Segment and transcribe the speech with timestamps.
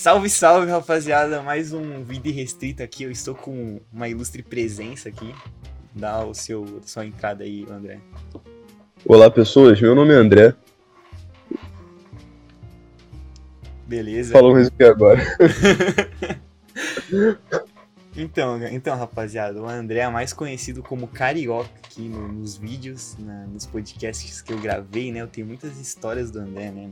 [0.00, 1.42] Salve, salve, rapaziada.
[1.42, 3.02] Mais um vídeo restrito aqui.
[3.02, 5.34] Eu estou com uma ilustre presença aqui.
[5.94, 8.00] Dá o seu sua entrada aí, André.
[9.04, 9.78] Olá, pessoas.
[9.78, 10.54] Meu nome é André.
[13.86, 14.32] Beleza.
[14.32, 15.20] Falamos o que agora?
[18.16, 23.46] então, então, rapaziada, o André é mais conhecido como Carioca aqui no- nos vídeos, na-
[23.48, 25.20] nos podcasts que eu gravei, né?
[25.20, 26.88] Eu tenho muitas histórias do André, né?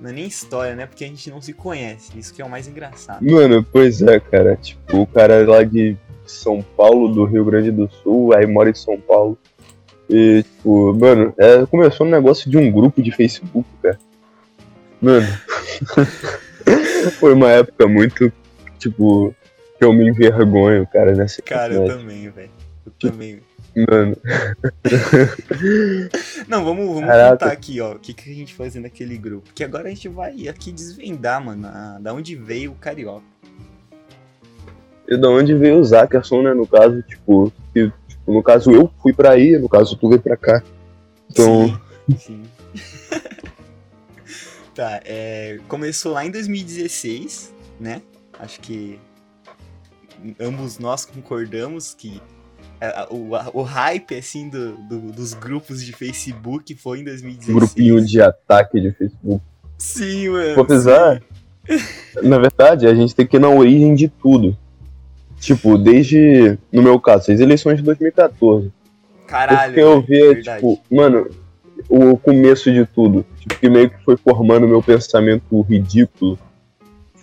[0.00, 0.86] Não é nem história, né?
[0.86, 2.18] Porque a gente não se conhece.
[2.18, 3.24] Isso que é o mais engraçado.
[3.24, 4.56] Mano, pois é, cara.
[4.56, 5.96] Tipo, o cara é lá de
[6.26, 9.38] São Paulo, do Rio Grande do Sul, aí mora em São Paulo.
[10.08, 13.98] E, tipo, mano, é, começou um negócio de um grupo de Facebook, cara.
[15.00, 15.26] Mano,
[17.18, 18.32] foi uma época muito,
[18.78, 19.34] tipo,
[19.78, 22.50] que eu me envergonho, cara, nessa Cara, eu também, velho.
[22.84, 23.40] Eu também.
[23.76, 24.16] Mano,
[26.48, 27.30] Não, vamos, vamos Caraca.
[27.32, 29.50] contar aqui, ó, o que, que a gente fazia naquele grupo.
[29.54, 33.22] Que agora a gente vai aqui desvendar, mano, a- da onde veio o Carioca.
[35.08, 38.90] e da onde veio o Zackerson, né, no caso, tipo, que, tipo, no caso eu
[39.02, 40.62] fui pra aí, no caso tu veio pra cá.
[41.30, 41.78] Então,
[42.08, 42.42] Sim, sim.
[44.74, 48.00] tá, é, começou lá em 2016, né?
[48.38, 48.98] Acho que
[50.40, 52.20] ambos nós concordamos que
[53.10, 57.56] o, a- o hype, assim, do, do- dos grupos de Facebook foi em 2016.
[57.56, 59.42] grupinho de ataque de Facebook.
[59.78, 60.54] Sim, mano.
[60.54, 60.64] Vou
[62.22, 64.56] na verdade, a gente tem que ir na origem de tudo.
[65.40, 68.72] Tipo, desde, no meu caso, as eleições de 2014.
[69.26, 69.72] Caralho.
[69.74, 70.56] porque eu via, verdade.
[70.60, 71.28] tipo, mano,
[71.88, 73.24] o começo de tudo.
[73.40, 76.38] Tipo, que meio que foi formando meu pensamento ridículo.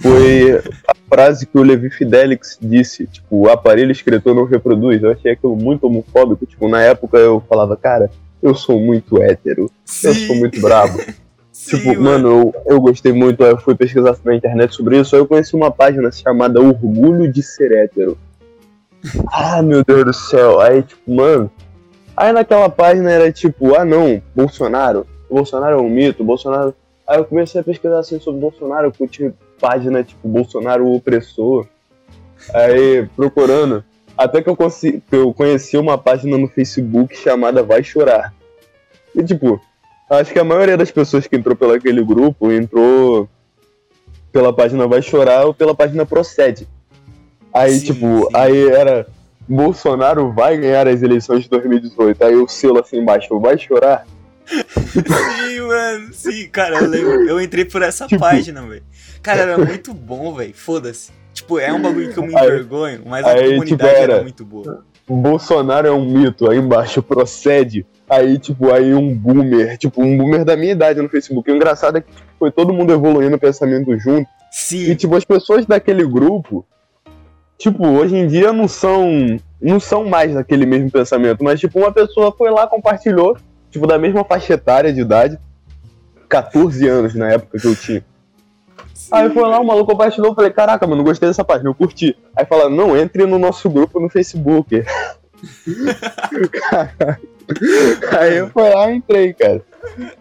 [0.03, 5.01] Foi a frase que o Levi Fidelix disse, tipo, o aparelho escritor não reproduz.
[5.01, 6.45] Eu achei aquilo muito homofóbico.
[6.45, 10.99] Tipo, na época eu falava, cara, eu sou muito hétero, eu Sim, sou muito brabo.
[11.53, 15.21] sim, Tipo, mano, eu, eu gostei muito, eu fui pesquisar na internet sobre isso, aí
[15.21, 18.17] eu conheci uma página chamada Orgulho de Ser Hétero.
[19.31, 20.59] Ah, meu Deus do céu.
[20.59, 21.49] Aí, tipo, mano.
[22.15, 25.08] Aí naquela página era tipo, ah não, Bolsonaro.
[25.30, 26.75] Bolsonaro é um mito, Bolsonaro.
[27.08, 31.65] Aí eu comecei a pesquisar assim sobre Bolsonaro, eu curti página tipo Bolsonaro o opressor.
[32.53, 33.81] Aí, procurando.
[34.17, 38.33] Até que eu, que eu conheci uma página no Facebook chamada Vai Chorar.
[39.15, 39.61] E tipo,
[40.09, 43.27] Acho que a maioria das pessoas que entrou pelo aquele grupo entrou
[44.31, 46.67] pela página Vai Chorar ou pela página Procede.
[47.53, 48.27] Aí, Sim, tipo, sim.
[48.35, 49.07] aí era
[49.47, 52.21] Bolsonaro vai ganhar as eleições de 2018.
[52.23, 54.05] Aí o selo assim embaixo, vai chorar?
[54.45, 56.13] Sim, mano.
[56.13, 57.30] Sim, cara, eu lembro.
[57.30, 58.83] Eu entrei por essa Tipo- página, velho.
[59.23, 60.54] Cara, era muito bom, velho.
[60.54, 61.11] Foda-se.
[61.34, 64.14] Tipo, é um bagulho que eu me Aí- envergonho, mas a aí, tipo, comunidade era...
[64.14, 64.84] era- muito boa.
[65.10, 67.86] Bolsonaro é um mito, aí embaixo procede.
[68.10, 71.50] Aí, tipo, aí um boomer, tipo, um boomer da minha idade no Facebook.
[71.52, 74.22] O engraçado é que tipo, foi todo mundo evoluindo o pensamento junto.
[74.52, 76.66] E, Sim, tipo, as pessoas daquele grupo,
[77.58, 79.38] tipo, hoje em dia não são.
[79.61, 81.44] Não são mais daquele mesmo pensamento.
[81.44, 83.38] Mas, tipo, uma pessoa foi lá, compartilhou,
[83.72, 85.38] tipo, da mesma faixa etária de idade.
[86.30, 88.04] 14 anos na época que eu tinha.
[89.11, 92.15] Aí foi lá, o maluco compartilhou, falei, caraca, mano, gostei dessa página, eu curti.
[92.36, 94.83] Aí fala, não, entre no nosso grupo no Facebook.
[98.17, 99.61] Aí eu fui lá e entrei, cara.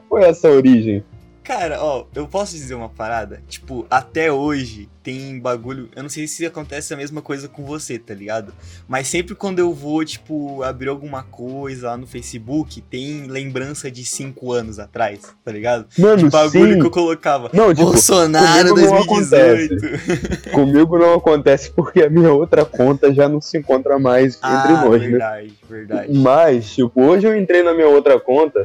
[0.09, 1.05] Foi essa a origem.
[1.43, 3.43] Cara, ó, eu posso dizer uma parada?
[3.49, 5.89] Tipo, até hoje tem bagulho.
[5.97, 8.55] Eu não sei se acontece a mesma coisa com você, tá ligado?
[8.87, 14.05] Mas sempre quando eu vou, tipo, abrir alguma coisa lá no Facebook, tem lembrança de
[14.05, 15.87] cinco anos atrás, tá ligado?
[15.99, 16.79] Mano, Bagulho sim.
[16.81, 17.51] que eu colocava.
[17.53, 20.51] Não, tipo, Bolsonaro comigo não 2018.
[20.53, 24.85] comigo não acontece porque a minha outra conta já não se encontra mais entre Ah,
[24.85, 25.09] nós, né?
[25.09, 26.13] verdade, verdade.
[26.19, 28.65] Mas, tipo, hoje eu entrei na minha outra conta,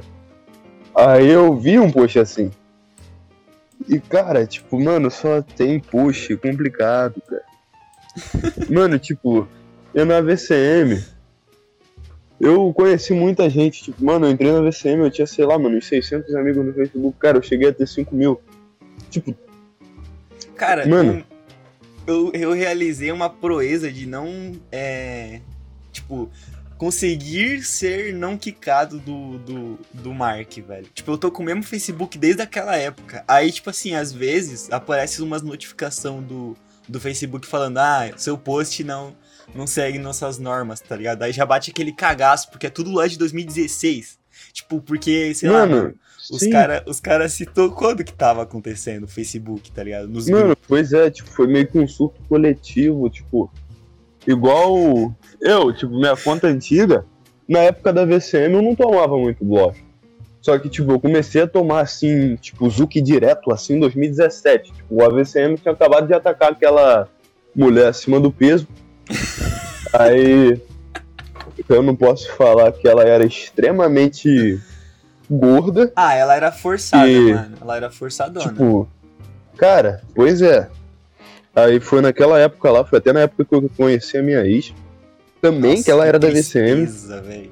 [0.95, 2.51] aí eu vi um post assim.
[3.87, 7.43] E, cara, tipo, mano, só tem post complicado, cara.
[8.69, 9.47] mano, tipo,
[9.93, 11.01] eu na VCM,
[12.39, 15.77] eu conheci muita gente, tipo, mano, eu entrei na VCM, eu tinha, sei lá, mano,
[15.77, 18.41] uns 600 amigos no Facebook, cara, eu cheguei a ter 5 mil.
[19.09, 19.35] Tipo,
[20.57, 21.23] Cara, Mano.
[22.05, 24.53] eu, eu realizei uma proeza de não.
[24.71, 25.39] É,
[25.91, 26.29] tipo,
[26.77, 30.87] conseguir ser não quicado do, do, do Mark, velho.
[30.93, 33.23] Tipo, eu tô com o mesmo Facebook desde aquela época.
[33.27, 36.55] Aí, tipo assim, às vezes aparece umas notificação do,
[36.87, 39.15] do Facebook falando: ah, seu post não,
[39.53, 41.23] não segue nossas normas, tá ligado?
[41.23, 44.17] Aí já bate aquele cagaço, porque é tudo lá de 2016.
[44.53, 45.95] Tipo, porque, sei lá, mano, mano,
[46.31, 50.07] os caras os cara citou quando que tava acontecendo o Facebook, tá ligado?
[50.07, 50.65] Nos Mano, grupos.
[50.67, 53.51] pois é, tipo, foi meio que um surto coletivo, tipo,
[54.27, 57.05] igual eu, tipo, minha conta antiga,
[57.47, 59.77] na época da VCM eu não tomava muito bloco.
[60.41, 64.71] Só que, tipo, eu comecei a tomar, assim, tipo, Zuki direto, assim, em 2017.
[64.71, 67.09] Tipo, o AVCM tinha acabado de atacar aquela
[67.55, 68.65] mulher acima do peso.
[69.91, 70.61] Aí,
[71.67, 74.57] eu não posso falar que ela era extremamente
[75.29, 75.91] gorda.
[75.95, 77.57] Ah, ela era forçada, E- mano.
[77.59, 78.47] Ela era forçadona.
[78.49, 78.87] Tipo,
[79.57, 80.69] cara, pois é.
[81.57, 84.71] Aí foi naquela época lá, foi até na época que eu conheci a minha ex.
[85.41, 86.85] Também Nossa, que ela era da VCM.
[86.85, 87.51] velho.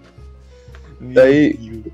[1.01, 1.93] Daí- Deus.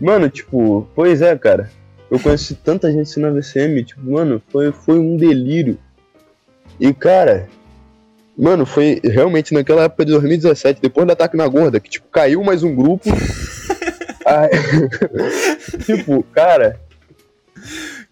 [0.00, 1.70] Mano, tipo, pois é, cara.
[2.10, 5.78] Eu conheci tanta gente assim na VCM, tipo, mano, foi, foi um delírio.
[6.80, 7.48] E, cara,
[8.36, 12.42] mano, foi realmente naquela época de 2017, depois do ataque na gorda, que, tipo, caiu
[12.42, 13.08] mais um grupo.
[14.24, 14.50] Aí,
[15.84, 16.80] tipo, cara,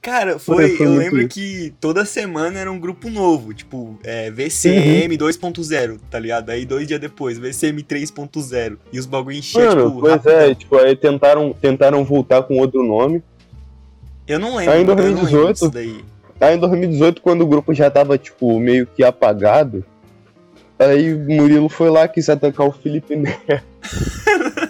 [0.02, 0.76] Cara, foi.
[0.80, 3.52] eu lembro que toda semana era um grupo novo.
[3.52, 5.18] Tipo, é, VCM Uhum.
[5.28, 6.48] 2.0, tá ligado?
[6.50, 8.78] Aí dois dias depois, VCM 3.0.
[8.92, 10.40] E os bagulho enchia, mano, tipo, pois rapidão.
[10.40, 13.22] é, tipo, aí tentaram, tentaram voltar com outro nome.
[14.26, 14.72] Eu não lembro.
[14.72, 16.04] Aí em eu não lembro 2018, disso daí.
[16.40, 19.84] Aí em 2018, quando o grupo já tava, tipo, meio que apagado,
[20.78, 23.62] aí o Murilo foi lá, quis atacar o Felipe Neto.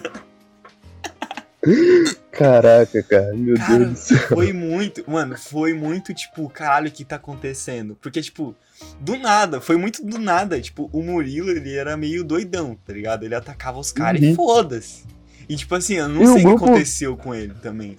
[2.33, 4.19] Caraca, cara, meu Cara, Deus do céu.
[4.29, 7.97] Foi muito, mano, foi muito, tipo, caralho, o que tá acontecendo?
[8.01, 8.55] Porque, tipo,
[9.01, 10.61] do nada, foi muito do nada.
[10.61, 13.25] Tipo, o Murilo, ele era meio doidão, tá ligado?
[13.25, 14.35] Ele atacava os caras e Uhum.
[14.37, 15.05] foda-se.
[15.49, 17.97] E, tipo assim, eu não E o sei o que grupo- aconteceu com ele também.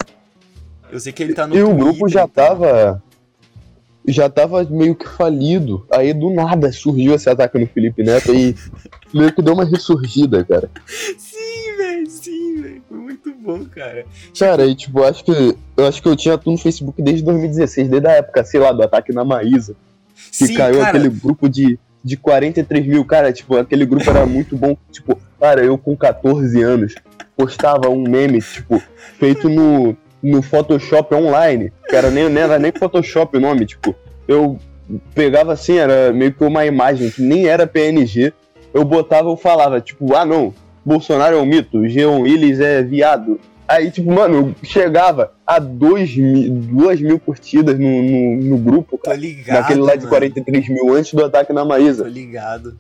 [0.92, 3.04] Eu sei que ele tá no E o Twitter grupo já e tava.
[4.08, 5.86] Já tava meio que falido.
[5.92, 8.56] Aí do nada surgiu esse ataque no Felipe Neto e
[9.14, 10.70] meio que deu uma ressurgida, cara.
[12.92, 14.06] Foi muito bom, cara.
[14.38, 15.56] Cara, e tipo, acho que.
[15.78, 18.74] Eu acho que eu tinha tudo no Facebook desde 2016, desde a época, sei lá,
[18.74, 19.78] do ataque na Maísa.
[20.14, 23.06] que Sim, caiu cara, aquele grupo de, de 43 mil.
[23.06, 24.76] Cara, tipo, aquele grupo era muito bom.
[24.92, 26.96] Tipo, cara, eu com 14 anos
[27.38, 28.84] postava um meme, tipo,
[29.18, 31.72] feito no, no Photoshop online.
[31.90, 33.96] Era nem, nem, era nem Photoshop o nome, tipo,
[34.28, 34.60] eu
[35.16, 38.34] pegava assim, era meio que uma imagem que nem era PNG.
[38.74, 40.54] Eu botava, eu falava, tipo, ah não,
[40.86, 43.40] Bolsonaro é um mito, Jean Willis é viado.
[43.68, 48.98] Aí, tipo, mano, eu chegava a 2 mil, duas mil curtidas no, no, no grupo,
[48.98, 49.16] tô cara.
[49.16, 49.62] ligado.
[49.62, 50.10] Naquele lá de mano.
[50.10, 52.04] 43 mil antes do ataque na Maísa.
[52.04, 52.78] Tô ligado.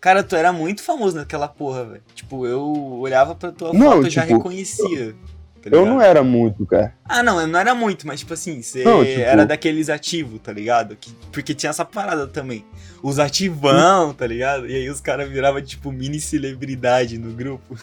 [0.00, 2.02] Cara, tu era muito famoso naquela porra, velho.
[2.14, 5.14] Tipo, eu olhava pra tua Não, foto e já tipo, reconhecia.
[5.58, 6.94] Tá Eu não era muito, cara.
[7.04, 10.52] Ah, não, eu não era muito, mas tipo assim, você tipo- era daqueles ativos, tá
[10.52, 10.96] ligado?
[10.96, 12.64] Que, porque tinha essa parada também.
[13.02, 14.66] Os ativão, tá ligado?
[14.68, 17.76] E aí os caras viravam, tipo, mini celebridade no grupo.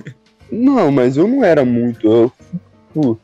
[0.51, 2.07] Não, mas eu não era muito.
[2.07, 2.31] Eu,
[2.87, 3.19] tipo,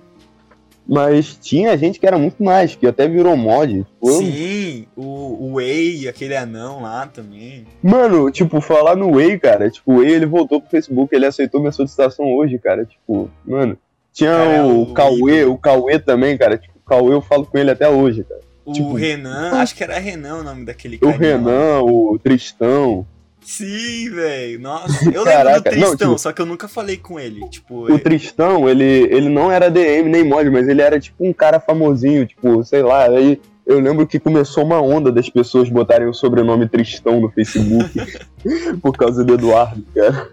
[0.87, 3.83] mas tinha gente que era muito mais, que até virou mod.
[3.83, 5.03] Tipo, eu- Sim, o,
[5.47, 7.65] o Way, aquele anão lá também.
[7.81, 11.61] Mano, tipo, falar no Way, cara, tipo, o Way ele voltou pro Facebook, ele aceitou
[11.61, 12.83] minha solicitação hoje, cara.
[12.85, 13.77] Tipo, mano.
[14.13, 16.57] Tinha Cara, é o o Cauê, o Cauê também, cara.
[16.57, 18.41] Tipo, o Cauê eu falo com ele até hoje, cara.
[18.65, 21.17] O Tipo, Renan, acho que era Renan o nome daquele O cara.
[21.17, 23.05] Renan, o Tristão.
[23.43, 24.59] Sim, velho.
[24.59, 27.47] Nossa, eu lembro do Caraca, não, Tristão, tipo- só que eu nunca falei com ele.
[27.49, 31.33] Tipo, O Tristão, ele, ele não era DM nem mod, mas ele era tipo um
[31.33, 36.07] cara famosinho, tipo, sei lá, aí eu lembro que começou uma onda das pessoas botarem
[36.07, 37.91] o sobrenome Tristão no Facebook
[38.81, 40.29] por causa do Eduardo, cara.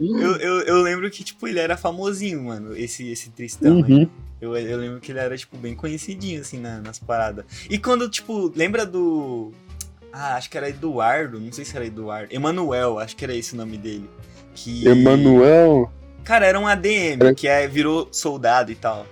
[0.00, 3.76] eu, eu, eu lembro que, tipo, ele era famosinho, mano, esse, esse Tristão.
[3.78, 4.08] Uhum.
[4.40, 7.44] Eu, eu lembro que ele era, tipo, bem conhecidinho, assim, na- nas paradas.
[7.70, 9.52] E quando, tipo, lembra do.
[10.12, 12.34] Ah, acho que era Eduardo, não sei se era Eduardo.
[12.34, 14.10] Emanuel, acho que era esse o nome dele.
[14.54, 14.86] Que.
[14.86, 15.90] Emanuel.
[16.24, 19.06] Cara, era um ADM, Era- que é, virou soldado e tal.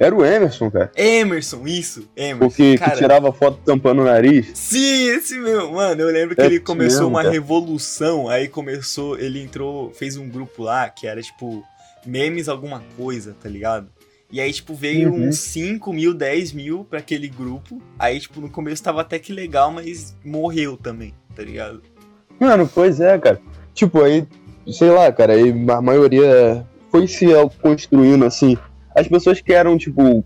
[0.00, 0.90] Era o Emerson, cara.
[0.96, 2.38] Emerson, isso, Emerson.
[2.48, 4.50] Porque cara, que tirava foto tampando o nariz.
[4.54, 5.72] Sim, esse meu.
[5.72, 7.32] Mano, eu lembro que É ele começou mesmo, uma cara.
[7.34, 11.62] revolução, aí começou, ele entrou, fez um grupo lá que era tipo
[12.06, 13.88] memes alguma coisa, tá ligado?
[14.32, 15.28] E aí, tipo, veio Uhum.
[15.28, 17.82] uns 5 mil, 10 mil pra aquele grupo.
[17.98, 21.82] Aí, tipo, no começo tava até que legal, mas morreu também, tá ligado?
[22.38, 23.38] Mano, pois é, cara.
[23.74, 24.26] Tipo, aí,
[24.72, 27.26] sei lá, cara, aí a maioria foi se
[27.60, 28.56] construindo assim.
[28.94, 30.24] As pessoas que eram, tipo,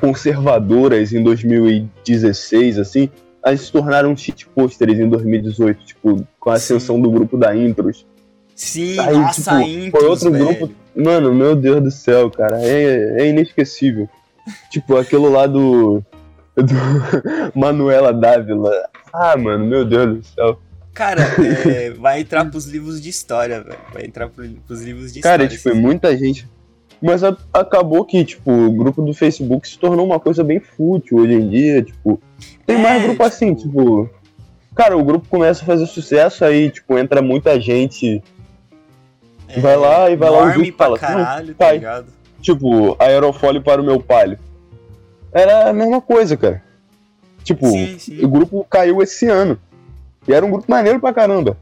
[0.00, 3.08] conservadoras em 2016, assim,
[3.44, 6.74] elas se tornaram shitposters em 2018, tipo, com a Sim.
[6.74, 8.06] ascensão do grupo da Intros.
[8.54, 10.46] Sim, Aí, nossa, tipo, intros, foi outro velho.
[10.46, 10.74] grupo.
[10.94, 14.08] Mano, meu Deus do céu, cara, é, é inesquecível.
[14.70, 16.02] tipo, aquilo lá do.
[16.56, 16.74] do
[17.54, 18.72] Manuela Dávila.
[19.12, 20.58] Ah, mano, meu Deus do céu.
[20.94, 21.20] Cara,
[21.68, 23.78] é, vai entrar pros livros de história, velho.
[23.92, 25.56] Vai entrar pro- pros livros de Cara, história.
[25.56, 26.48] tipo, é esses- muita gente.
[27.02, 31.18] Mas a- acabou que, tipo, o grupo do Facebook se tornou uma coisa bem fútil
[31.18, 32.20] hoje em dia, tipo.
[32.66, 33.68] Tem É, mais grupo assim, tipo-
[34.08, 34.10] tipo.
[34.74, 38.22] Cara, o grupo começa a fazer sucesso, aí, tipo, entra muita gente.
[39.48, 42.06] é, vai lá e vai lá o e pra fala, caralho, "Não, tá pai." ligado?
[42.42, 44.38] tipo, aerofólio para o meu palio.
[45.32, 46.62] Era a mesma coisa, cara.
[47.44, 48.24] Tipo, Sim, sim.
[48.24, 49.58] o grupo caiu esse ano.
[50.28, 51.56] E era um grupo maneiro pra caramba.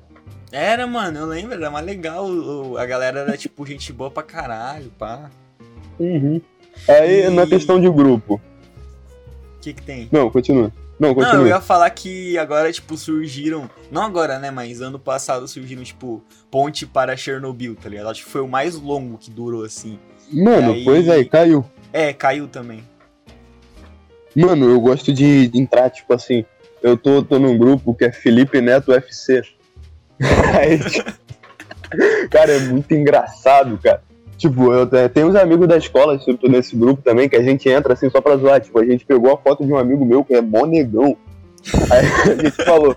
[0.52, 2.26] Era, mano, eu lembro, era mais legal.
[2.78, 5.30] A galera era, tipo, gente boa pra caralho, pá.
[5.98, 6.40] Uhum.
[6.88, 8.40] Aí, E- na questão de grupo.
[9.56, 10.08] O que que tem?
[10.12, 10.70] Não, continua.
[10.98, 11.48] Não, Não, eu continua.
[11.48, 13.68] ia falar que agora, tipo, surgiram.
[13.90, 14.50] Não agora, né?
[14.50, 18.08] Mas ano passado surgiram, tipo, Ponte para Chernobyl, tá ligado?
[18.10, 19.98] Acho que foi o mais longo que durou, assim.
[20.32, 21.64] Mano, aí- pois é, caiu.
[21.92, 22.84] É, caiu também.
[24.36, 26.44] Mano, eu gosto de entrar, tipo assim,
[26.82, 29.42] eu tô, tô num grupo que é Felipe Neto UFC.
[30.59, 31.12] Aí, tipo,
[32.30, 34.02] cara, é muito engraçado, cara.
[34.37, 37.68] Tipo, eu te- tenho uns amigos da escola, tô nesse grupo também, que a gente
[37.68, 38.61] entra assim só pra zoar.
[38.61, 41.16] Tipo, a gente pegou a foto de um amigo meu que é mó negão.
[41.90, 42.97] Aí a gente falou,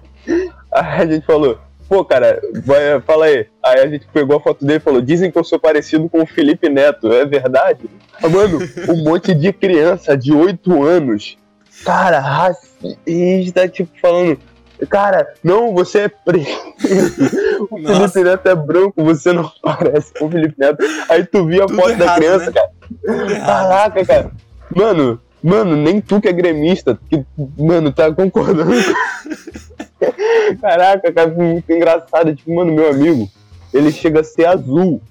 [0.71, 3.45] aí a gente falou, pô, cara, vai, fala aí.
[3.63, 6.21] Aí a gente pegou a foto dele e falou, dizem que eu sou parecido com
[6.23, 7.85] o Felipe Neto, é verdade?
[8.21, 8.59] Mano,
[8.89, 11.37] um monte de criança de 8 anos,
[11.85, 14.39] cara, racista, tipo, falando,
[14.85, 16.49] cara, não, você é preto.
[17.71, 18.09] o Nossa.
[18.09, 20.83] Felipe Neto é branco, você não parece com o Felipe Neto.
[21.09, 22.51] Aí tu via a Tudo foto da criança, né?
[22.51, 23.39] cara.
[23.45, 24.31] Caraca, cara.
[24.75, 27.25] Mano, mano, nem tu que é gremista, que,
[27.57, 28.71] mano, tá concordando.
[30.61, 32.35] Caraca, cara, foi muito engraçado.
[32.35, 33.29] Tipo, mano, meu amigo,
[33.73, 35.01] ele chega a ser azul.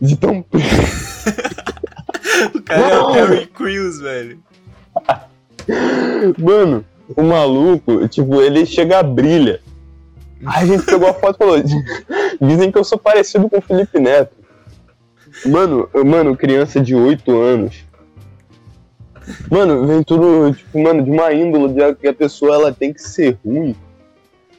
[0.00, 0.44] De tão
[2.54, 4.40] O cara é o Terry Crews, velho.
[6.38, 6.84] Mano,
[7.16, 9.60] o maluco, tipo, ele chega brilha.
[10.44, 11.62] Aí a gente pegou a foto e falou:
[12.40, 14.36] Dizem que eu sou parecido com o Felipe Neto.
[15.46, 17.84] Mano, mano, criança de 8 anos.
[19.50, 23.00] Mano, vem tudo, tipo, mano, de uma índole de que a pessoa ela tem que
[23.00, 23.74] ser ruim.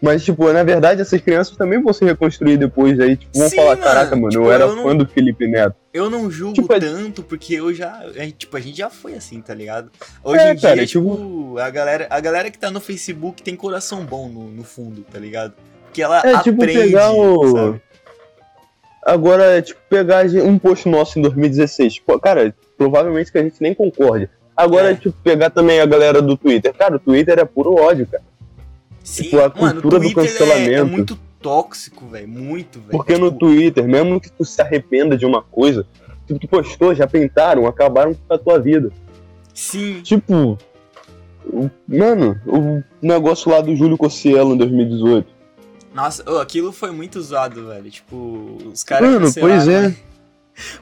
[0.04, 3.00] Mas, tipo, na verdade, essas crianças também vão se reconstruir depois.
[3.00, 3.78] Aí, tipo, vão Sim, falar.
[3.78, 5.78] Caraca, mano, Tipo, eu era eu não- fã do Felipe Neto.
[5.94, 8.04] Eu não julgo Tipo, é- tanto, porque eu já.
[8.18, 9.90] é, Tipo, a gente já foi assim, tá ligado?
[10.22, 13.56] Hoje É, em dia, cara, tipo, a, galera, a galera que tá no Facebook tem
[13.56, 15.54] coração bom no, no fundo, tá ligado?
[15.86, 17.52] Porque ela É tipo aprende, pegar o.
[17.54, 17.82] sabe?
[19.06, 21.94] Agora, é tipo, pegar um post nosso em 2016.
[21.96, 24.30] Tipo, cara, provavelmente que a gente nem concorde.
[24.56, 24.96] Agora, É.
[24.96, 26.74] tipo, pegar também a galera do Twitter.
[26.74, 28.24] Cara, o Twitter é puro ódio, cara.
[29.04, 30.86] Sim, tipo, a mano, cultura do Twitter é- É, cancelamento.
[30.88, 32.28] muito tóxico, velho.
[32.28, 32.92] Muito, velho.
[32.92, 35.86] Porque no Tipo, Twitter, mesmo que tu se arrependa de uma coisa,
[36.26, 38.92] tu, tu postou, já pintaram, acabaram com a tua vida.
[39.54, 40.58] Sim, Tipo,
[41.88, 45.28] mano, o negócio lá do Júlio Cossielo em 2018.
[45.94, 47.92] nossa, ô, aquilo foi muito zoado, velho.
[47.92, 49.10] Tipo, os caras.
[49.12, 49.82] Mano, pois é.
[49.82, 49.96] velho.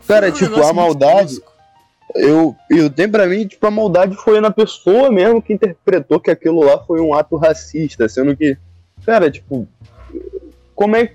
[0.08, 1.42] Cara, um tipo, a maldade-.
[2.16, 6.32] Eu, eu tenho pra mim, tipo, a maldade foi na pessoa mesmo que interpretou que
[6.32, 8.58] aquilo lá foi um ato racista, sendo que,
[9.06, 9.68] cara, tipo,
[10.76, 11.14] como é que.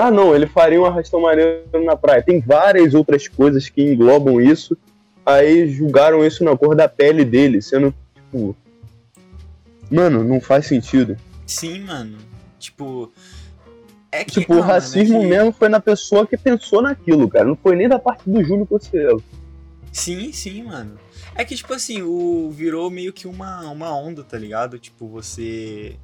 [0.00, 2.22] Ah, não, ele faria um arrastão maneiro na praia.
[2.22, 4.76] Tem várias outras coisas que englobam isso,
[5.24, 8.56] aí julgaram isso na cor da pele dele, sendo, tipo.
[9.90, 11.16] Mano, não faz sentido.
[11.46, 12.18] Sim, mano.
[12.58, 13.12] Tipo.
[14.10, 16.80] É que, Tipo, ah, o mano, é racismo que- mesmo foi na pessoa que pensou
[16.80, 17.44] naquilo, cara.
[17.44, 19.22] Não foi nem da parte do Júlio Cossielo.
[19.96, 20.98] Sim, sim, mano.
[21.34, 24.78] É que, tipo assim, o virou meio que uma, uma onda, tá ligado?
[24.78, 25.96] Tipo, você.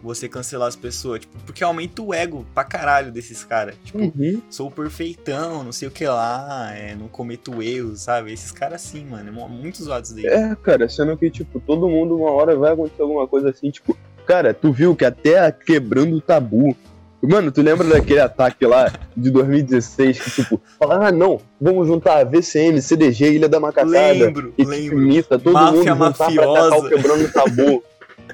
[0.00, 3.74] Você cancelar as pessoas, tipo, porque aumenta o ego pra caralho desses caras.
[3.82, 4.40] Tipo, Uhum.
[4.48, 8.32] sou perfeitão, não sei o que lá, é, não cometo erros, sabe?
[8.32, 10.24] Esses caras sim, mano, é mó- muito zoados daí.
[10.26, 13.96] É, cara, sendo que, tipo, todo mundo uma hora vai acontecer alguma coisa assim, tipo,
[14.24, 16.76] cara, tu viu que até a quebrando o tabu.
[17.20, 22.22] Mano, tu lembra daquele ataque lá de 2016 que, tipo, falaram, ah, não, vamos juntar
[22.24, 24.98] VCM, CDG, Ilha da Macacada, lembro, lembro.
[24.98, 26.76] Mita, todo Máfia mundo juntar pra atacar mafiosa.
[26.76, 27.84] o quebrando o tabu.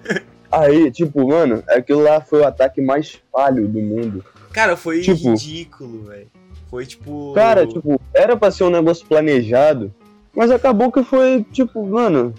[0.53, 4.25] Aí, tipo, mano, aquilo lá foi o ataque mais falho do mundo.
[4.53, 6.29] Cara, foi Tipo- ridículo, velho.
[6.71, 7.33] Foi tipo.
[7.35, 9.93] Cara, tipo, era pra ser um negócio planejado,
[10.35, 12.35] mas acabou que foi, tipo, mano.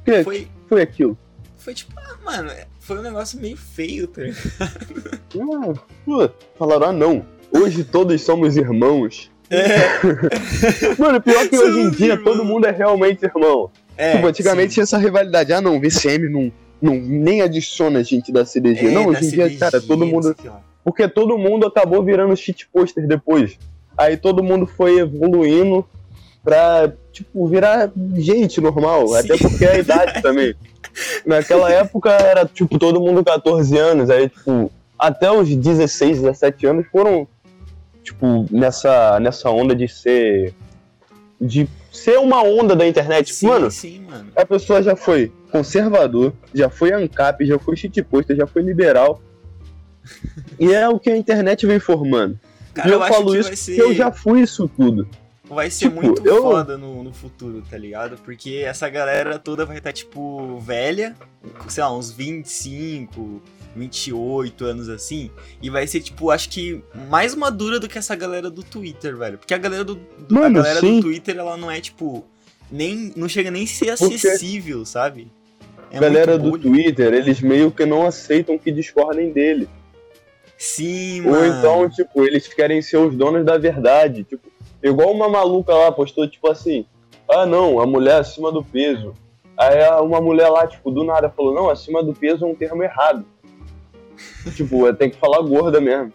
[0.00, 1.16] O que Foi, foi aquilo?
[1.56, 2.50] foi tipo, ah, mano,
[2.82, 4.42] foi um negócio meio feio, tá ligado?
[5.34, 5.72] Ah,
[6.04, 9.30] pô, falaram, ah não, hoje todos somos irmãos.
[9.48, 9.78] É,
[10.98, 13.70] Mano, pior que hoje em dia todo mundo é realmente irmão.
[13.96, 14.12] é.
[14.12, 14.74] tipo, antigamente sim.
[14.74, 18.88] tinha essa rivalidade, ah não, VCM não, não nem adiciona gente da CDG.
[18.88, 20.34] É, não, hoje em dia, CDG, cara, todo mundo.
[20.44, 20.60] lá.
[20.84, 23.58] Porque todo mundo acabou virando shit poster depois.
[23.96, 25.86] Aí todo mundo foi evoluindo
[26.42, 29.08] pra, tipo, virar gente normal.
[29.08, 29.16] Sim.
[29.18, 30.54] Até porque é a idade também.
[31.24, 34.10] Naquela época era, tipo, todo mundo 14 anos.
[34.10, 37.26] Aí, tipo, até os 16, 17 anos foram,
[38.02, 40.52] tipo, nessa, nessa onda de ser.
[41.40, 43.34] De ser uma onda da internet.
[43.34, 44.30] Sim, Mano, sim, mano.
[44.36, 49.20] a pessoa já foi conservador, já foi ANCAP, já foi shitposter, já foi liberal.
[50.58, 52.38] e é o que a internet vem formando.
[52.72, 53.78] Cara, e eu, eu falo isso vai porque ser.
[53.80, 55.06] eu já fui isso tudo.
[55.54, 58.16] Vai ser Tipo, muito eu- foda no, no futuro, tá ligado?
[58.24, 61.14] Porque essa galera toda vai estar, tipo, velha,
[61.68, 63.42] sei lá, uns 25,
[63.74, 65.30] 28 anos assim,
[65.60, 69.38] e vai ser, tipo, acho que mais madura do que essa galera do Twitter, velho.
[69.38, 70.96] Porque a galera do, do- a Mano, galera sim.
[70.96, 72.24] do Twitter, ela não é, tipo,
[72.70, 75.30] nem, não chega nem a ser Porque- acessível, sabe?
[75.90, 76.56] É galera do.
[76.58, 79.68] Twitter, eles meio que não aceitam que discordem dele.
[80.56, 81.58] Sim, Ou mano.
[81.58, 84.24] então, tipo, eles querem ser os donos da verdade.
[84.24, 84.48] Tipo,
[84.82, 86.84] igual uma maluca lá postou, tipo assim,
[87.28, 89.14] ah não, a mulher acima do peso.
[89.56, 92.82] Aí uma mulher lá, tipo, do nada falou, não, acima do peso é um termo
[92.82, 93.24] errado.
[94.56, 96.12] tipo, tem que falar gorda mesmo.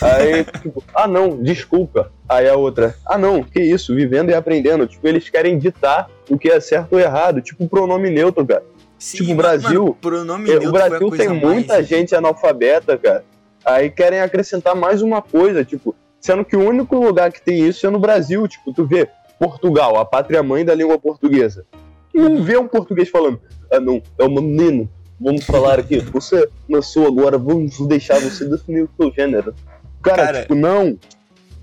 [0.00, 2.12] Aí, tipo, ah não, desculpa.
[2.28, 4.86] Aí a outra, ah não, que isso, vivendo e aprendendo.
[4.86, 7.40] Tipo, eles querem ditar o que é certo ou errado.
[7.40, 8.64] Tipo, pronome neutro, cara.
[8.98, 12.96] Sim, tipo, o Brasil- mano, pronome É, neutro o Brasil tem mais- muita gente analfabeta,
[12.96, 13.24] cara.
[13.64, 15.94] Aí querem acrescentar mais uma coisa, tipo,
[16.26, 18.48] sendo que o único lugar que tem isso é no Brasil.
[18.48, 21.64] Tipo, tu vê Portugal, a pátria mãe da língua portuguesa.
[22.12, 23.40] Não vê um português falando,
[23.70, 24.90] ah não, é um menino.
[25.20, 29.54] Vamos falar aqui, você nasceu agora, vamos deixar você definir o seu gênero.
[30.02, 30.98] Cara, Cara, tipo, não.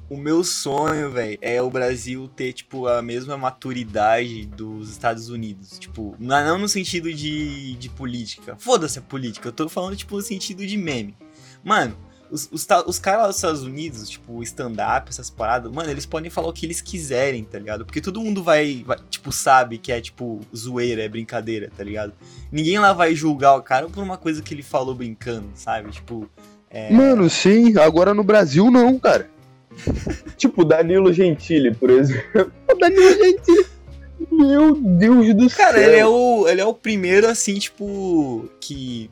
[0.10, 5.78] O meu sonho, velho, é o Brasil ter, tipo, a mesma maturidade dos Estados Unidos.
[5.78, 8.56] Tipo, não não no sentido de, de política.
[8.60, 9.50] Foda-se a política.
[9.50, 11.18] Eu tô falando, tipo, no sentido de meme.
[11.64, 11.98] Mano,
[12.34, 12.50] os,
[12.88, 16.66] os, caras dos Estados Unidos, tipo, stand-up, essas paradas, mano, eles podem falar o que
[16.66, 17.86] eles quiserem, tá ligado?
[17.86, 22.12] Porque todo mundo vai, vai, tipo, sabe que é, tipo, zoeira, é brincadeira, tá ligado?
[22.52, 25.92] Ninguém lá vai julgar o cara por uma coisa que ele falou brincando, sabe?
[25.92, 26.28] Tipo,
[26.72, 26.92] é...
[26.92, 29.30] Mano, sim, agora no Brasil não, cara.
[30.36, 32.52] tipo, Danilo Gentili, por exemplo.
[32.80, 33.66] Danilo Gentili.
[34.32, 35.88] Meu Deus do Cara, céu.
[35.88, 39.12] ele é, o, ele é o primeiro, assim, tipo, que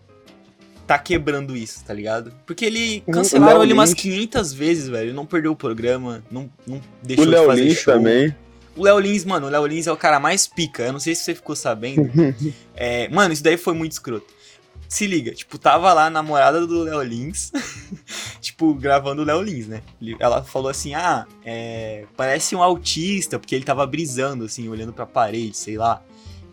[0.93, 2.33] tá quebrando isso, tá ligado?
[2.45, 4.01] Porque ele Uhum, cancelaram o Léo ele umas Lins.
[4.01, 5.07] 500 vezes, velho.
[5.07, 7.93] Ele não perdeu o programa, não, não O deixou de Léo fazer Lins show.
[7.93, 8.35] também.
[8.75, 10.83] O Léo Lins, mano, o Léo Lins é o cara mais pica.
[10.83, 12.09] Eu não sei se você ficou sabendo.
[12.75, 14.25] É, mano, isso daí foi muito escroto.
[14.89, 17.51] Se liga, tipo, tava lá a namorada do Léo Lins,
[18.41, 19.81] tipo, gravando o Léo Lins, né?
[20.19, 25.05] Ela falou assim, ah, é, parece um autista, porque ele tava brisando, assim, olhando pra
[25.05, 26.01] parede, sei lá.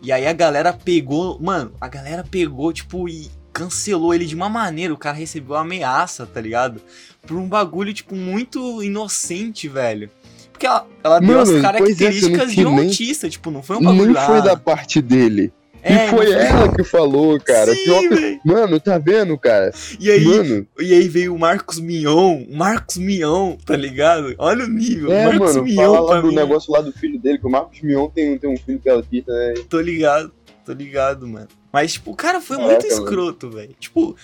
[0.01, 4.49] E aí a galera pegou, mano, a galera pegou, tipo, e cancelou ele de uma
[4.49, 6.81] maneira, o cara recebeu ameaça, tá ligado?
[7.27, 10.09] Por um bagulho, tipo, muito inocente, velho.
[10.51, 13.49] Porque ela, ela deu Mano, as pois é, características sendo de um nem- autista, tipo,
[13.51, 15.53] não foi um bagulho Nem foi da parte dele.
[15.81, 17.73] é, e foi não ela que falou, cara.
[17.73, 18.39] Sim, que-.
[18.43, 19.71] Mano, tá vendo, cara?
[19.97, 24.35] E aí, Mano, e aí veio o Marcos Mion, Marcos Mion, tá ligado?
[24.37, 26.35] Olha o nível, é, Marcos mano, Mion fala lá do mim.
[26.35, 28.91] negócio lá do filho dele, que o Marcos Mion tem, tem um filho que é
[28.91, 29.53] autista, né?
[29.69, 30.29] Tô ligado,
[30.65, 31.47] tô ligado, mano.
[31.71, 33.03] Mas, tipo, o cara foi Caraca, muito mano.
[33.03, 33.75] escroto, velho.
[33.79, 34.15] Tipo,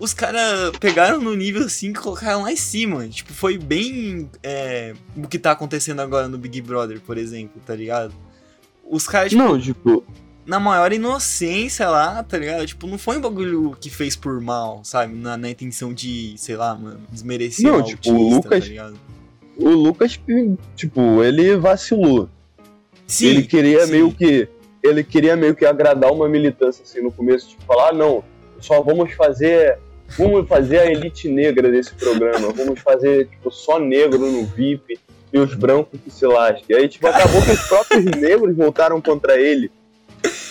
[0.00, 3.06] os caras pegaram no nível assim e colocaram lá em cima.
[3.08, 7.74] Tipo, foi bem é, o que tá acontecendo agora no Big Brother, por exemplo, tá
[7.76, 8.12] ligado?
[8.84, 10.04] Os caras, tipo, Não, tipo,
[10.44, 12.66] na maior inocência lá, tá ligado?
[12.66, 15.14] Tipo, não foi um bagulho que fez por mal, sabe?
[15.14, 18.68] Na, na intenção de, sei lá, mano, desmerecer Não, o tipo, autista, o Lucas- tá
[18.68, 19.00] ligado?
[19.56, 20.20] o Lucas,
[20.74, 22.28] tipo, ele vacilou.
[23.06, 23.92] Sim, ele queria sim.
[23.92, 24.48] meio que.
[24.82, 28.24] Ele queria meio que agradar uma militância, assim, no começo, tipo, falar, ah, não,
[28.60, 29.78] só vamos fazer.
[30.18, 32.52] Vamos fazer a elite negra desse programa.
[32.52, 34.98] Vamos fazer, tipo, só negro no VIP
[35.32, 36.76] e os brancos que se lasquem.
[36.76, 39.70] Aí, tipo, acabou que os próprios negros voltaram contra ele.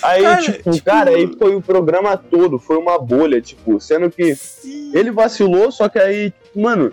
[0.02, 4.10] Aí, Cara, tipo, tipo- cara, aí foi o programa todo, foi uma bolha, tipo, sendo
[4.10, 4.91] que Sim.
[4.96, 6.91] ele vacilou, só que aí, mano,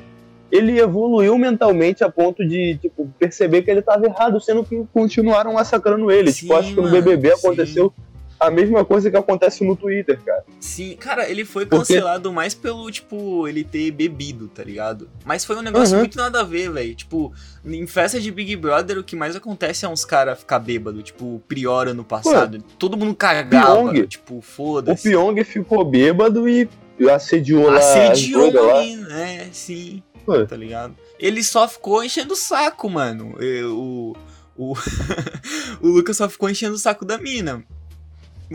[0.50, 5.52] ele evoluiu mentalmente a ponto de, tipo, perceber que ele tava errado, sendo que continuaram
[5.54, 6.32] massacrando ele.
[6.32, 7.46] Sim, tipo, acho que no mano, BBB sim.
[7.46, 7.92] aconteceu
[8.40, 10.44] a mesma coisa que acontece no Twitter, cara.
[10.60, 15.10] Sim, cara, ele foi Porque- cancelado mais pelo, tipo, ele ter bebido, tá ligado?
[15.24, 16.02] Mas foi um negócio Uhum.
[16.02, 16.94] muito nada a ver, velho.
[16.94, 17.32] Tipo,
[17.64, 21.24] em festa de Big Brother, o que mais acontece é uns caras ficar bêbado, tipo,
[21.34, 22.62] o Prior ano passado.
[22.78, 24.06] Todo mundo cagava, Pyong.
[24.06, 25.10] tipo, O foda-se.
[25.10, 26.68] Pyong ficou bêbado e
[27.10, 28.80] assediou Assediou lá.
[28.82, 30.00] mina, é, sim,
[30.48, 30.96] Tá ligado?
[31.18, 33.34] Ele só ficou enchendo o saco, mano.
[33.40, 34.14] E O,
[34.56, 34.74] o,
[35.80, 37.64] o Lucas só ficou enchendo o saco da mina.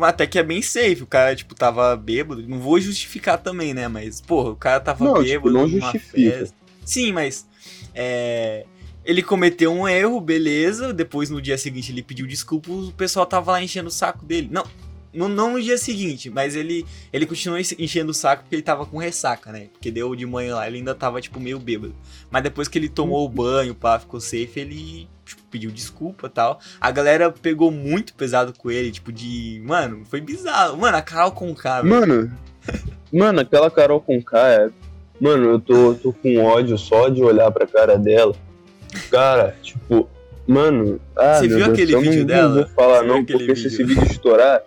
[0.01, 2.41] Até que é bem safe, o cara, tipo, tava bêbado.
[2.47, 3.87] Não vou justificar também, né?
[3.87, 6.31] Mas, porra, o cara tava Não, tipo, bêbado não numa justifica.
[6.37, 6.55] festa.
[6.83, 7.47] Sim, mas.
[7.93, 8.65] É.
[9.05, 10.93] Ele cometeu um erro, beleza.
[10.93, 12.71] Depois, no dia seguinte, ele pediu desculpa.
[12.71, 14.47] O pessoal tava lá enchendo o saco dele.
[14.49, 14.65] Não,
[15.13, 18.85] não, não no dia seguinte, mas ele, ele continuou enchendo o saco porque ele tava
[18.85, 19.67] com ressaca, né?
[19.71, 21.95] Porque deu de manhã lá, ele ainda tava, tipo, meio bêbado.
[22.31, 26.29] Mas depois que ele tomou o banho, pá, ficou safe, ele tipo, pediu desculpa e
[26.29, 26.59] tal.
[26.81, 29.61] A galera pegou muito pesado com ele, tipo, de.
[29.65, 30.77] Mano, foi bizarro.
[30.77, 31.85] Mano, a Carol com velho.
[31.85, 32.31] Mano,
[33.11, 34.69] mano, aquela Carol com K é.
[35.21, 38.35] Mano, eu tô, tô com ódio só de olhar pra cara dela.
[39.09, 40.09] Cara, tipo,
[40.47, 42.49] Mano, ah, Você viu Deus, aquele eu vídeo não, dela?
[42.49, 43.67] Não vou falar Você não, porque se vídeo?
[43.67, 44.61] esse vídeo estourar,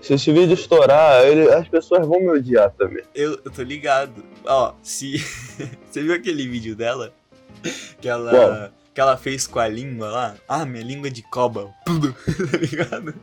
[0.00, 3.02] se esse vídeo estourar, ele- as pessoas vão me odiar também.
[3.14, 4.24] Eu, eu tô ligado.
[4.44, 5.18] Ó, se.
[5.90, 7.12] Você viu aquele vídeo dela?
[8.00, 8.30] Que ela.
[8.30, 8.70] Qual?
[8.94, 10.34] Que ela fez com a língua lá?
[10.48, 11.68] Ah, minha língua de cobra.
[11.86, 13.14] tá ligado?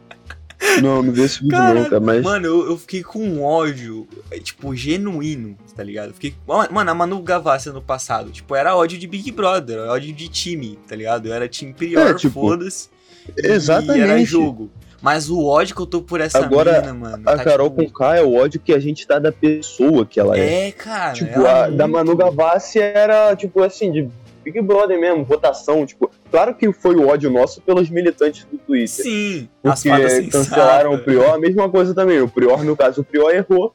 [0.82, 2.24] Não, não vi esse vídeo Cara, nunca, mas.
[2.24, 6.10] Mano, eu, eu fiquei com um ódio, é, tipo, genuíno, tá ligado?
[6.10, 6.36] Eu Fiquei...
[6.48, 10.28] Mano, a Manu Gavassi no passado, tipo, era ódio de Big Brother, era ódio de
[10.28, 11.28] time, tá ligado?
[11.28, 12.90] Eu era time prior, É, tipo, foda-se.
[13.38, 14.02] E exatamente.
[14.02, 14.72] era jogo.
[15.08, 17.24] Mas o ódio que eu tô por essa Agora, mina, mano.
[17.26, 20.06] A tá, Carol tipo, com K é o ódio que a gente dá da pessoa
[20.06, 20.68] que ela é.
[20.68, 21.14] É, cara.
[21.14, 24.10] tipo, ela a, da muito- Manu Gavassi era, tipo, assim, de
[24.44, 26.12] Big Brother mesmo, votação, tipo.
[26.30, 29.06] Claro que foi o ódio nosso pelos militantes do Twitter.
[29.06, 31.00] Sim, Porque cancelaram o.
[31.00, 32.20] Prior, a mesma coisa também.
[32.20, 33.74] O Prior, no caso, o Prior errou.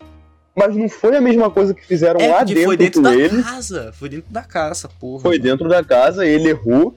[0.55, 3.43] Mas não foi a mesma coisa que fizeram É, lá dentro, foi dentro da ele.
[3.43, 3.91] casa.
[3.95, 5.23] Foi dentro da casa, porra.
[5.23, 5.43] Foi mano.
[5.51, 6.95] dentro da casa, ele errou.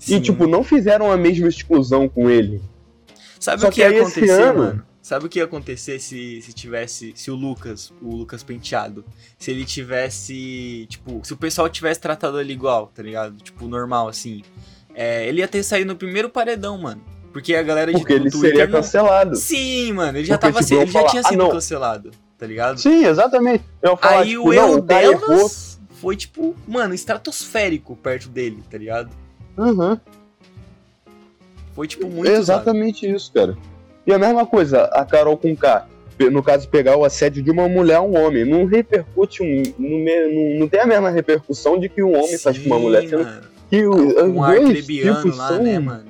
[0.00, 0.16] Sim.
[0.16, 2.60] E, tipo, não fizeram a mesma exclusão com ele.
[3.42, 4.86] Sabe só o que, que ia acontecer, ano- mano?
[5.02, 7.12] Sabe o que ia acontecer se, se tivesse.
[7.16, 9.04] Se o Lucas, o Lucas Penteado,
[9.36, 10.86] se ele tivesse.
[10.88, 13.36] Tipo, se o pessoal tivesse tratado ele igual, tá ligado?
[13.42, 14.42] Tipo, normal, assim.
[14.94, 17.02] É, ele ia ter saído no primeiro paredão, mano.
[17.32, 19.34] Porque a galera de Porque ele Twitter seria não- cancelado.
[19.36, 22.10] Sim, mano, ele já Porque, tava tipo, ele já falar, tinha "Ah, sido não." cancelado,
[22.38, 22.78] tá ligado?
[22.78, 23.64] Sim, exatamente.
[23.82, 25.18] Eu falar, Aí tipo, o erro cara errou.
[25.28, 29.10] delas foi, tipo, mano, estratosférico perto dele, tá ligado?
[29.56, 29.98] Uhum.
[31.74, 32.24] Foi, tipo, muito.
[32.26, 32.38] zoado.
[32.40, 33.56] Exatamente isso, cara.
[34.06, 35.86] E a mesma coisa, a Carol com K.
[36.30, 38.44] No caso, pegar o assédio de uma mulher a um homem.
[38.44, 42.66] Não repercute, um, não, não- tem a mesma repercussão de que um homem faz com
[42.66, 43.08] uma Sim, mulher.
[43.10, 43.40] Mano.
[43.68, 45.62] que o- Um arcrebiano tipos lá, são...
[45.62, 46.04] né, mano?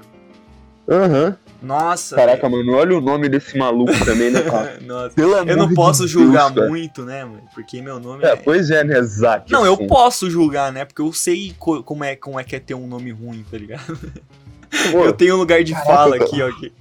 [0.88, 1.36] Aham.
[1.62, 2.16] Nossa.
[2.16, 2.64] Caraca, velho.
[2.66, 4.78] mano, olha o nome desse maluco também, né, cara?
[4.84, 5.14] Nossa.
[5.14, 7.44] Pelo Eu não amor posso de julgar Deus, muito, né, mano?
[7.54, 8.36] Porque meu nome É, é.
[8.36, 9.50] pois é, né, Zac?
[9.50, 9.86] Não, eu assim.
[9.86, 10.84] posso julgar, né?
[10.84, 13.56] Porque eu sei co- como é, como é que é ter um nome ruim, tá
[13.56, 13.96] ligado?
[14.90, 16.50] Pô, Eu tenho um lugar de Caraca, fala aqui, ó.
[16.52, 16.72] que-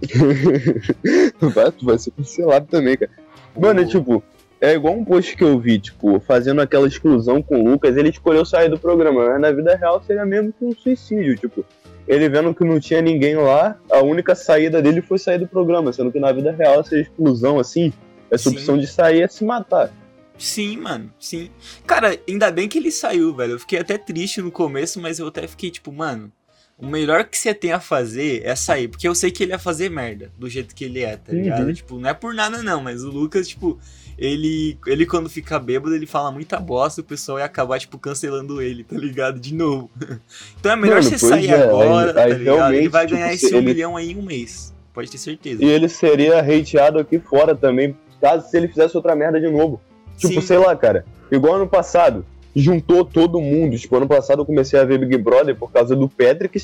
[1.40, 3.10] vai, vai ser cancelado também, cara.
[3.58, 4.22] Mano, é tipo,
[4.60, 8.10] é igual um post que eu vi, tipo, fazendo aquela exclusão com o Lucas, ele
[8.10, 11.64] escolheu sair do programa, mas na vida real seria mesmo que um suicídio, tipo.
[12.08, 15.92] Ele vendo que não tinha ninguém lá, a única saída dele foi sair do programa,
[15.92, 17.92] sendo que na vida real essa exclusão, assim,
[18.30, 18.56] essa Sim.
[18.56, 19.92] opção de sair é se matar.
[20.36, 21.50] Sim, mano, sim.
[21.86, 23.52] Cara, ainda bem que ele saiu, velho.
[23.52, 26.32] Eu fiquei até triste no começo, mas eu até fiquei tipo, mano,
[26.80, 28.88] o melhor que você tem a fazer é sair.
[28.88, 31.66] Porque eu sei que ele ia fazer merda, do jeito que ele é, tá ligado?
[31.66, 31.72] Uhum.
[31.72, 33.78] Tipo, não é por nada não, mas o Lucas, tipo,
[34.18, 38.60] ele, ele quando fica bêbado, ele fala muita bosta, o pessoal ia acabar, tipo, cancelando
[38.62, 39.38] ele, tá ligado?
[39.38, 39.90] De novo.
[40.58, 42.74] Então é melhor Mano, você sair é, agora, aí- aí tá ligado?
[42.74, 44.74] Ele vai tipo, ganhar se esse um ele- milhão aí em um mês.
[44.92, 45.64] Pode ter certeza.
[45.64, 49.80] E ele seria hateado aqui fora também, caso se ele fizesse outra merda de novo.
[50.18, 50.40] Tipo, Sim.
[50.42, 53.78] sei lá, cara, igual ano passado, juntou todo mundo.
[53.78, 56.58] Tipo, ano passado eu comecei a ver Big Brother por causa do Patrick,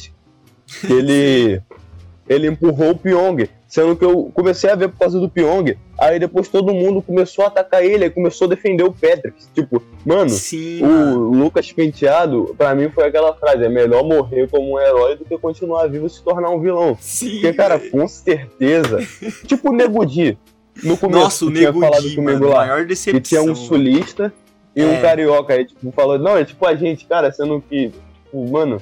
[0.80, 1.60] que ele,
[2.28, 3.48] ele empurrou o Pyong.
[3.68, 7.44] Sendo que eu comecei a ver por causa do Pyong, aí depois todo mundo começou
[7.44, 9.34] a atacar ele, aí começou a defender o Patrick.
[9.52, 11.30] Tipo, mano, Sim, o mano.
[11.32, 15.36] Lucas Penteado, pra mim foi aquela frase: é melhor morrer como um herói do que
[15.36, 16.96] continuar vivo e se tornar um vilão.
[17.00, 18.98] Sim, Porque, cara, com certeza.
[19.46, 20.38] tipo o Nego Di.
[20.84, 22.58] No começo, Nossa, o que tinha Nego falado Di, comigo mano, lá.
[22.66, 23.20] maior Que decepção.
[23.20, 24.32] tinha um sulista
[24.76, 24.86] e É.
[24.86, 25.54] um carioca.
[25.54, 27.88] Aí, tipo, falou, não, é tipo a gente, cara, sendo que,
[28.24, 28.80] tipo, mano.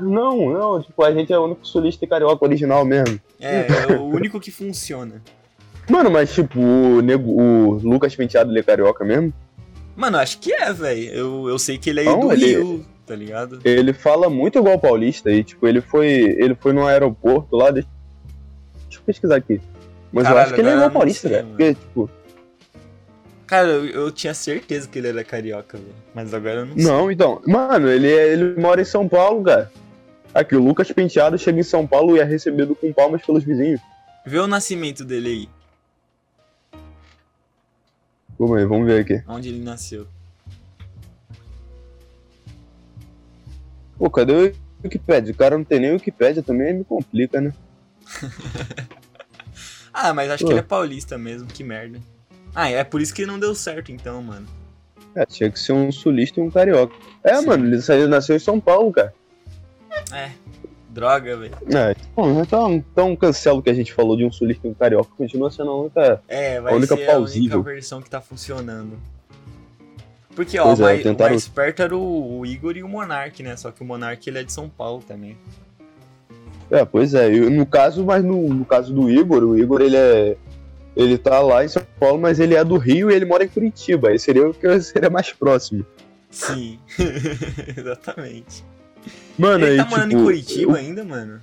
[0.00, 3.18] Não, não, tipo, a gente é o único sulista e carioca original mesmo.
[3.40, 5.22] É, é o único que funciona.
[5.88, 9.32] Mano, mas tipo, o, nego, o Lucas Penteado ele é carioca mesmo?
[9.96, 11.10] Mano, acho que é, velho.
[11.12, 13.58] Eu, eu sei que ele é Não, do ele- Rio, tá ligado?
[13.64, 16.06] Ele fala muito igual o paulista e, tipo, ele foi.
[16.06, 17.70] Ele foi no aeroporto lá.
[17.70, 17.88] Deixa,
[18.84, 19.60] deixa eu pesquisar aqui.
[20.12, 21.46] Mas eu Caralho, acho que ele é igual eu paulista, velho.
[21.48, 22.10] Porque, tipo,
[23.48, 25.94] Cara, eu, eu tinha certeza que ele era carioca, velho.
[26.14, 26.84] Mas agora eu não sei.
[26.84, 27.40] Não, então.
[27.46, 29.72] Mano, ele, ele mora em São Paulo, cara.
[30.34, 33.80] Aqui, o Lucas Penteado chega em São Paulo e é recebido com palmas pelos vizinhos.
[34.26, 36.78] Vê o nascimento dele aí.
[38.38, 39.22] Vamos aí, vamos ver aqui.
[39.26, 40.06] Onde ele nasceu.
[43.96, 44.52] Pô, cadê o
[44.84, 45.32] Wikipedia?
[45.32, 47.52] O cara não tem nem Wikipedia também, me complica, né?
[50.00, 50.48] Ah, mas acho Pô.
[50.48, 51.98] que ele é paulista mesmo, que merda.
[52.60, 54.44] Ah, é por isso que não deu certo então, mano.
[55.14, 56.92] É, tinha que ser um sulista e um carioca.
[57.22, 57.46] É, Sim.
[57.46, 59.14] mano, ele nasceu em São Paulo, cara.
[60.12, 60.30] É.
[60.90, 61.54] Droga, velho.
[61.72, 61.94] É,
[62.42, 65.08] então, então cancela o que a gente falou de um sulista e um carioca.
[65.16, 66.22] Continua sendo a única.
[66.26, 67.52] É, vai A única ser plausível.
[67.58, 68.98] a única versão que tá funcionando.
[70.34, 72.88] Porque, ó, Pois é, mais, tentaram- o mais perto era o, o Igor e o
[72.88, 73.56] Monark, né?
[73.56, 75.36] Só que o Monark ele é de São Paulo também.
[76.70, 77.28] É, pois é.
[77.32, 80.36] eu- no caso, mas no, no caso do Igor, o Igor ele é.
[80.98, 83.48] Ele tá lá em São Paulo, mas ele é do Rio e ele mora em
[83.48, 84.08] Curitiba.
[84.08, 85.86] Aí seria o que seria mais próximo.
[86.30, 86.78] Sim,
[87.76, 88.64] exatamente.
[89.38, 91.40] Mano, Ele aí, tá morando tipo, em Curitiba eu- ainda, mano?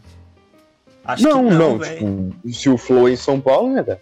[1.04, 4.02] Acho Não, que não, não, tipo, se o Flow é em São Paulo, né, cara?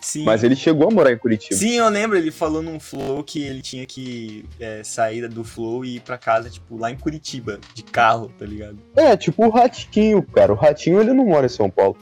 [0.00, 0.24] Sim.
[0.24, 1.56] Mas ele chegou a morar em Curitiba.
[1.56, 5.84] Sim, eu lembro, ele falou num Flow que ele tinha que é, sair do Flow
[5.84, 8.78] e ir pra casa, tipo, lá em Curitiba, de carro, tá ligado?
[8.96, 10.52] É, tipo o Ratinho, cara.
[10.52, 11.96] O Ratinho, ele não mora em São Paulo.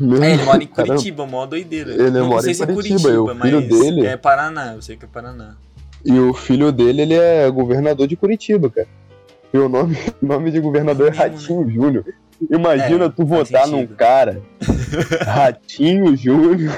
[0.00, 0.66] É, ele mora em.
[0.66, 1.92] Curitiba, mó doideira.
[1.92, 4.82] Ele não, mora sei em se é Curitiba, Curitiba, filho mas dele- é Paraná, eu
[4.82, 5.56] sei que é Paraná.
[6.04, 8.86] E o filho dele, ele é governador de Curitiba, cara.
[9.52, 11.16] E o nome, nome de governador é né?
[11.16, 12.04] Ratinho Júnior.
[12.50, 13.76] Imagina É, tu votar sentido.
[13.90, 14.40] num cara.
[15.26, 16.72] Ratinho Júnior.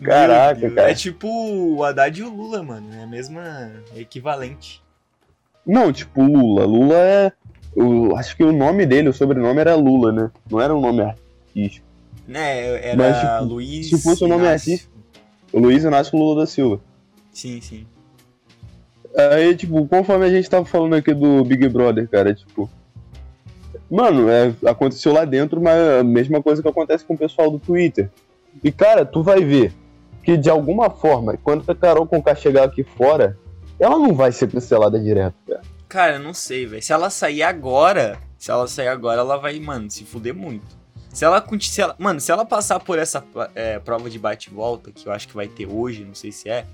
[0.00, 0.90] Meu Caraca, cara.
[0.90, 2.86] É tipo o Haddad e o Lula, mano.
[2.98, 3.70] É a mesma.
[3.94, 4.82] É equivalente.
[5.66, 6.64] Não, tipo Lula.
[6.64, 7.32] Lula é.
[7.74, 10.30] O- acho que o nome dele, o sobrenome era Lula, né?
[10.50, 11.86] Não era um nome artístico.
[12.26, 13.88] Né, era Mas, tipo, Luiz.
[13.90, 14.92] se fosse o nome artístico-
[15.52, 16.80] O Luiz Inácio Lula da Silva.
[17.32, 17.86] Sim, sim.
[19.14, 22.70] Aí, tipo, conforme a gente tava falando aqui do Big Brother, cara, tipo.
[23.90, 27.50] Mano, é, aconteceu lá dentro, mas é a mesma coisa que acontece com o pessoal
[27.50, 28.10] do Twitter.
[28.64, 29.72] E, cara, tu vai ver
[30.22, 33.36] que de alguma forma, quando a Carol Conká chegar aqui fora,
[33.78, 35.60] ela não vai ser cancelada direto, cara.
[35.92, 36.82] Cara, não sei, velho.
[36.82, 40.74] Se ela sair agora, se ela sair agora, ela vai, mano, se fuder muito.
[41.12, 43.22] Se ela, se ela mano, se ela passar por essa
[43.54, 46.64] é, prova de bate-volta, que eu acho que vai ter hoje, não sei se é,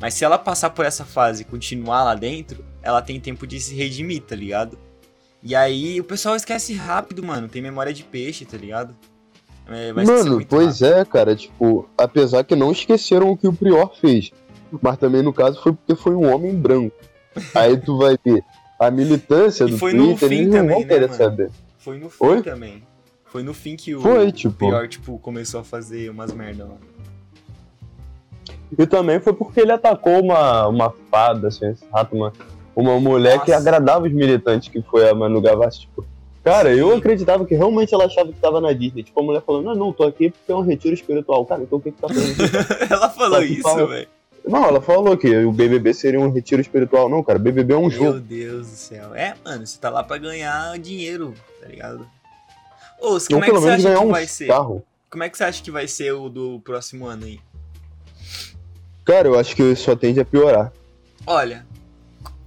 [0.00, 3.58] mas se ela passar por essa fase e continuar lá dentro, ela tem tempo de
[3.58, 4.78] se redimir, tá ligado?
[5.42, 7.48] E aí o pessoal esquece rápido, mano.
[7.48, 8.94] Tem memória de peixe, tá ligado?
[9.66, 11.00] É, Mano, pois rápido.
[11.00, 14.30] é, cara, tipo, apesar que não esqueceram o que o Prior fez.
[14.80, 16.94] Mas também, no caso, foi porque foi um homem branco.
[17.54, 18.44] Aí tu vai ver
[18.78, 21.14] a militância E do foi no Twitter, fim eles não também, vão né, querer mano?
[21.14, 21.50] saber.
[21.78, 22.42] Foi no fim Oi?
[22.42, 22.82] também.
[23.26, 24.66] Foi no fim que o Foi, tipo.
[24.66, 26.76] pior, tipo, começou a fazer umas merda lá.
[28.78, 32.32] E também foi porque ele atacou uma, uma fada, assim, esse rato, uma,
[32.76, 33.60] uma mulher que Nossa.
[33.62, 36.04] agradava os militantes, que foi a Manu Gavassi, tipo.
[36.44, 36.98] Cara, eu Sim.
[36.98, 39.02] acreditava que realmente ela achava que tava na Disney.
[39.02, 41.44] Tipo, a mulher falando, não, não, tô aqui porque é um retiro espiritual.
[41.44, 42.36] Cara, então o que que tá fazendo?
[42.90, 44.08] Ela falou que isso, velho.
[44.46, 47.08] Não, ela falou que o BBB seria um retiro espiritual.
[47.08, 48.20] Não, cara, BBB é um Meu jogo.
[48.20, 49.14] Deus do céu.
[49.14, 52.08] É, mano, você tá lá pra ganhar dinheiro, tá ligado?
[53.00, 54.46] Ô, como é que você acha que um vai ser?
[54.48, 54.84] carro.
[55.10, 57.40] Como é que você acha que vai ser o do próximo ano aí?
[59.04, 60.72] Cara, eu acho que só tende a piorar.
[61.26, 61.66] Olha,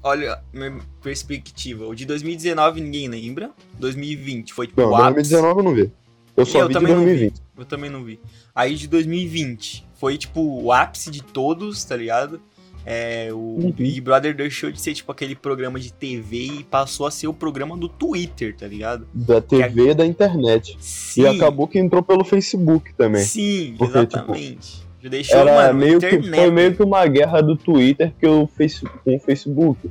[0.03, 1.87] olha, minha perspectiva.
[1.87, 3.51] O de 2019 ninguém lembra.
[3.79, 5.31] 2020 foi tipo Não, o ápice.
[5.31, 5.91] 2019 eu não vi.
[6.35, 7.05] Eu só Eu vi de também não vi.
[7.05, 7.41] 2020.
[7.57, 8.19] Eu também não vi.
[8.55, 12.41] Aí de 2020 foi tipo o ápice de todos, tá ligado?
[12.83, 13.71] É, o Uhum.
[13.71, 17.33] Big Brother deixou de ser tipo aquele programa de TV e passou a ser o
[17.33, 19.07] programa do Twitter, tá ligado?
[19.13, 20.75] Da TV e da internet.
[20.79, 23.21] Sim, E acabou que entrou pelo Facebook também.
[23.23, 24.81] Sim, Porque, exatamente.
[24.99, 28.47] Já deixou, Era mano, meio que, foi meio que uma guerra do Twitter que o
[28.47, 29.89] face, com o Facebook.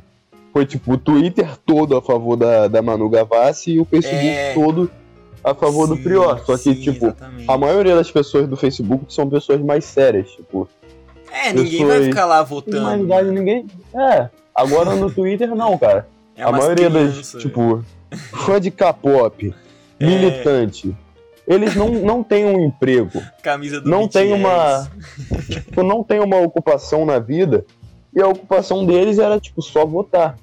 [0.52, 4.52] Foi tipo o Twitter todo a favor da, da Manu Gavassi e o Facebook É.
[4.52, 4.90] todo
[5.42, 6.38] a favor do Sim, Prior.
[6.44, 7.50] Só que, sim, tipo, exatamente.
[7.50, 10.30] a maioria das pessoas do Facebook são pessoas mais sérias.
[10.32, 10.68] Tipo,
[11.32, 12.86] É, ninguém vai pessoas- ficar lá na votando.
[12.88, 13.32] realidade né?
[13.32, 13.66] ninguém.
[13.94, 16.06] É, agora no Twitter não, cara.
[16.36, 17.84] É a maioria das, tipo,
[18.44, 19.54] fã de K-pop,
[20.00, 20.06] É.
[20.06, 20.96] militante,
[21.46, 23.20] eles não, não têm um emprego.
[23.42, 24.40] camisa do não tem BTS.
[24.40, 24.90] uma-
[25.50, 27.64] tipo, não tem uma ocupação na vida.
[28.14, 30.36] E a ocupação deles era, tipo, só votar.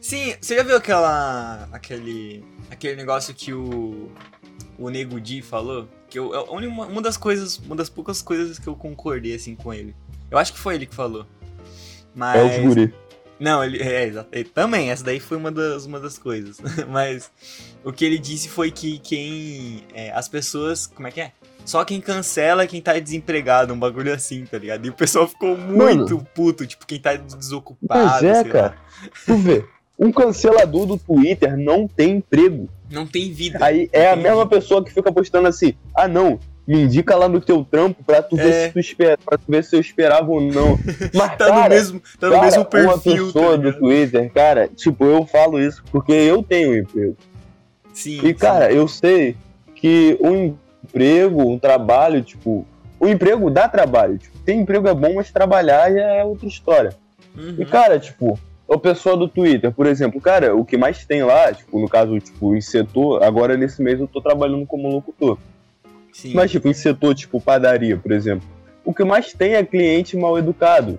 [0.00, 1.68] Sim, você já viu aquela.
[1.72, 2.44] aquele.
[2.70, 4.10] Aquele negócio que o.
[4.78, 5.88] o Nego Di falou?
[6.08, 7.58] Que eu, uma, uma das coisas.
[7.58, 9.94] Uma das poucas coisas que eu concordei assim com ele.
[10.30, 11.26] Eu acho que foi ele que falou.
[12.14, 12.36] Mas.
[12.36, 12.94] É os guri.
[13.38, 14.10] Não, ele, é.
[14.32, 16.58] Ele- também, essa daí foi uma das, uma das coisas.
[16.88, 17.30] Mas
[17.84, 19.84] o que ele disse foi que quem.
[19.94, 20.86] é, as pessoas.
[20.86, 21.32] Como é que é?
[21.64, 24.86] Só quem cancela é quem tá desempregado, um bagulho assim, tá ligado?
[24.86, 28.04] E o pessoal ficou muito puto, tipo, quem tá desocupado.
[28.04, 28.52] Mas é, sei lá.
[28.52, 28.76] cara.
[29.26, 29.64] Tu vê,
[29.98, 32.68] um cancelador do Twitter não tem emprego.
[32.90, 33.58] Não tem vida.
[33.62, 37.40] Aí é a mesma pessoa que fica postando assim, ah não, me indica lá no
[37.40, 38.66] teu trampo pra tu ver É.
[38.66, 40.78] se tu espera, pra tu ver se eu esperava ou não.
[41.14, 42.66] Mas, Tá no cara, mesmo, tá no cara, mesmo uma
[42.98, 43.26] perfil.
[43.26, 43.72] pessoa tá do?
[43.78, 47.16] Twitter, cara, tipo, eu falo isso porque eu tenho um emprego.
[47.92, 48.20] Sim.
[48.24, 49.36] E, cara, eu sei
[49.74, 50.54] que um
[50.84, 52.66] emprego, um trabalho, tipo,
[53.00, 54.18] o emprego dá trabalho.
[54.18, 56.90] Tipo, ter emprego é bom, mas trabalhar é outra história.
[57.34, 57.40] sim.
[57.40, 57.54] Uhum.
[57.58, 61.52] E, cara, tipo, o pessoal do Twitter, por exemplo, cara, o que mais tem lá,
[61.52, 65.38] tipo, no caso, tipo, em setor, agora nesse mês eu tô trabalhando como locutor.
[66.12, 66.32] Sim.
[66.34, 68.48] Mas, tipo, em setor, tipo, padaria, por exemplo,
[68.84, 70.96] o que mais tem é cliente mal educado.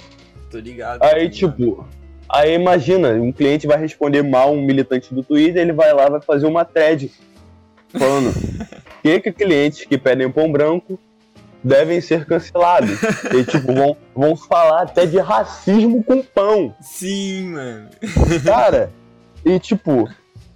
[0.49, 1.03] Tô ligado.
[1.03, 1.31] Aí, tô ligado.
[1.33, 1.87] tipo,
[2.29, 6.21] aí imagina, um cliente vai responder mal um militante do Twitter, ele vai lá, vai
[6.21, 7.11] fazer uma thread
[7.89, 8.33] falando
[9.01, 10.99] que que clientes que pedem pão branco
[11.63, 12.99] devem ser cancelados.
[13.33, 16.75] e, tipo, vão, vão falar até de racismo com pão.
[16.81, 17.89] Sim, mano.
[18.45, 18.91] Cara,
[19.45, 20.09] E, tipo,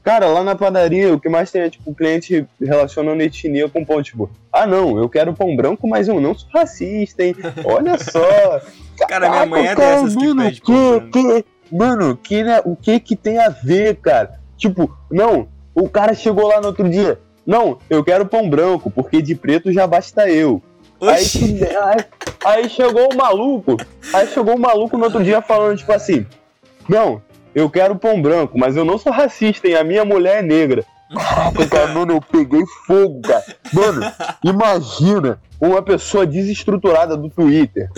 [0.03, 3.85] cara, lá na padaria, o que mais tem é, tipo, o cliente relacionando etnia com
[3.85, 7.35] pão, tipo, ah, não, eu quero pão branco, mas eu não sou racista, hein?
[7.65, 8.61] Olha só.
[9.07, 11.11] Cara, minha mãe é cara, dessas que mano, pede pão branco.
[11.11, 14.41] que, Mano, que, né, o que que tem a ver, cara?
[14.57, 19.21] Tipo, não, o cara chegou lá no outro dia, não, eu quero pão branco, porque
[19.21, 20.61] de preto já basta eu.
[21.01, 21.25] Aí,
[21.75, 22.05] aí,
[22.45, 23.77] aí chegou o maluco,
[24.13, 26.25] aí chegou o maluco no outro dia falando, tipo assim,
[26.87, 27.21] não,
[27.55, 29.75] eu quero pão branco, mas eu não sou racista, hein?
[29.75, 30.85] A minha mulher é negra.
[31.13, 33.43] Caraca, cara, mano, eu peguei fogo, cara.
[33.73, 34.01] Mano,
[34.43, 37.89] imagina uma pessoa desestruturada do Twitter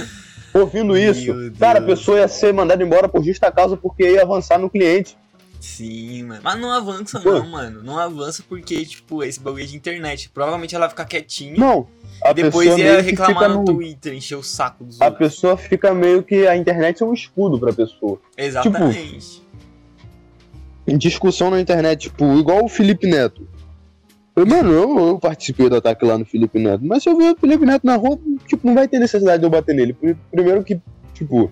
[0.53, 1.33] ouvindo isso.
[1.33, 4.69] Meu Cara, a pessoa ia ser mandada embora por justa causa porque ia avançar no
[4.69, 5.17] cliente.
[5.59, 6.41] Sim, mano.
[6.43, 7.31] Mas não avança Pô.
[7.31, 7.81] não, mano.
[7.81, 10.29] Não avança porque, tipo, esse bagulho é de internet.
[10.29, 11.87] Provavelmente ela vai ficar quietinha Não.
[12.23, 13.55] A e depois pessoa ia reclamar no...
[13.59, 15.27] no- Twitter, encher o saco dos A outros.
[15.33, 18.19] pessoa fica meio que a internet é um escudo pra pessoa.
[18.37, 19.43] Exatamente.
[20.87, 23.47] em discussão na internet, tipo, igual o Felipe Neto.
[24.35, 27.31] Eu, mano, eu, eu participei do ataque lá no Felipe Neto, mas se eu ver
[27.33, 29.93] o Felipe Neto na rua, tipo, não vai ter necessidade de eu bater nele.
[29.93, 30.79] Pri- Primeiro que,
[31.13, 31.51] tipo,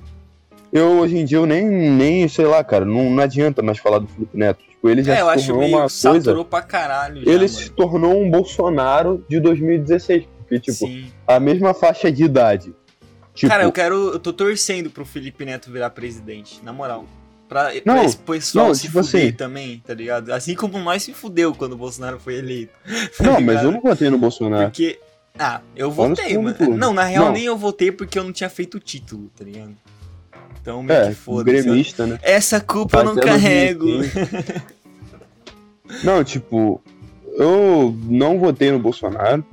[0.73, 3.99] eu hoje em dia eu nem, nem sei lá, cara, não, não adianta mais falar
[3.99, 4.63] do Felipe Neto.
[4.67, 5.95] Tipo, ele já É, eu se acho tornou meio uma coisa.
[5.95, 7.47] saturou pra caralho já, Ele mano.
[7.49, 10.25] se tornou um Bolsonaro de 2016.
[10.51, 11.11] Porque, tipo, Sim.
[11.25, 12.73] a mesma faixa de idade.
[13.33, 14.09] Tipo, Cara, eu quero.
[14.13, 17.05] Eu tô torcendo pro Felipe Neto virar presidente, na moral.
[17.47, 20.31] Pra, Não, pra esse pessoal não, se tipo fuder assim- também, tá ligado?
[20.31, 22.73] Assim como nós se fudeu quando o Bolsonaro foi eleito.
[23.17, 24.65] tá não, mas eu não votei no Bolsonaro.
[24.69, 24.99] Porque.
[25.39, 26.57] Ah, eu votei, mano.
[26.77, 27.31] Não, na real Não.
[27.33, 29.71] nem eu votei porque eu não tinha feito o título, tá ligado?
[30.61, 31.63] Então meio É, que foda-se.
[31.63, 32.19] gremista, né?
[32.21, 33.85] Essa culpa eu não carrego.
[33.85, 34.61] 2015.
[36.05, 36.81] Não, tipo,
[37.37, 39.43] eu não votei no Bolsonaro.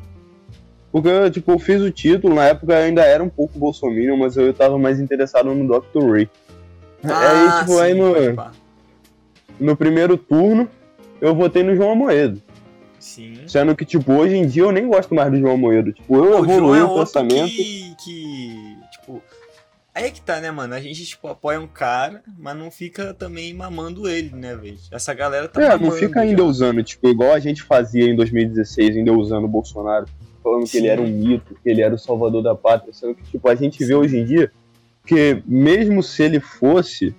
[0.90, 4.36] Porque, tipo, eu fiz o título, na época eu ainda era um pouco bolsominion, mas
[4.36, 6.10] eu tava mais interessado no Dr.
[6.10, 6.30] Ray.
[7.04, 8.14] Ah, aí, tipo, sim, aí no,
[9.60, 10.68] no primeiro turno,
[11.20, 12.40] eu votei no João Amoedo.
[12.98, 13.34] Sim.
[13.46, 15.92] Sendo que, tipo, hoje em dia eu nem gosto mais do João Amoedo.
[15.92, 17.48] Tipo, eu o evoluí é o pensamento.
[17.50, 18.76] que, que.
[18.92, 19.22] Tipo.
[19.94, 20.74] Aí é que tá, né, mano?
[20.74, 24.78] A gente, tipo, apoia um cara, mas não fica também mamando ele, né, velho?
[24.92, 26.26] Essa galera tá É, mamando não fica já.
[26.26, 30.06] endeusando, tipo, igual a gente fazia em 2016, endeusando o Bolsonaro,
[30.48, 30.78] falando que Sim.
[30.78, 33.54] ele era um mito, que ele era o salvador da pátria, sendo que, tipo, a
[33.54, 34.50] gente vê hoje em dia
[35.06, 37.14] que, mesmo se ele fosse,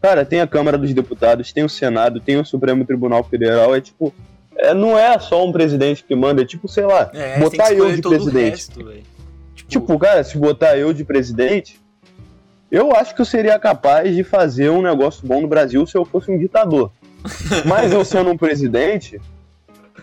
[0.00, 3.80] cara, tem a Câmara dos Deputados, tem o Senado, tem o Supremo Tribunal Federal, é
[3.80, 4.12] tipo,
[4.56, 7.74] é, não é só um presidente que manda, é tipo, sei lá, É, botar que
[7.74, 8.50] eu de presidente.
[8.50, 8.78] resto.
[8.78, 9.16] Tipo,
[9.68, 11.80] Tipo, cara, se botar eu de presidente,
[12.70, 16.04] eu acho que eu seria capaz de fazer um negócio bom no Brasil se eu
[16.04, 16.90] fosse um ditador.
[17.66, 19.20] Mas eu sendo um presidente,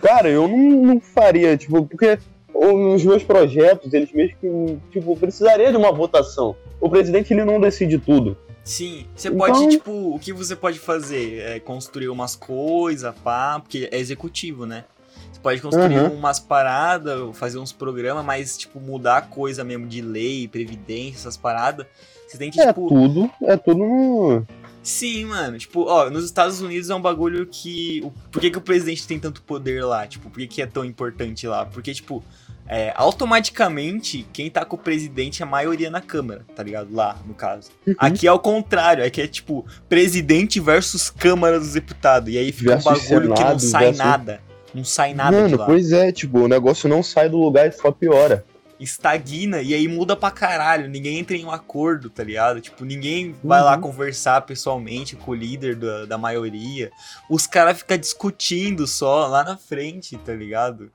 [0.02, 2.18] cara, eu não, não faria, tipo, porque
[2.54, 6.56] os meus projetos, eles mesmo que, tipo, precisaria de uma votação.
[6.80, 8.38] O presidente, ele não decide tudo.
[8.64, 11.40] Sim, você Então- pode, tipo, o que você pode fazer?
[11.42, 14.86] É construir umas coisas, pá, porque é executivo, né?
[15.32, 16.14] Você pode construir Uhum.
[16.16, 21.36] umas paradas, fazer uns programas, mas, tipo, mudar a coisa mesmo de lei, previdência, essas
[21.36, 21.86] paradas.
[22.28, 22.88] Você tem que, É tipo.
[22.88, 24.44] tudo, é tudo no...
[24.82, 25.58] Sim, mano.
[25.58, 28.02] Tipo, ó, nos Estados Unidos é um bagulho que.
[28.32, 30.06] Por que, que o presidente tem tanto poder lá?
[30.08, 31.66] Tipo, por que, que é tão importante lá?
[31.66, 32.22] Porque, tipo,
[32.68, 36.94] é, automaticamente, quem tá com o presidente é a maioria na Câmara, tá ligado?
[36.94, 37.70] Lá, no caso.
[37.86, 37.94] Uhum.
[37.98, 42.34] Aqui é o contrário, aqui é tipo, presidente versus Câmara dos Deputados.
[42.34, 44.42] E aí fica um Versus bagulho que não Senado, sai versus- nada.
[44.74, 45.66] Não sai nada de Mano, lá.
[45.66, 48.44] pois é, tipo, o negócio não sai do lugar e só piora.
[48.80, 50.90] estagna e aí muda pra caralho.
[50.90, 52.60] Ninguém entra em um acordo, tá ligado?
[52.60, 53.82] Tipo, ninguém vai lá Uhum.
[53.82, 56.92] conversar pessoalmente com o líder da, da maioria.
[57.30, 60.92] Os caras ficam discutindo só lá na frente, tá ligado?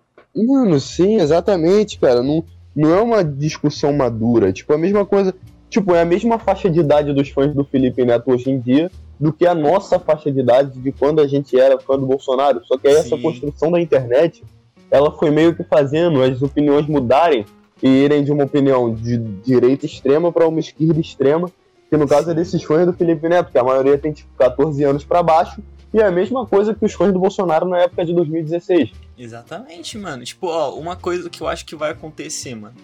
[0.47, 2.23] Mano, sim, exatamente, cara.
[2.23, 4.53] Não, não é uma discussão madura.
[4.53, 5.35] Tipo, a mesma coisa.
[5.69, 8.91] Tipo, é a mesma faixa de idade dos fãs do Felipe Neto hoje em dia
[9.19, 12.61] do que a nossa faixa de idade de quando a gente era fã do Bolsonaro.
[12.65, 14.45] Só que aí essa construção da internet,
[14.91, 17.45] ela foi meio que fazendo as opiniões mudarem
[17.83, 21.51] e irem de uma opinião de direita extrema para uma esquerda extrema,
[21.91, 24.85] que no caso é desses fãs do Felipe Neto, que a maioria tem tipo 14
[24.85, 25.61] anos para baixo,
[25.93, 28.91] e é a mesma coisa que os fãs do Bolsonaro na época de 2016.
[29.17, 30.25] Exatamente, mano.
[30.25, 32.77] Tipo, ó, uma coisa que eu acho que vai acontecer, mano.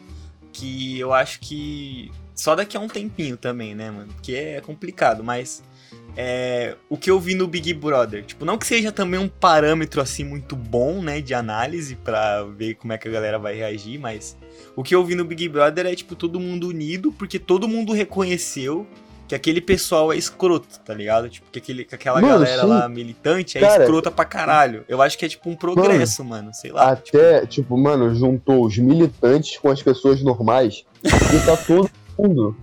[0.52, 2.11] Que eu acho que.
[2.34, 4.12] Só daqui a um tempinho também, né, mano?
[4.14, 5.62] Porque é complicado, mas.
[6.16, 10.00] É, o que eu vi no Big Brother, tipo, não que seja também um parâmetro
[10.00, 13.98] assim muito bom, né, de análise pra ver como é que a galera vai reagir,
[13.98, 14.36] mas
[14.76, 17.92] o que eu vi no Big Brother é tipo todo mundo unido, porque todo mundo
[17.92, 18.86] reconheceu
[19.27, 21.29] que aquele pessoal é escroto, tá ligado?
[21.29, 22.68] Tipo, que, aquele, que aquela Mano, galera sim.
[22.68, 24.85] lá militante é Cara, escrota pra caralho.
[24.89, 26.95] Eu acho que é tipo um progresso, mano, sei lá.
[26.97, 32.57] tipo, Até, tipo, mano, juntou os militantes com as pessoas normais e tá todo mundo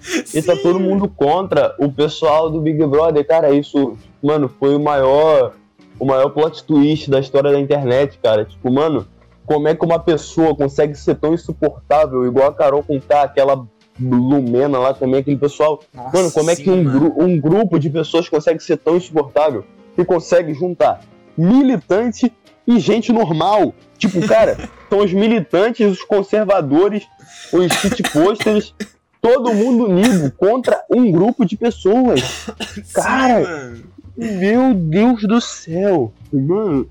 [0.34, 3.26] E tá todo mundo contra o pessoal do Big Brother.
[3.26, 5.52] Cara, isso, mano, foi o maior,
[5.98, 8.44] o maior plot twist da história da internet, cara.
[8.44, 9.06] Tipo, mano,
[9.44, 13.66] como é que uma pessoa consegue ser tão insuportável, igual a Carol com K, aquela
[14.00, 15.82] Lumena lá também, aquele pessoal.
[15.92, 18.96] Nossa, mano, como é sim, que um, gru- um grupo de pessoas consegue ser tão
[18.96, 21.00] insuportável que consegue juntar
[21.36, 22.32] militante
[22.66, 23.74] e gente normal?
[23.98, 24.56] Tipo, cara,
[24.88, 27.04] são os militantes, os conservadores,
[27.52, 28.74] os shitposters,
[29.20, 32.46] todo mundo unido contra um grupo de pessoas.
[32.94, 33.84] Cara, Sim.
[34.16, 36.12] Meu Deus do céu.
[36.32, 36.88] Mano,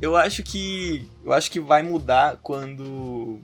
[0.00, 1.06] Eu acho que.
[1.24, 3.38] Eu acho que vai mudar quando.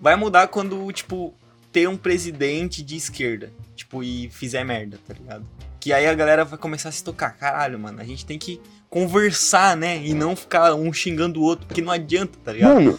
[0.00, 1.32] Vai mudar quando, tipo,
[1.72, 3.52] ter um presidente de esquerda.
[3.74, 5.46] Tipo, e fizer merda, tá ligado?
[5.80, 7.30] Que aí a galera vai começar a se tocar.
[7.36, 8.60] Caralho, mano, a gente tem que
[8.90, 10.04] conversar, né?
[10.04, 12.74] E não ficar um xingando o outro, porque não adianta, tá ligado?
[12.74, 12.98] mano.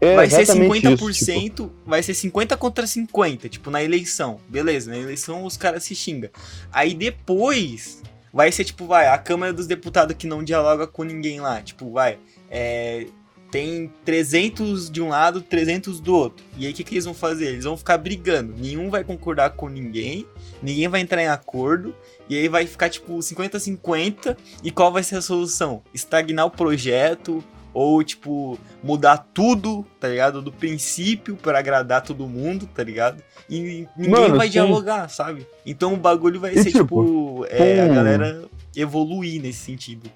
[0.00, 4.40] É vai ser exatamente 50%, isso, tipo, vai ser 50 contra 50, tipo, na eleição.
[4.48, 6.28] Beleza, na eleição os caras se xingam.
[6.72, 8.02] Aí depois
[8.32, 11.62] vai ser, tipo, vai, a Câmara dos Deputados que não dialoga com ninguém lá.
[11.62, 12.18] Tipo, vai,
[12.50, 13.06] é,
[13.52, 16.44] tem 300 de um lado, 300 do outro.
[16.56, 17.48] E aí o que, que eles vão fazer?
[17.48, 18.54] Eles vão ficar brigando.
[18.58, 20.26] Nenhum vai concordar com ninguém,
[20.62, 21.94] ninguém vai entrar em acordo.
[22.30, 24.36] E aí vai ficar, tipo, 50-50.
[24.64, 25.82] E qual vai ser a solução?
[25.92, 27.44] Estagnar o projeto
[27.74, 30.40] ou, tipo, mudar tudo, tá ligado?
[30.40, 33.22] Do princípio pra agradar todo mundo, tá ligado?
[33.50, 34.52] E ninguém Mano, vai sim.
[34.52, 35.46] dialogar, sabe?
[35.66, 38.44] Então o bagulho vai E, ser, tipo, tipo, é, a com- galera
[38.74, 40.10] evoluir nesse sentido.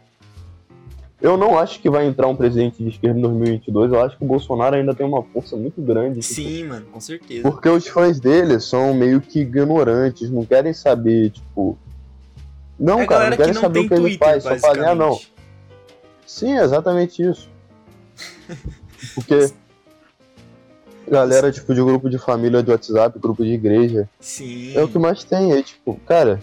[1.21, 3.93] Eu não acho que vai entrar um presidente de esquerda em 2022.
[3.93, 6.21] Eu acho que o Bolsonaro ainda tem uma força muito grande.
[6.21, 7.43] tipo, Sim, mano, com certeza.
[7.43, 11.79] Porque os fãs dele são meio que ignorantes, não querem saber, tipo.
[12.79, 14.85] Não, é cara, não que querem não saber o que ele Twitter, faz, só fazem,
[14.85, 15.19] ah, não.
[16.27, 17.49] Sim, é exatamente isso.
[19.14, 19.51] Porque.
[21.09, 24.77] Galera, tipo, de grupo de família de WhatsApp, grupo de igreja, Sim.
[24.77, 25.53] é o que mais tem.
[25.53, 26.41] É tipo, cara.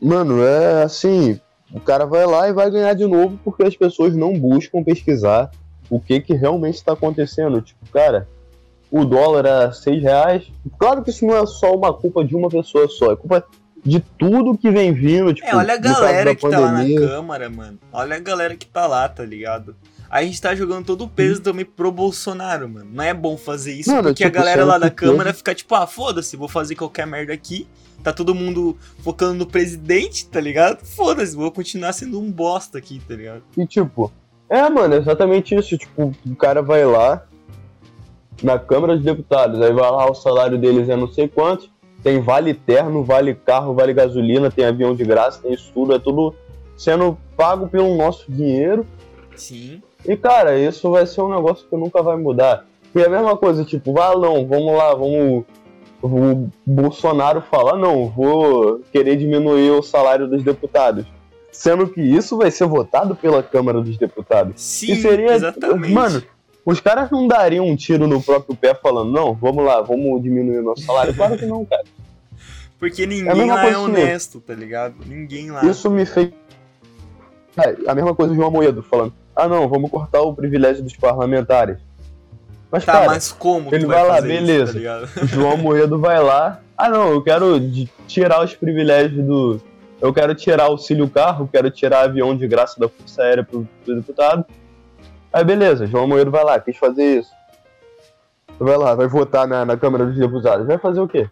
[0.00, 1.38] Mano, é assim.
[1.72, 5.50] O cara vai lá e vai ganhar de novo porque as pessoas não buscam pesquisar
[5.90, 7.60] o que que realmente está acontecendo.
[7.60, 8.28] Tipo, cara,
[8.90, 10.44] o dólar a 6 reais.
[10.78, 13.44] Claro que isso não é só uma culpa de uma pessoa só, é culpa
[13.84, 15.32] de tudo que vem vindo.
[15.34, 16.84] Tipo, É, olha a galera que tá lá na.
[17.00, 17.78] Câmara, mano.
[17.92, 19.76] Olha a galera que tá lá, tá ligado?
[20.08, 21.10] A gente tá jogando todo o Hum.
[21.14, 22.88] peso também pro Bolsonaro, mano.
[22.92, 25.52] Não é bom fazer isso, Mano, porque a tipo, galera sendo lá da Câmara fica
[25.54, 27.66] tipo, ah, foda-se, vou fazer qualquer merda aqui.
[28.06, 30.86] Tá todo mundo focando no presidente, tá ligado?
[30.86, 33.42] Foda-se, vou continuar sendo um bosta aqui, tá ligado?
[33.58, 34.12] E tipo,
[34.48, 35.76] é, mano, é exatamente isso.
[35.76, 37.26] Tipo, o cara vai lá
[38.44, 41.68] na Câmara dos Deputados, aí vai lá, o salário deles é não sei quanto,
[42.00, 45.98] tem vale terno, vale carro, vale gasolina, tem avião de graça, tem isso tudo, é
[45.98, 46.32] tudo
[46.76, 48.86] sendo pago pelo nosso dinheiro.
[49.34, 49.82] Sim.
[50.06, 52.66] E cara, isso vai ser um negócio que nunca vai mudar.
[52.94, 55.44] E é a mesma coisa, tipo, vai não, vamos lá, vamos.
[56.02, 61.06] O Bolsonaro fala, não, vou querer diminuir o salário dos deputados.
[61.50, 64.60] Sendo que isso vai ser votado pela Câmara dos Deputados.
[64.60, 65.32] Sim, e seria.
[65.34, 65.92] exatamente.
[65.92, 66.22] Mano,
[66.66, 70.58] os caras não dariam um tiro no próprio pé falando, não, vamos lá, vamos diminuir
[70.58, 71.14] o nosso salário.
[71.14, 71.84] Claro que não, cara.
[72.78, 74.96] Porque é ninguém mesma lá é honesto, tá ligado?
[75.06, 75.64] Ninguém lá.
[75.64, 76.30] Isso me fez.
[77.56, 80.94] É, a mesma coisa o João Moedo falando, ah não, vamos cortar o privilégio dos
[80.94, 81.78] parlamentares.
[82.76, 85.06] Mas, Tá, cara, mas como ele tu vai lá, fazer isso, beleza.
[85.14, 85.20] tá?
[85.22, 86.60] O João Moedo vai lá.
[86.76, 87.58] Ah, não, eu quero
[88.06, 89.60] tirar os privilégios do.
[90.00, 93.94] Eu quero tirar auxílio carro, quero tirar avião de graça da Força Aérea pro, pro
[93.96, 94.44] deputado.
[95.32, 97.30] Aí, beleza, João Moedo vai lá, quis fazer isso.
[98.58, 100.66] Vai lá, vai votar na, na Câmara dos Deputados.
[100.66, 101.28] Vai fazer o quê?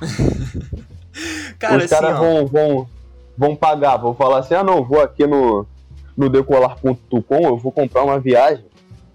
[1.58, 2.88] Cara, Os assim, caras ó, vão, vão,
[3.36, 5.66] vão pagar, vão falar assim: ah, não, vou aqui no,
[6.16, 8.64] no decolar.com, eu vou comprar uma viagem,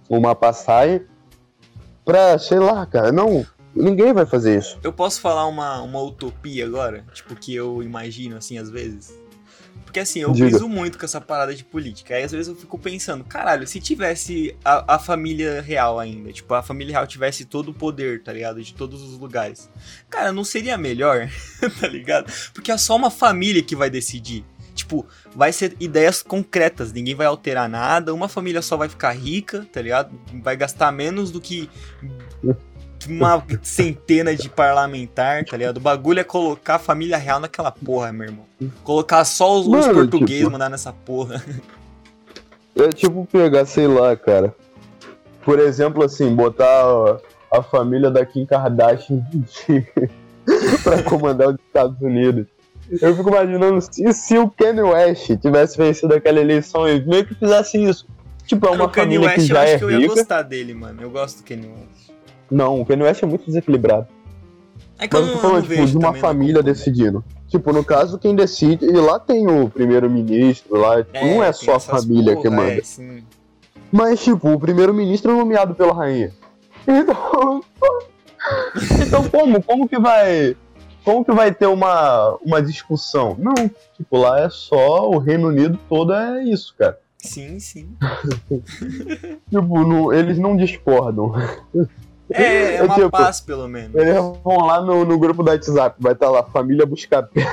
[0.09, 1.01] uma passagem,
[2.05, 3.11] pra, sei lá, cara.
[3.11, 3.45] Não,
[3.75, 4.79] ninguém vai fazer isso.
[4.83, 7.05] Eu posso falar uma, uma utopia agora?
[7.13, 9.13] Tipo, que eu imagino, assim, às vezes?
[9.83, 10.47] Porque, assim, eu Diga.
[10.47, 12.15] briso muito com essa parada de política.
[12.15, 16.53] Aí, às vezes, eu fico pensando, caralho, se tivesse a, a família real ainda, tipo,
[16.53, 18.63] a família real tivesse todo o poder, tá ligado?
[18.63, 19.69] De todos os lugares.
[20.09, 21.29] Cara, não seria melhor,
[21.81, 22.31] tá ligado?
[22.53, 24.45] Porque é só uma família que vai decidir.
[24.91, 29.65] Tipo, vai ser ideias concretas, ninguém vai alterar nada, uma família só vai ficar rica,
[29.71, 30.11] tá ligado?
[30.43, 31.69] Vai gastar menos do que
[33.07, 35.77] uma centena de parlamentar, tá ligado?
[35.77, 38.45] O bagulho é colocar a família real naquela porra, meu irmão.
[38.83, 41.41] Colocar só os, os Mano, portugueses tipo- mandar nessa porra.
[42.73, 44.55] É tipo pegar, sei lá, cara.
[45.43, 46.63] Por exemplo, assim, botar
[47.51, 49.85] a, a família da Kim Kardashian de-
[50.81, 52.47] pra comandar os Estados Unidos.
[52.99, 57.35] Eu fico imaginando se, se o Kanye West tivesse vencido aquela eleição e meio que
[57.35, 58.05] fizesse isso.
[58.45, 59.97] Tipo, é uma o Kanye família West, que eu já acho é que eu ia
[59.99, 60.15] rica.
[60.15, 61.01] gostar dele, mano.
[61.01, 62.11] Eu gosto do Kanye West.
[62.49, 64.07] Não, o Kanye West é muito desequilibrado.
[64.99, 66.63] É que eu Mas eu não, falando, eu tipo, de uma família né?
[66.63, 67.23] decidindo.
[67.47, 71.75] Tipo, no caso, quem decide, e lá tem o primeiro-ministro, lá, tipo, não é só
[71.75, 72.73] a família que porra, manda.
[72.73, 73.23] É, sim.
[73.91, 76.31] Mas, tipo, o primeiro-ministro é nomeado pela rainha.
[76.87, 77.61] Então.
[79.05, 79.61] então como?
[79.63, 80.55] Como que vai.
[81.03, 83.35] Como que vai ter uma, uma discussão?
[83.39, 83.53] Não,
[83.97, 86.99] tipo, lá é só o Reino Unido todo é isso, cara.
[87.17, 87.89] Sim, sim.
[89.49, 91.33] Tipo, não- eles não discordam.
[92.33, 93.93] É, é uma tipo- paz, pelo menos.
[93.93, 97.45] Eles vão lá no, no grupo do WhatsApp, vai estar lá, família buscar pé.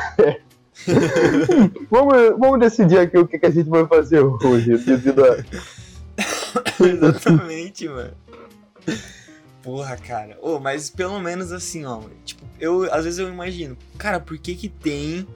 [1.91, 4.79] vamos, vamos decidir aqui o que, que a gente vai fazer hoje.
[4.79, 5.37] devido a-
[6.81, 8.13] Exatamente, mano.
[9.63, 10.39] Porra, cara.
[10.41, 12.01] Ô, mas pelo menos assim, ó.
[12.25, 15.27] Tipo, eu às vezes eu imagino, cara, por que que tem.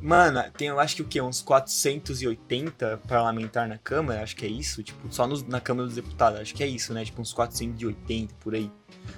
[0.00, 1.20] Mano, tem eu acho que o quê?
[1.20, 4.22] Uns 480 parlamentar na Câmara?
[4.22, 4.82] Acho que é isso.
[4.82, 6.40] Tipo, só nos- na Câmara dos Deputados.
[6.40, 7.04] Acho que é isso, né?
[7.04, 8.70] Tipo, uns 480 por aí.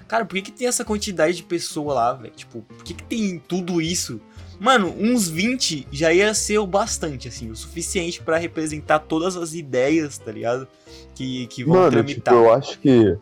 [0.09, 2.33] Cara, por que que tem essa quantidade de pessoa lá, velho?
[2.35, 4.21] Tipo, por que que tem tudo isso?
[4.59, 9.55] Mano, uns 20 já ia ser o bastante, assim, o suficiente pra representar todas as
[9.55, 10.69] ideias, tá ligado?
[11.15, 12.35] Que, que vão Mano, tipo, tramitar.
[12.35, 13.17] eu acho que,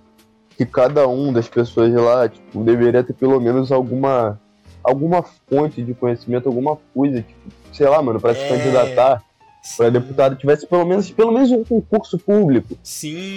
[0.59, 4.39] que cada um das pessoas lá, tipo, deveria ter pelo menos alguma,
[4.83, 7.41] alguma fonte de conhecimento, alguma coisa, tipo,
[7.73, 9.23] sei lá, mano, pra se É, candidatar,
[9.77, 13.37] pra Sim, deputado, tivesse pelo menos, pelo menos um concurso público Sim,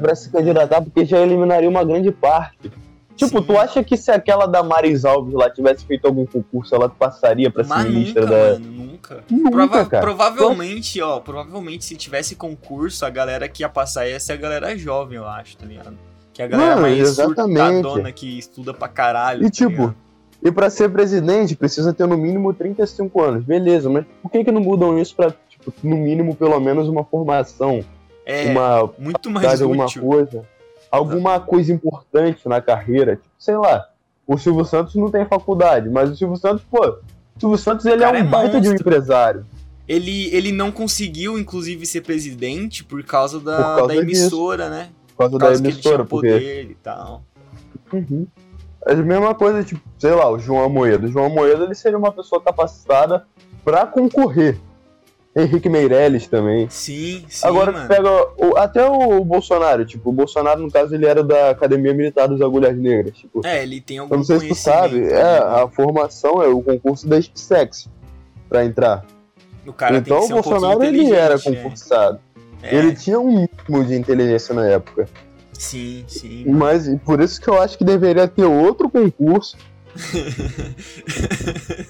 [0.00, 2.70] pra se candidatar, porque já eliminaria uma grande parte.
[3.16, 3.44] Tipo, Sim.
[3.44, 7.50] tu acha que se aquela da Maris Alves lá tivesse feito algum concurso, ela passaria
[7.50, 8.52] pra ser ministra nunca, da.
[8.52, 9.24] mano, nunca.
[9.28, 10.02] Nunca, Prova- cara.
[10.06, 14.78] Provavelmente, ó, provavelmente se tivesse concurso, a galera que ia passar ia ser a galera
[14.78, 15.96] jovem, eu acho, tá ligado?
[16.40, 17.82] Que a galera Mano, mais exatamente.
[17.82, 19.42] surtadona que estuda pra caralho.
[19.42, 19.94] E tá tipo, ligado?
[20.42, 24.50] e pra ser presidente precisa ter no mínimo 35 anos, beleza, mas por que que
[24.50, 27.84] não mudam isso pra, tipo, no mínimo pelo menos uma formação,
[28.24, 30.02] é uma muito mais alguma útil.
[30.02, 30.42] coisa,
[30.90, 33.86] alguma coisa importante na carreira, tipo, sei lá,
[34.26, 38.02] o Silvio Santos não tem faculdade, mas o Silvio Santos, pô, o Silvio Santos ele
[38.02, 38.88] é um é baita de um monstro.
[38.88, 39.44] empresário.
[39.86, 44.88] Ele, ele não conseguiu, inclusive, ser presidente por causa da, Por causa da emissora, né?
[45.20, 47.22] Por causa Por da causa tinha emissora, porque poder e tal.
[47.92, 48.26] Uhum.
[48.86, 51.06] É a mesma coisa, tipo, sei lá, o João Amoedo.
[51.06, 53.26] O João Amoedo ele seria uma pessoa capacitada
[53.62, 54.56] pra concorrer.
[55.36, 56.68] Henrique Meirelles também.
[56.70, 57.84] Sim, sim, Agora mano.
[57.84, 61.92] tu pega o- até o Bolsonaro, tipo, o Bolsonaro, no caso, ele era da Academia
[61.94, 63.16] Militar dos Agulhas Negras.
[63.16, 65.62] Tipo, É, ele tem algum eu não sei se tu sabe, conhecimento, é, né?
[65.62, 67.88] a formação é o concurso da SpaceX
[68.48, 69.04] pra entrar.
[69.66, 71.40] O cara então tem que o um Bolsonaro ele era né?
[71.44, 72.16] concursado.
[72.16, 72.29] É,
[72.62, 75.08] Ele tinha um mínimo de inteligência na época.
[75.52, 76.44] Sim, sim.
[76.46, 79.56] Mas por isso que eu acho que deveria ter outro concurso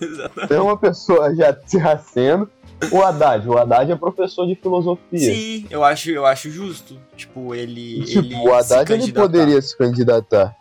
[0.00, 0.48] Exatamente.
[0.48, 2.50] Tem uma pessoa já, já sendo.
[2.90, 3.46] O Haddad.
[3.48, 5.18] O Haddad é professor de filosofia.
[5.18, 6.96] Sim, eu acho, eu acho justo.
[7.16, 8.02] Tipo, ele.
[8.04, 10.56] Tipo, ele o Haddad se ele poderia se candidatar.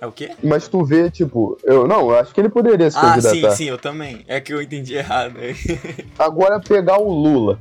[0.00, 0.32] É o quê?
[0.42, 3.54] Mas tu vê, tipo, eu não, eu acho que ele poderia se Ah, sim, candidatar.
[3.56, 4.24] sim, eu também.
[4.26, 5.36] É que eu entendi errado.
[6.18, 7.56] Agora pegar o Lula.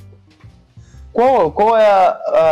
[1.14, 2.10] Qual, qual é a,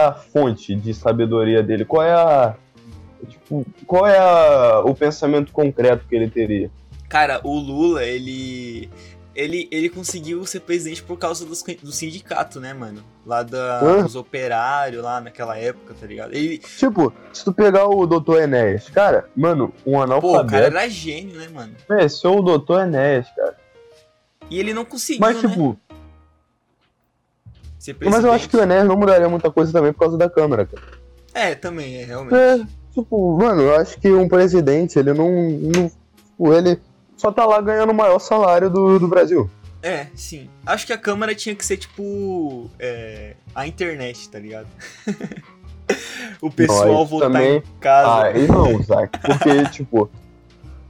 [0.07, 1.85] a fonte de sabedoria dele?
[1.85, 2.55] Qual é a.
[3.27, 6.69] Tipo, qual é a- o pensamento concreto que ele teria?
[7.07, 8.89] Cara, o Lula, ele.
[9.35, 13.01] Ele, ele conseguiu ser presidente por causa dos, do sindicato, né, mano?
[13.25, 14.03] Lá da, Hã?
[14.03, 16.33] dos operários, lá naquela época, tá ligado?
[16.33, 18.39] Ele, Tipo, se tu pegar o Dr.
[18.41, 20.55] Enéas, cara, mano, um pô, o cara analfabeto.
[20.77, 21.73] era gênio, né, mano?
[21.91, 22.79] É, é o Dr.
[22.81, 23.55] Enéas, cara.
[24.49, 25.49] E ele não conseguiu, Mas, né?
[27.79, 28.77] Ser mas eu acho que o presidente.
[28.77, 30.83] Enéas não mudaria muita coisa também por causa da Câmara, cara.
[31.33, 32.35] É, também, é, realmente.
[32.35, 32.59] É,
[32.93, 35.31] tipo, mano, eu acho que um presidente, ele não.
[35.31, 36.79] não tipo, ele
[37.15, 39.49] só tá lá ganhando o maior salário do, do Brasil.
[39.81, 40.49] É, sim.
[40.65, 42.69] Acho que a câmera tinha que ser tipo.
[42.77, 44.67] é, a internet, tá ligado?
[46.41, 48.25] o pessoal isso voltar também- em casa.
[48.25, 49.17] Ah, e não, Zac.
[49.19, 50.09] Porque, tipo,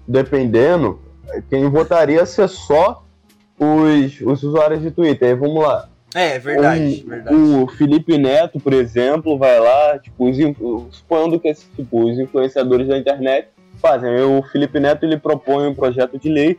[0.08, 1.00] dependendo,
[1.50, 3.04] quem votaria ser só
[3.60, 5.30] os, os usuários de Twitter.
[5.30, 5.88] Aí vamos lá.
[6.16, 7.36] É, verdade, o, verdade.
[7.36, 10.38] o Felipe Neto, por exemplo, vai lá, tipo, os,
[10.96, 13.50] supondo que tipo, os influenciadores da internet
[13.80, 14.10] fazem.
[14.22, 16.58] O Felipe Neto ele propõe um projeto de lei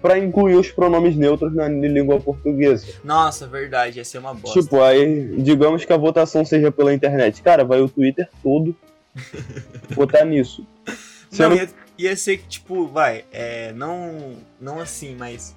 [0.00, 2.86] para incluir os pronomes neutros na língua portuguesa.
[3.02, 4.60] Nossa, verdade, ia ser uma bosta.
[4.60, 7.42] Tipo, aí, digamos que a votação seja pela internet.
[7.42, 8.76] Cara, vai o Twitter todo
[9.90, 10.64] votar nisso.
[10.86, 10.94] não,
[11.30, 15.56] Sendo- ia, ia ser que, tipo, vai, é, não, não assim, mas.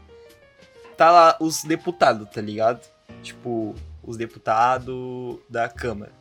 [0.97, 2.81] Tá lá os deputados, tá ligado?
[3.21, 6.11] Tipo, os deputados da Câmara.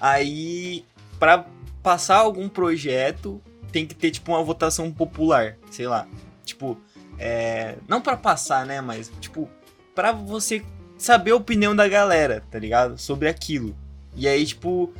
[0.00, 0.84] Aí,
[1.18, 1.44] pra
[1.82, 3.40] passar algum projeto,
[3.72, 6.06] tem que ter, tipo, uma votação popular, sei lá.
[6.44, 6.78] Tipo,
[7.18, 9.48] é, não pra passar, né, mas, tipo,
[9.94, 10.62] pra você
[10.96, 12.98] saber a opinião da galera, tá ligado?
[12.98, 13.76] Sobre aquilo.
[14.16, 14.92] E aí, tipo,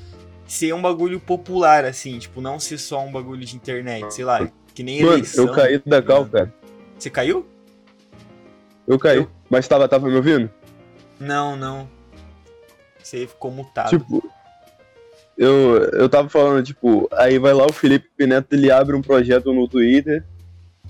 [0.47, 4.49] ser um bagulho popular, assim, tipo, não ser só um bagulho de internet, sei lá.
[4.75, 5.47] Que nem Mano, eleição.
[5.47, 6.55] eu caí da cal, cara.
[6.97, 7.47] Você caiu?
[8.87, 9.19] Eu caí.
[9.19, 10.51] Eu- Mas tava, tava me ouvindo?
[11.21, 11.89] Não, não.
[13.03, 13.91] Você ficou mutado.
[13.91, 14.23] Tipo,
[15.37, 19.53] eu, eu tava falando, tipo, aí vai lá o Felipe Neto, ele abre um projeto
[19.53, 20.25] no Twitter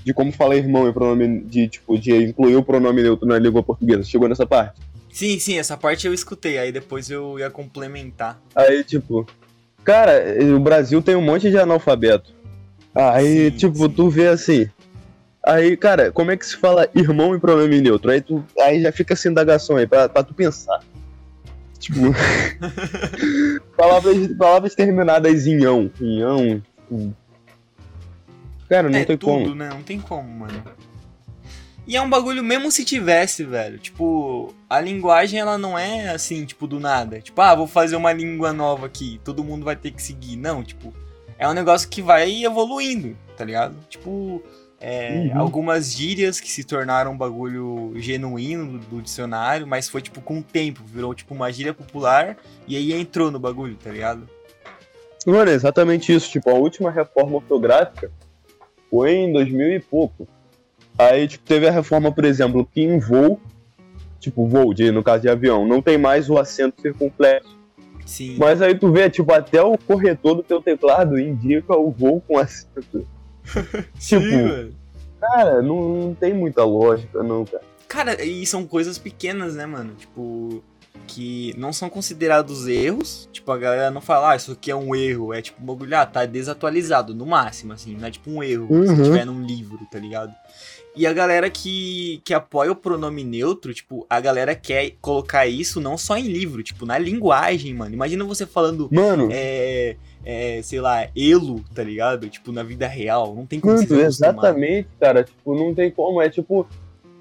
[0.05, 3.63] de como falar irmão e pronome, de, tipo, de incluir o pronome neutro na língua
[3.63, 4.05] portuguesa.
[4.05, 4.81] Chegou nessa parte?
[5.13, 8.41] Sim, sim, essa parte eu escutei, aí depois eu ia complementar.
[8.55, 9.27] Aí, tipo,
[9.85, 10.23] cara,
[10.55, 12.33] o Brasil tem um monte de analfabeto.
[12.95, 13.89] Aí, Sim, tipo, sim.
[13.91, 14.69] tu vê assim.
[15.45, 18.11] Aí, cara, como é que se fala irmão e pronome neutro?
[18.11, 20.81] Aí, tu, aí já fica essa indagação aí, pra, pra tu pensar.
[21.79, 22.01] Tipo.
[23.77, 25.91] palavras, palavras terminadas em ão.
[26.01, 26.61] Em ão.
[26.61, 27.15] tipo,
[28.69, 29.55] Cara, não é tem tudo, como.
[29.55, 29.71] né?
[29.71, 30.63] Não tem como, mano.
[31.87, 33.79] E é um bagulho mesmo se tivesse, velho.
[33.79, 37.19] Tipo, a linguagem ela não é assim, tipo, do nada.
[37.19, 40.37] Tipo, ah, vou fazer uma língua nova aqui, todo mundo vai ter que seguir.
[40.37, 40.93] Não, tipo,
[41.39, 43.75] é um negócio que vai evoluindo, tá ligado?
[43.89, 44.43] Tipo,
[44.81, 45.41] é, Uhum.
[45.41, 50.39] algumas gírias que se tornaram um bagulho genuíno do, do dicionário, mas foi tipo com
[50.39, 54.29] o tempo, virou tipo uma gíria popular e aí entrou no bagulho, tá ligado?
[55.27, 56.31] Mano, é exatamente isso.
[56.31, 58.11] Tipo, a última reforma ortográfica
[58.89, 60.27] foi em 2000 e pouco.
[60.97, 63.41] Aí, tipo, teve a reforma, por exemplo, que em voo,
[64.21, 67.59] tipo, voo, de, no caso de avião, não tem mais o acento circunflexo.
[68.07, 68.37] Sim.
[68.39, 72.39] Mas aí tu vê, tipo, até o corretor do teu teclado indica o voo com
[72.39, 73.07] acento.
[73.99, 74.75] Sim, tipo, velho.
[75.21, 77.63] cara, não, não tem muita lógica, não, cara.
[77.89, 79.95] Cara, e são coisas pequenas, né, mano?
[79.95, 80.63] Tipo,
[81.07, 83.29] que não são considerados erros.
[83.33, 85.33] Tipo, a galera não fala, ah, isso aqui é um erro.
[85.33, 87.97] É tipo, um bagulho, ah, tá desatualizado, no máximo, assim.
[87.97, 88.87] Não é tipo um erro Uhum.
[88.97, 90.35] se tiver num livro, tá ligado?
[90.99, 95.81] E a galera que, que apoia o pronome neutro, tipo, a galera quer colocar isso
[95.81, 97.95] não só em livro, tipo, na linguagem, mano.
[97.95, 99.95] Imagina você falando, Mano, é,
[100.25, 102.29] é, sei lá, elo, tá ligado?
[102.29, 103.33] Tipo, na vida real.
[103.33, 105.23] Não tem como Mano, exatamente, cara.
[105.23, 106.21] Tipo, não tem como.
[106.21, 106.67] É tipo,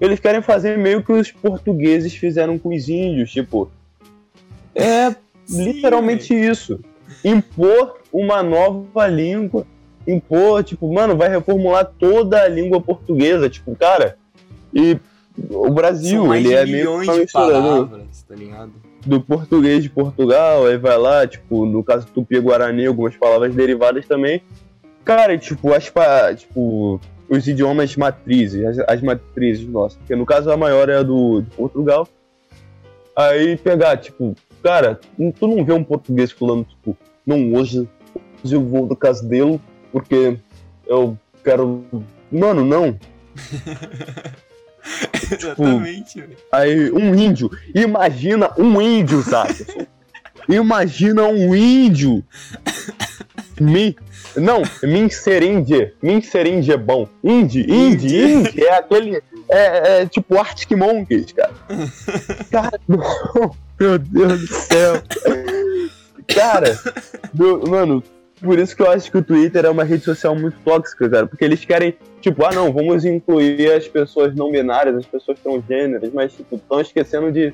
[0.00, 3.30] eles querem fazer meio que os portugueses fizeram com os índios.
[3.30, 3.70] Tipo,
[4.74, 5.14] é
[5.44, 6.80] Sim, literalmente isso.
[7.24, 9.64] Impor uma nova língua.
[10.10, 13.48] Impor, tipo, mano, vai reformular toda a língua portuguesa.
[13.48, 14.16] Tipo, cara.
[14.74, 14.98] E
[15.50, 18.72] o Brasil, ele é meio de palavras, tá ligado?
[19.06, 24.06] do português de Portugal, aí vai lá, tipo, no caso do Tupi-Guarani, algumas palavras derivadas
[24.06, 24.42] também.
[25.04, 25.90] Cara, e, tipo, as
[26.36, 31.02] tipo, os idiomas matrizes, as, as matrizes nossas, porque no caso a maior é a
[31.02, 32.08] do de Portugal.
[33.16, 35.00] Aí pegar, tipo, cara,
[35.38, 36.96] tu não vê um português falando, tipo,
[37.26, 37.88] não, hoje,
[38.44, 39.60] hoje eu vou do Casdelo
[39.92, 40.38] porque
[40.86, 41.84] eu quero.
[42.30, 42.98] Mano, não.
[45.30, 46.36] Exatamente, velho.
[46.50, 47.50] Aí, um índio.
[47.74, 49.66] Imagina um índio, sabe?
[50.48, 52.24] Imagina um índio.
[53.60, 53.96] Mi...
[54.36, 55.92] Não, Mincerinde.
[56.02, 57.08] Mincerinde é bom.
[57.22, 58.64] Indie, indie, Indie.
[58.64, 59.22] É aquele.
[59.50, 61.54] É, é tipo Arctic Monkeys, cara.
[62.50, 62.80] Cara.
[63.78, 65.02] Meu Deus do céu.
[66.34, 66.78] Cara,
[67.32, 68.02] meu- mano,
[68.40, 71.26] por isso que eu acho que o Twitter é uma rede social muito tóxica, cara.
[71.26, 76.10] Porque eles querem, tipo, ah não, vamos incluir as pessoas não binárias, as pessoas transgêneras,
[76.12, 77.52] mas, tipo, estão esquecendo de,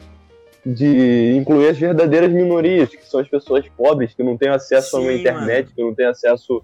[0.64, 5.00] de incluir as verdadeiras minorias, que são as pessoas pobres, que não têm acesso a
[5.00, 6.62] uma Sim, internet, que não têm acesso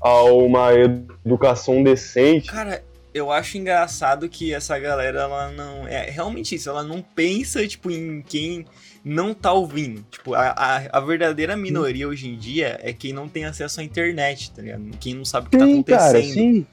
[0.00, 2.50] a uma educação decente.
[2.50, 2.82] Cara,
[3.12, 5.88] eu acho engraçado que essa galera, ela não.
[5.88, 8.66] É realmente isso, ela não pensa, tipo, em quem
[9.08, 10.04] não tá ouvindo.
[10.10, 13.84] Tipo, a, a, a verdadeira minoria hoje em dia é quem não tem acesso à
[13.84, 14.82] internet, tá ligado?
[14.98, 16.34] Quem não sabe o que Sim, tá cara, acontecendo.
[16.34, 16.66] sim.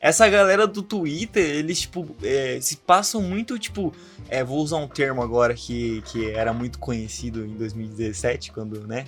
[0.00, 3.94] Essa galera do Twitter, eles, tipo, é, se passam muito, tipo.
[4.30, 9.04] É, vou usar um termo agora que, que era muito conhecido em 2017, quando, né?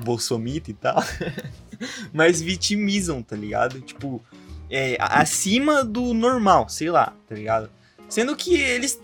[0.00, 1.02] Bolsomito e tal.
[2.14, 3.80] Mas vitimizam, tá ligado?
[3.80, 4.22] Tipo,
[4.70, 7.70] é, acima do normal, sei lá, tá ligado?
[8.08, 9.00] Sendo que eles,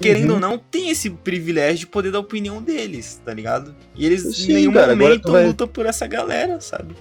[0.00, 0.34] querendo Uhum.
[0.34, 3.74] ou não, têm esse privilégio de poder dar a opinião deles, tá ligado?
[3.94, 6.94] E eles Sim, em nenhum cara, momento vai- lutam por essa galera, sabe?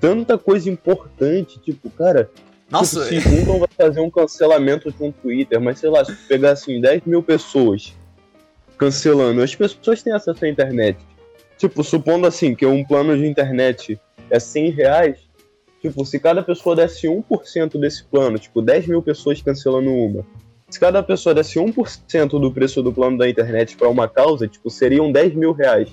[0.00, 2.30] Tanta coisa importante, tipo, cara,
[2.70, 6.14] Nossa, Tipo, se um vai fazer um cancelamento de um Twitter, mas sei lá, se
[6.28, 7.92] pegar assim 10 mil pessoas
[8.78, 10.96] cancelando, as pessoas têm acesso à internet.
[11.58, 15.18] Tipo, supondo assim que um plano de internet é 100 reais,
[15.82, 20.24] tipo, se cada pessoa desse 1% desse plano, tipo, 10 mil pessoas cancelando uma,
[20.70, 24.70] se cada pessoa desse 1% do preço do plano da internet pra uma causa, tipo,
[24.70, 25.88] seriam 10 mil reais.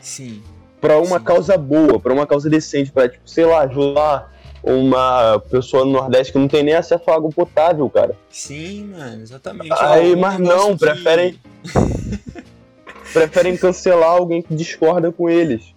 [0.00, 0.42] sim.
[0.80, 1.24] Pra uma Sim.
[1.26, 6.32] causa boa, pra uma causa decente, pra, tipo, sei lá, ajudar uma pessoa no Nordeste
[6.32, 8.16] que não tem nem acesso à água potável, cara.
[8.30, 9.70] Sim, mano, exatamente.
[9.78, 11.38] Aí, mas não, que- preferem-
[13.12, 15.74] Preferem cancelar alguém que discorda com eles.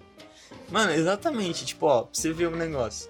[0.70, 1.66] Mano, exatamente.
[1.66, 3.10] Tipo, ó, pra você ver um negócio.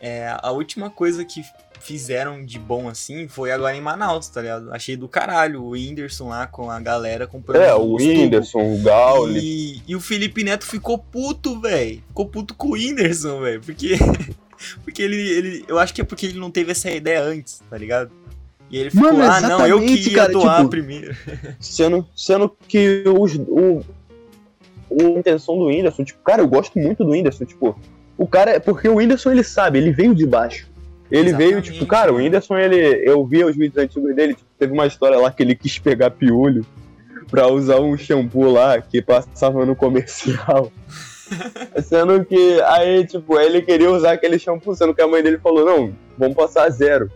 [0.00, 1.42] É, a última coisa que
[1.80, 4.72] fizeram de bom assim foi agora em Manaus, tá ligado?
[4.72, 7.62] Achei do caralho o Whindersson lá com a galera comprando.
[7.62, 7.96] É, o.
[7.96, 9.40] Whindersson, o Gauli.
[9.40, 12.02] E, e o Felipe Neto ficou puto, velho.
[12.08, 13.60] Ficou puto com o Whindersson, velho.
[13.60, 13.96] Porque.
[14.84, 15.64] porque ele, ele.
[15.66, 18.10] Eu acho que é porque ele não teve essa ideia antes, tá ligado?
[18.70, 21.16] E ele ficou, Mano, ah, não, eu que ia cara, doar tipo, primeiro.
[21.58, 23.82] Sendo, sendo que os, o,
[24.92, 27.76] a intenção do Whindersson, tipo, cara, eu gosto muito do Whindersson, tipo,
[28.16, 30.69] o cara, é porque o Whindersson ele sabe, ele veio de baixo.
[31.10, 32.16] Ele veio, Exatamente, tipo, cara, o?
[32.16, 35.56] Whindersson, ele, eu vi os vídeos antigos dele, tipo, teve uma história lá que ele
[35.56, 36.64] quis pegar piolho
[37.30, 40.70] pra usar um shampoo lá que passava no comercial.
[41.82, 45.64] sendo que aí, tipo, ele queria usar aquele shampoo, sendo que a mãe dele falou,
[45.64, 47.10] não, vamos passar zero.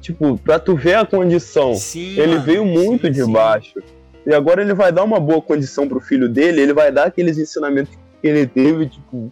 [0.00, 3.32] Tipo, pra tu ver a condição, Sim, ele mano, veio muito sim, de sim.
[3.32, 3.82] baixo.
[4.26, 7.38] E agora ele vai dar uma boa condição pro filho dele, ele vai dar aqueles
[7.38, 9.30] ensinamentos que ele teve, tipo.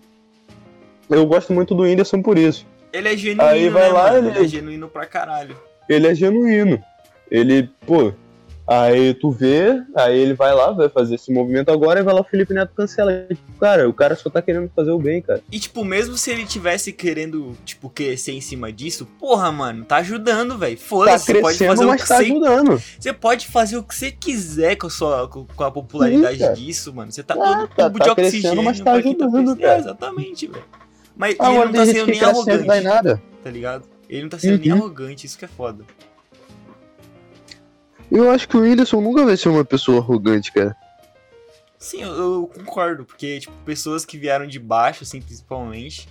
[1.11, 2.67] Eu gosto muito do Whindersson por isso.
[2.93, 5.57] Ele é genuíno, Aí vai né, lá, ele- Ele é genuíno pra caralho.
[5.89, 6.83] Ele é genuíno.
[7.31, 8.13] Ele, pô.
[8.65, 12.21] Aí tu vê, aí ele vai lá, vai fazer esse movimento agora e vai lá
[12.21, 13.27] o Felipe Neto cancela.
[13.29, 15.43] Tipo, cara, o cara só tá querendo fazer o bem, cara.
[15.51, 19.97] E, tipo, mesmo se ele tivesse querendo, tipo, crescer em cima disso, porra, mano, tá
[19.97, 20.77] ajudando, velho.
[20.77, 22.83] Tá Foda-se, você pode fazer o mas que tá você ajudando.
[23.01, 26.95] Você pode fazer o que você quiser com a, sua, com a popularidade Sim, disso,
[26.95, 27.11] mano.
[27.11, 29.61] Você tá É, todo tá- tubo tá de oxigênio mas tá pra quem ajudando, precisando.
[29.61, 29.75] cara.
[29.75, 30.65] É, exatamente, velho.
[31.17, 33.23] Mas Ah, ele não tá sendo nem cresce e não arrogante, nada.
[33.43, 33.85] tá ligado?
[34.09, 34.79] Ele não tá sendo nem Uhum.
[34.79, 35.85] arrogante, isso que é foda.
[38.11, 40.77] Eu acho que o Whindersson nunca vai ser uma pessoa arrogante, cara.
[41.79, 46.09] Sim, eu, eu concordo, porque, tipo, pessoas que vieram de baixo, assim, principalmente,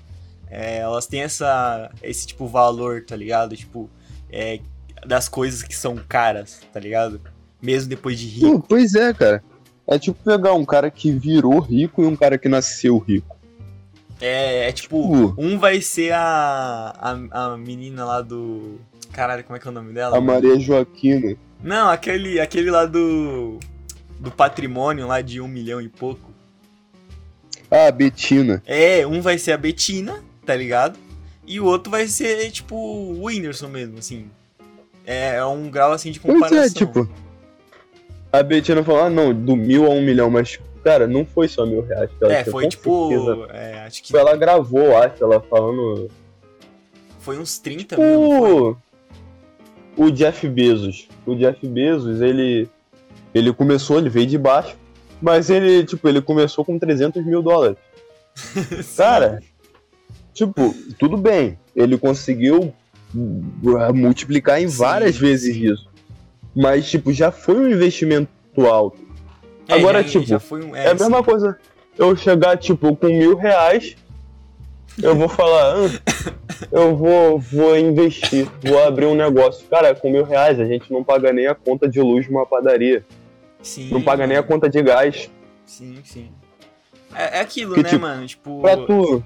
[0.49, 3.55] é, elas têm essa, esse, tipo, valor, tá ligado?
[3.55, 3.89] Tipo,
[4.31, 4.59] é,
[5.05, 7.21] das coisas que são caras, tá ligado?
[7.61, 8.65] Mesmo depois de rico.
[8.67, 9.43] Pois é, cara.
[9.87, 13.35] É tipo pegar um cara que virou rico e um cara que nasceu rico.
[14.21, 16.93] É, é tipo, Tipo, um vai ser a,
[17.31, 18.79] a, a menina lá do...
[19.11, 20.15] Caralho, como é que é o nome dela?
[20.17, 21.35] a Maria Joaquina.
[21.61, 23.59] Não, aquele, aquele lá do...
[24.19, 26.31] Do patrimônio lá de um milhão e pouco.
[27.71, 28.61] Ah, a Betina.
[28.65, 30.99] É, um vai ser a Betina, tá ligado?
[31.47, 34.29] E o outro vai ser, tipo, o Whindersson mesmo, assim.
[35.05, 36.63] É, é um grau, assim, de Pois comparação.
[36.63, 37.09] é, tipo.
[38.31, 41.65] A Betina falou, ah, não, do mil a um milhão, mas, cara, não foi só
[41.65, 42.09] mil reais.
[42.17, 43.09] que ela É, foi tipo...
[43.51, 46.09] é, acho que Tipo, ela gravou, acho, ela falando.
[47.19, 48.49] foi uns 30 mil, não foi?
[48.49, 48.81] Tipo.
[49.97, 51.07] O Jeff Bezos.
[51.25, 52.69] O Jeff Bezos, ele.
[53.33, 54.75] Ele começou, ele veio de baixo.
[55.21, 57.77] Mas ele, tipo, ele começou com 300 mil dólares.
[58.97, 59.41] Cara,
[60.33, 61.57] tipo, tudo bem.
[61.75, 62.73] Ele conseguiu
[63.15, 65.71] uh, multiplicar em Sim, várias vezes sim.
[65.71, 65.89] isso.
[66.55, 68.29] Mas, tipo, já foi um investimento
[68.65, 68.99] alto.
[69.67, 71.57] É, agora, já- tipo, já um, É, a mesma coisa.
[71.97, 73.95] Eu chegar, tipo, com mil reais,
[75.01, 76.33] eu vou falar, ah,
[76.71, 79.67] eu vou, vou investir, vou abrir um negócio.
[79.67, 82.45] Cara, com mil reais a gente não paga nem a conta de luz de uma
[82.45, 83.05] padaria.
[83.61, 85.29] Sim, Não paga nem a conta de gás.
[85.65, 86.31] Sim, sim.
[87.13, 88.25] É, é aquilo, Que, né, tipo, mano?
[88.25, 89.23] Tipo, Pra tu,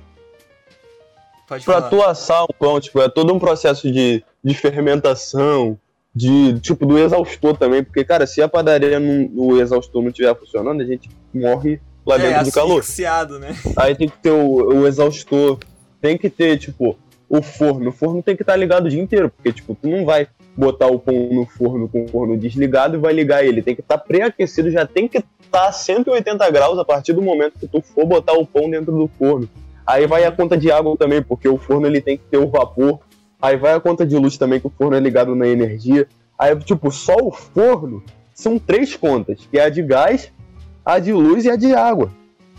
[1.47, 1.89] pode pra falar.
[1.89, 5.79] tu assar um pão, tipo, é todo um processo de, de fermentação,
[6.15, 7.83] de, tipo, do exaustor também.
[7.83, 12.15] Porque, cara, se a padaria, não, o exaustor não estiver funcionando, a gente morre lá
[12.15, 12.79] é, dentro de calor.
[12.79, 13.55] asfixiado, né?
[13.75, 15.59] Aí tem que ter o, o exaustor,
[16.01, 16.97] tem que ter, tipo,
[17.27, 17.89] o forno.
[17.89, 20.87] O forno tem que estar ligado o dia inteiro, porque, tipo, tu não vai botar
[20.87, 23.61] o pão no forno com o forno desligado e vai ligar ele.
[23.61, 27.59] Tem que estar pré-aquecido, já tem que estar a 180 graus a partir do momento
[27.59, 29.49] que tu for botar o pão dentro do forno.
[29.85, 32.47] Aí vai a conta de água também, porque o forno ele tem que ter o
[32.47, 32.99] vapor.
[33.41, 36.07] Aí vai a conta de luz também, que o forno é ligado na energia.
[36.37, 40.31] Aí, tipo, só o forno são três contas, que é a de gás,
[40.83, 42.11] a de luz e a de água.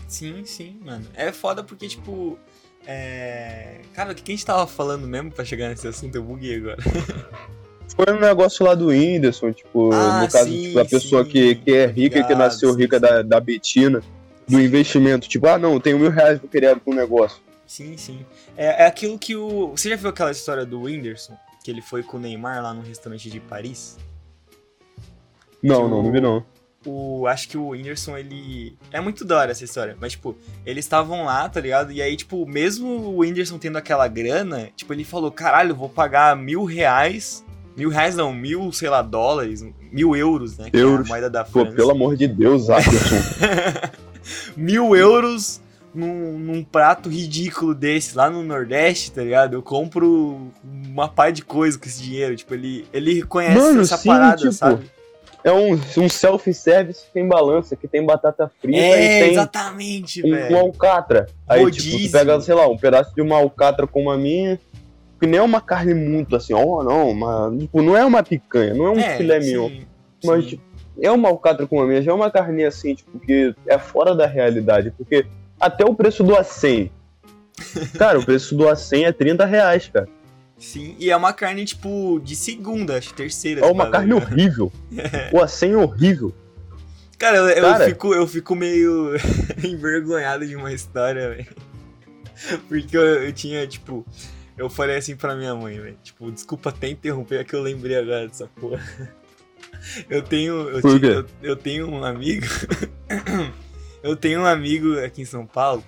[0.07, 1.05] Sim, sim, mano.
[1.13, 2.37] É foda porque, tipo.
[2.85, 3.81] É...
[3.93, 6.15] Cara, o que a gente tava falando mesmo pra chegar nesse assunto?
[6.15, 6.77] Eu buguei agora.
[7.95, 11.31] Foi um negócio lá do Whindersson, tipo, Ah, no caso, sim, tipo, a pessoa sim,
[11.31, 13.01] que, que é rica e que nasceu rica sim.
[13.01, 14.01] da, da Betina,
[14.47, 15.27] do investimento.
[15.27, 17.41] Tipo, ah, não, eu tenho mil reais, vou querer abrir um negócio.
[17.67, 18.25] Sim, sim.
[18.55, 19.71] É, é aquilo que o.
[19.71, 21.37] Você já viu aquela história do Whindersson?
[21.63, 23.97] Que ele foi com o Neymar lá no restaurante de Paris?
[25.61, 26.45] Não, não, não vi não.
[26.85, 30.85] o acho que o Whindersson ele é muito da hora essa história, mas tipo, eles
[30.85, 31.91] estavam lá, tá ligado?
[31.91, 36.37] E aí tipo, mesmo o Whindersson tendo aquela grana, tipo, ele falou, caralho, vou pagar
[36.37, 37.43] mil reais,
[37.75, 40.69] mil reais não, mil, sei lá, dólares, mil euros, né?
[40.71, 41.05] É Euros.
[41.05, 41.75] a moeda da Pô, França.
[41.75, 43.15] pelo amor de Deus, Anderson.
[44.55, 45.59] mil euros
[45.93, 49.53] num, num prato ridículo desse lá no Nordeste, tá ligado?
[49.53, 52.35] Eu compro uma par de coisa com esse dinheiro.
[52.35, 54.89] Tipo, ele, ele conhece Mano, essa sim, parada, tipo, sabe?
[55.43, 60.21] é um, um self-service que tem balança, que tem batata frita É, e tem exatamente,
[60.23, 60.57] um, um velho.
[60.57, 61.25] alcatra.
[61.47, 62.09] Aí, tipo, Rodízio.
[62.09, 64.59] tu pega, sei lá, um pedaço de uma alcatra com uma minha,
[65.19, 68.73] que nem é uma carne muito assim, ó, não, uma, tipo, não é uma picanha,
[68.73, 69.71] não é um É, filé mignon.
[70.23, 70.49] Mas, sim.
[70.49, 70.63] tipo,
[71.01, 74.13] é uma alcatra com a minha, já é uma carninha assim, tipo, que é fora
[74.15, 74.91] da realidade.
[74.97, 75.25] Porque
[75.59, 76.91] até o preço do A100.
[77.97, 80.07] Cara, o preço do A100 é 30 reais, cara.
[80.57, 83.61] Sim, e é uma carne, tipo, de segunda, acho, terceira.
[83.65, 84.31] É uma tá carne ligado?
[84.31, 84.71] horrível.
[85.33, 86.33] O A100 é horrível.
[87.17, 87.85] Cara, eu, eu Cara.
[87.85, 89.13] fico, eu fico meio
[89.63, 91.47] envergonhado de uma história, velho.
[92.67, 94.05] Porque eu, eu tinha, tipo,
[94.55, 95.97] eu falei assim pra minha mãe, velho.
[96.03, 98.81] Tipo, desculpa até interromper, é que eu lembrei agora dessa porra.
[100.09, 100.69] Eu tenho.
[100.69, 102.45] Eu, Por tinha- eu, eu tenho um amigo.
[104.07, 105.83] Eu tenho um amigo aqui em São Paulo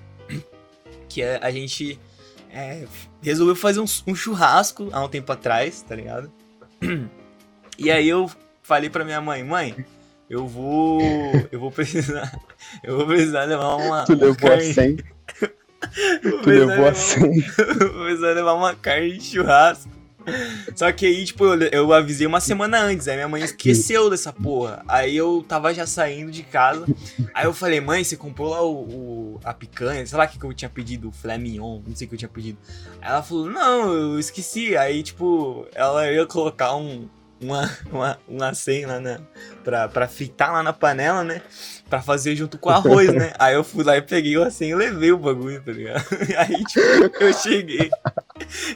[1.07, 1.99] que é- a gente
[2.51, 2.86] é,
[3.22, 6.32] resolveu fazer um, um churrasco há um tempo atrás, tá ligado?
[7.78, 8.30] E aí eu
[8.61, 9.86] falei pra minha mãe, mãe,
[10.30, 10.99] eu vou.
[11.51, 12.32] Eu vou precisar.
[12.84, 14.03] Eu vou precisar levar uma.
[14.05, 14.95] Tu uma levou a carne- 100.
[16.24, 17.39] vou Tu precisar levou a levar- 100.
[17.80, 19.89] vou precisar levar uma carne de churrasco.
[20.75, 24.32] Só que aí, tipo, eu, eu avisei uma semana antes, aí minha mãe esqueceu dessa
[24.34, 24.84] porra.
[24.88, 26.86] Aí eu tava já saindo de casa.
[27.34, 30.05] Aí eu falei, mãe, você comprou lá o, o- a picanha?
[30.05, 32.15] Sei lá o que, que eu tinha pedido, o filé mignon, não sei o que
[32.15, 32.57] eu tinha pedido.
[33.01, 34.75] Aí ela falou, não, eu esqueci.
[34.77, 37.07] Aí, tipo, ela ia colocar um.
[37.41, 39.21] Uma, uma, uma senha lá na,
[39.63, 41.41] pra, pra fritar lá na panela, né?
[41.90, 43.34] Pra fazer junto com o arroz, né?
[43.40, 46.06] Aí eu fui lá e peguei o senha e levei o bagulho, tá ligado?
[46.38, 47.90] Aí, tipo, eu cheguei.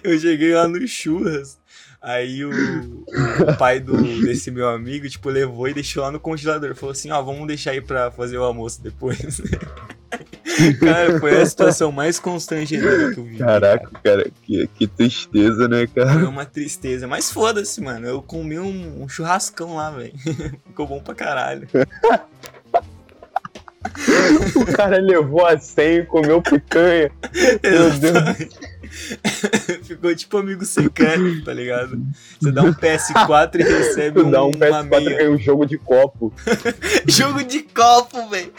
[0.04, 1.60] Eu cheguei lá no churras.
[2.04, 3.96] Aí o, o pai do,
[4.26, 6.76] desse meu amigo, tipo, levou e deixou lá no congelador.
[6.76, 9.42] Falou assim, ó, vamos deixar aí pra fazer o almoço depois.
[10.82, 13.38] cara, foi a situação mais constrangedora que eu vi.
[13.38, 16.14] Caraca, cara, que, que tristeza, né, cara?
[16.14, 17.08] Foi uma tristeza.
[17.08, 18.06] Mas foda-se, mano.
[18.06, 20.14] Eu comi um, um churrascão lá, velho.
[20.68, 21.70] Ficou bom pra caralho.
[24.56, 27.12] O cara levou a 100 e comeu picanha.
[27.64, 28.50] Meu Deus.
[29.84, 32.00] Ficou tipo amigo secreto, tá ligado?
[32.40, 35.38] Você dá um PS4 e recebe Tu um, dá um uma PS4 e ganha um
[35.38, 36.34] jogo de copo.
[37.08, 38.54] Jogo de copo, velho.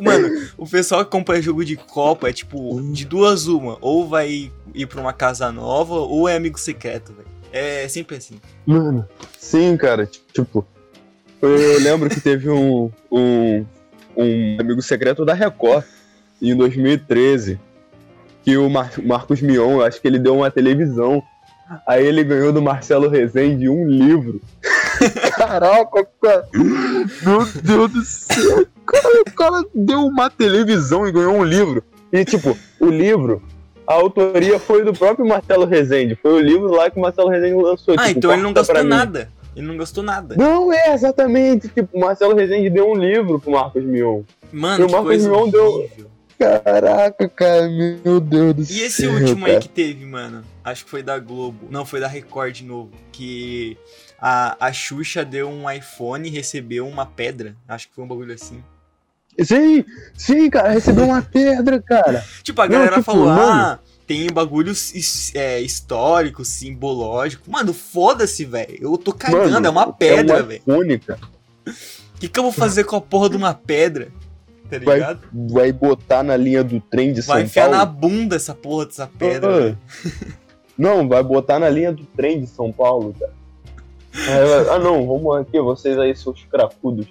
[0.00, 3.78] Mano, o pessoal que compra jogo de copo é tipo, de duas uma.
[3.80, 7.28] Ou vai ir pra uma casa nova, ou é amigo secreto, velho.
[7.52, 8.40] É sempre assim.
[8.66, 10.08] Mano, sim, cara.
[10.32, 10.66] Tipo,
[11.40, 13.64] eu lembro que teve um, um,
[14.16, 15.84] um amigo secreto da Record
[16.40, 17.58] em 2013.
[18.42, 21.22] Que o Mar- Marcos Mion, acho que ele deu uma televisão.
[21.88, 24.40] Aí ele ganhou do Marcelo Rezende um livro.
[25.36, 26.46] Caraca, cara.
[26.52, 28.66] Meu Deus do céu.
[28.86, 31.82] Cara, o cara deu uma televisão e ganhou um livro.
[32.12, 33.42] E, tipo, o livro,
[33.86, 36.14] a autoria foi do próprio Marcelo Rezende.
[36.20, 37.94] Foi o livro lá que o Marcelo Rezende lançou.
[37.98, 38.90] Ah, tipo, então ele não gastou mim.
[39.56, 40.34] Ele não gastou nada.
[40.36, 41.68] Não, é, exatamente.
[41.68, 44.22] Tipo, o Marcelo Rezende deu um livro pro Marcos Mion.
[44.52, 45.88] Mano, E o Marcos Mion deu-.
[46.38, 47.68] Caraca, cara,
[48.04, 49.12] meu Deus do E esse céu.
[49.12, 49.62] último aí cara.
[49.62, 50.42] que teve, mano?
[50.64, 51.68] Acho que foi da Globo.
[51.70, 52.90] Não, foi da Record de novo.
[53.12, 53.76] Que
[54.20, 57.54] a, a Xuxa deu um iPhone e recebeu uma pedra.
[57.68, 58.62] Acho que foi um bagulho assim.
[59.40, 59.84] Sim,
[60.16, 62.24] sim, cara, recebeu uma pedra, cara.
[62.42, 63.40] Tipo, a Não, galera tipo, falou, mano.
[63.40, 64.92] ah, tem bagulhos
[65.34, 67.46] é, históricos, simbológicos.
[67.48, 68.78] Mano, foda-se, velho.
[68.80, 70.62] Eu tô cagando, Mano, é uma pedra, é velho.
[71.00, 71.20] cara.
[71.66, 74.08] O que, que eu vou fazer com a porra de uma pedra?
[74.70, 75.20] Tá Vai, ligado?
[75.32, 77.76] vai botar na linha do trem de Vai São enfiar Paulo.
[77.78, 79.50] na bunda essa porra dessa pedra.
[79.54, 79.58] Ah.
[79.60, 79.78] velho.
[80.76, 83.32] Não, vai botar na linha do trem de São Paulo, cara.
[84.12, 87.06] Vai- ah, não, vamos aqui, vocês aí, seus cracudos.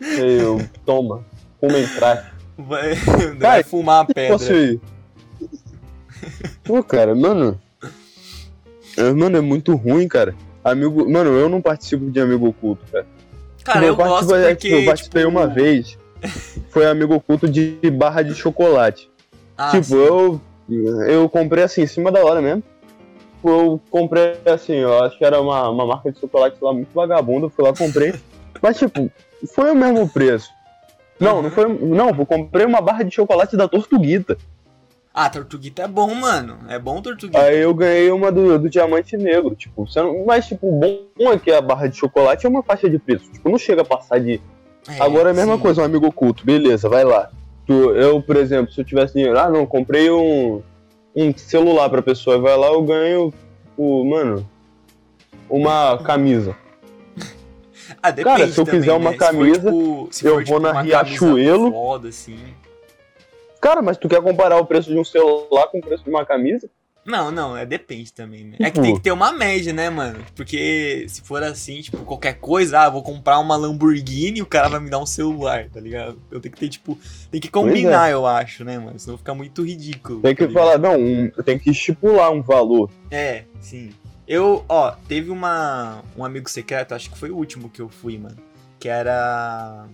[0.00, 1.24] Eu, toma,
[1.60, 2.26] comem crack.
[2.58, 2.94] Vai,
[3.38, 4.38] vai fumar a pedra.
[4.38, 4.80] fosse.
[6.64, 7.60] Pô, cara, mano.
[8.96, 10.34] é, Mano, é muito ruim, cara.
[10.64, 11.10] Amigo.
[11.10, 13.06] Mano, eu não participo de amigo oculto, cara.
[13.64, 15.98] Cara, eu participo- gosto é, porque, tipo, eu participei tipo, uma vez.
[16.70, 19.10] Foi amigo oculto de barra de chocolate.
[19.56, 19.94] Ah, tipo, sim.
[19.96, 20.40] eu.
[21.08, 22.62] Eu comprei assim, em cima da hora mesmo.
[23.36, 26.92] Tipo, Eu comprei assim, eu acho que era uma, uma marca de chocolate lá muito
[26.94, 28.14] vagabunda, fui lá comprei.
[28.62, 29.10] Mas tipo,
[29.54, 30.48] foi o mesmo preço.
[31.18, 31.66] Não, não foi.
[31.68, 34.38] Não, eu comprei uma barra de chocolate da Tortuguita.
[35.14, 36.58] Ah, Tortuguita é bom, mano.
[36.68, 37.42] É bom Tortuguita.
[37.42, 41.38] Aí eu ganhei uma do, do diamante negro, tipo, não- mas tipo, o bom é
[41.38, 44.18] que a barra de chocolate é uma faixa de preço, tipo, não chega a passar
[44.18, 44.40] de.
[44.88, 45.60] É, Agora é a mesma sim.
[45.62, 47.30] coisa, um amigo oculto, beleza, vai lá.
[47.66, 50.62] Tu, eu, por exemplo, se eu tivesse dinheiro, ah não, comprei um,
[51.14, 53.32] um celular pra pessoa, vai lá, eu ganho,
[53.70, 54.48] tipo, mano,
[55.48, 56.56] uma camisa.
[58.02, 59.12] Ah, depende Cara, se eu também, quiser uma né?
[59.12, 61.58] Se for, camisa, tipo, eu for, vou tipo, na Riachuelo.
[61.58, 62.38] camisa Foda, assim.
[63.62, 66.26] Cara, mas tu quer comparar o preço de um celular com o preço de uma
[66.26, 66.68] camisa?
[67.06, 68.56] Não, não, é depende também, né?
[68.58, 70.18] É que Tipo- tem que ter uma média, né, mano?
[70.34, 74.68] Porque se for assim, tipo, qualquer coisa, ah, vou comprar uma Lamborghini e o cara
[74.68, 76.20] vai me dar um celular, tá ligado?
[76.28, 76.98] Eu tenho que ter, tipo,
[77.30, 78.98] tem que combinar, eu acho, né, mano?
[78.98, 80.20] Senão fica muito ridículo.
[80.20, 82.90] Tem que tá falar, não, um, tem que estipular um valor.
[83.12, 83.90] É, sim.
[84.26, 88.18] Eu, ó, teve uma, um amigo secreto, acho que foi o último que eu fui,
[88.18, 88.36] mano.
[88.80, 89.86] Que era.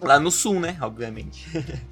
[0.00, 0.78] Lá no sul, né?
[0.80, 1.46] Obviamente.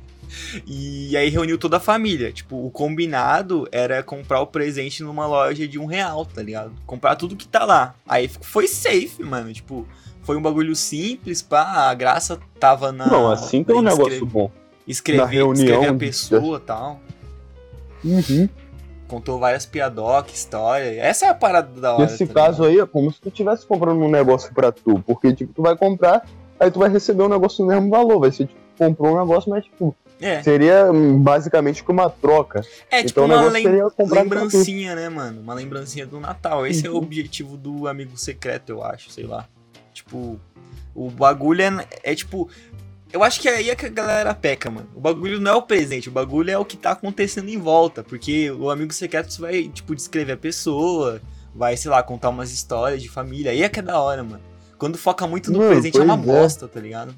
[0.67, 2.33] e aí reuniu toda a família.
[2.33, 6.73] Tipo, o combinado era comprar o presente numa loja de um real, tá ligado?
[6.87, 7.95] Comprar tudo que tá lá.
[8.09, 9.53] Aí foi safe, mano.
[9.53, 9.87] Tipo,
[10.23, 11.91] foi um bagulho simples, pá.
[11.91, 13.07] A graça tava na.
[13.07, 14.51] não, assim que é um negócio bom.
[14.87, 17.01] Escrever, na reunião escrever a pessoa e tal.
[18.05, 18.49] Uhum.
[19.07, 21.01] Contou várias piadocas, história.
[21.01, 22.07] Essa é a parada da hora.
[22.07, 25.03] Nesse tá caso aí, é como se tu estivesse comprando um negócio pra tu.
[25.05, 26.25] Porque, tipo, tu vai comprar,
[26.59, 28.21] aí tu vai receber um negócio do mesmo valor.
[28.21, 32.61] Vai ser, tipo, comprou um negócio, mas, tipo, É, seria hum, basicamente que uma troca.
[32.91, 33.67] é tipo então uma lem-
[33.99, 35.41] lembrancinha, né, mano?
[35.41, 36.67] Uma lembrancinha do Natal.
[36.67, 36.99] Esse é o Uhum.
[36.99, 39.47] objetivo do amigo secreto, eu acho, sei lá.
[39.95, 40.39] Tipo,
[40.95, 42.49] o bagulho é, é tipo.
[43.13, 44.89] Eu acho que aí é que a galera peca, mano.
[44.95, 48.05] O bagulho não é o presente, o bagulho é o que tá acontecendo em volta.
[48.05, 51.21] Porque o amigo secreto você vai, tipo, descrever a pessoa,
[51.55, 53.51] vai, sei lá, contar umas histórias de família.
[53.51, 54.41] Aí é que é da hora, mano.
[54.79, 56.17] Quando foca muito no Mano, presente é uma é.
[56.17, 57.13] bosta, tá ligado?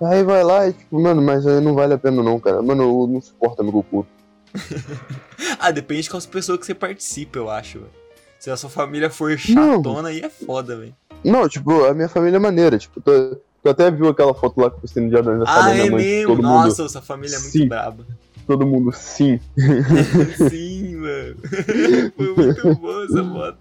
[0.00, 2.62] Aí vai lá e, tipo, mano, mas aí não vale a pena não, cara.
[2.62, 4.08] Mano, eu não suporto amigo oculto.
[5.60, 7.90] Ah, depende de quais pessoas que você participa, eu acho, velho.
[8.38, 10.94] Se a sua família for chatona, aí é foda, velho.
[11.24, 12.78] Não, tipo, a minha família é maneira.
[12.78, 15.66] Tipo, tu, tu até viu aquela foto lá que postei no dia do aniversário Ah,
[15.68, 16.04] da minha é mãe.
[16.04, 16.28] mesmo?
[16.36, 17.68] Todo Nossa, mundo, sua família é muito Sim.
[17.68, 18.06] braba.
[18.46, 19.40] todo mundo sim.
[20.48, 21.36] Sim, mano.
[22.16, 23.58] Foi muito boa essa foto.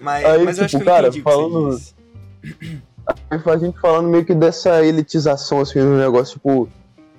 [0.00, 1.94] Mas, Aí, mas eu acho tipo, que eu cara, entendi o que falando- você
[3.30, 6.68] a gente falando meio que dessa elitização, assim, do negócio, tipo,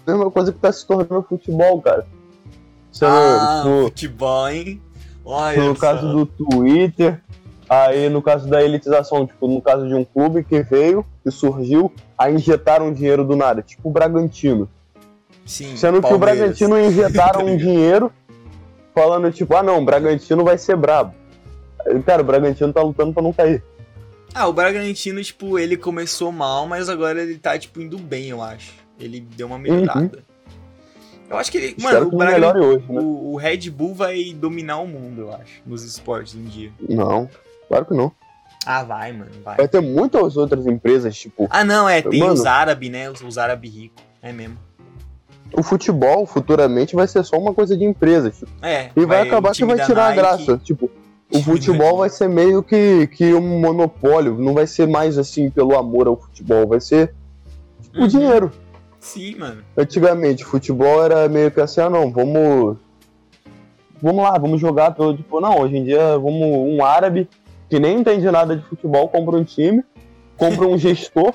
[0.06, 2.06] mesma coisa que tá se tornando futebol, cara.
[3.02, 4.82] Eu- Ah, no, futebol, hein?
[5.24, 7.22] Olha no caso do Twitter,
[7.70, 11.92] aí no caso da elitização, tipo, no caso de um clube que veio, que surgiu,
[12.18, 14.70] aí injetaram dinheiro do nada, tipo o Bragantino.
[15.46, 16.38] Sim, Sendo que o Palmeiras.
[16.40, 18.12] Bragantino injetaram um dinheiro
[18.96, 21.14] falando, tipo, ah não, o Bragantino vai ser brabo.
[22.06, 23.62] Cara, o Bragantino tá lutando pra não cair.
[24.34, 28.42] Ah, o Bragantino, tipo, ele começou mal, mas agora ele tá, tipo, indo bem, eu
[28.42, 28.74] acho.
[29.00, 30.24] Ele deu uma melhorada.
[31.30, 31.68] Eu acho que ele.
[31.70, 31.74] Uhum.
[31.78, 33.00] Espero Mano, que o, não Braga- melhore hoje, né?
[33.02, 36.72] o, o Red Bull vai dominar o mundo, eu acho, nos esportes um dia.
[36.88, 37.30] Não,
[37.68, 38.12] claro que não.
[38.66, 39.58] Ah, vai, mano, vai.
[39.58, 42.34] Vai ter muitas outras empresas, tipo, Ah, não, é, tem Mano.
[42.34, 43.10] os árabes, né?
[43.10, 44.04] Os, os árabes ricos.
[44.22, 44.58] É mesmo.
[45.54, 48.90] o futebol futuramente vai ser só uma coisa de empresa, tipo, É.
[48.96, 50.58] e vai, o acabar que vai tirar a Nike- graça.
[50.64, 50.92] Tipo,
[51.32, 55.78] o futebol vai ser meio que, que um monopólio, não vai ser mais assim pelo
[55.78, 57.14] amor ao futebol, vai ser
[57.82, 58.06] tipo, Uhum.
[58.06, 58.52] o dinheiro.
[59.00, 59.64] Sim, mano.
[59.78, 62.78] Antigamente, futebol era meio que assim, ah não, vamos.
[64.02, 65.16] Vamos lá, vamos jogar pelo.
[65.16, 66.42] Tipo, não, hoje em dia, vamos.
[66.42, 67.28] Um árabe
[67.70, 69.84] que nem entende nada de futebol compra um time,
[70.38, 71.34] compra um gestor.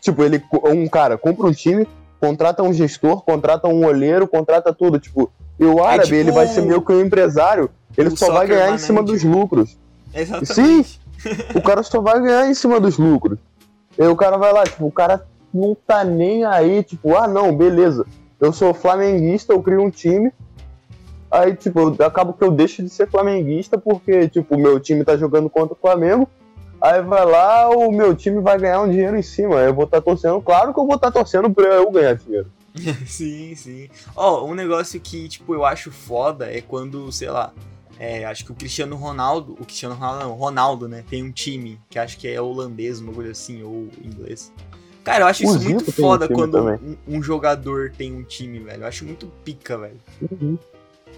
[0.00, 0.42] Tipo, ele.
[0.64, 1.86] Um cara compra um time,
[2.20, 4.98] contrata um gestor, contrata um olheiro, contrata tudo.
[4.98, 8.32] Tipo, e o árabe, tipo ele vai ser meio que um empresário, ele o só
[8.32, 9.76] vai ganhar em cima dos lucros.
[10.14, 11.00] Exatamente.
[11.54, 13.38] O cara só vai ganhar em cima dos lucros.
[13.98, 17.56] E o cara vai lá, tipo, o cara não tá nem aí, tipo, ah não,
[17.56, 18.06] beleza.
[18.38, 20.30] Eu sou flamenguista, eu crio um time.
[21.30, 25.04] Aí, tipo, eu acabo que eu deixo de ser flamenguista porque, tipo, o meu time
[25.04, 26.28] tá jogando contra o Flamengo.
[26.80, 29.56] Aí vai lá, o meu time vai ganhar um dinheiro em cima.
[29.56, 32.50] Eu vou estar torcendo, claro que eu vou estar torcendo pra eu ganhar dinheiro.
[33.06, 33.88] sim, sim.
[34.14, 37.52] Ó, um negócio que, tipo, eu acho foda é quando, sei lá,
[37.98, 41.80] é, acho que o Cristiano Ronaldo, o Cristiano Ronaldo, não, Ronaldo, né, tem um time
[41.88, 44.52] que acho que é holandês, um bagulho assim, ou inglês.
[45.02, 48.24] Cara, eu acho isso Zico muito um foda time quando um, um jogador tem um
[48.24, 48.82] time, velho.
[48.82, 50.00] Eu acho muito pica, velho.
[50.20, 50.58] Uhum.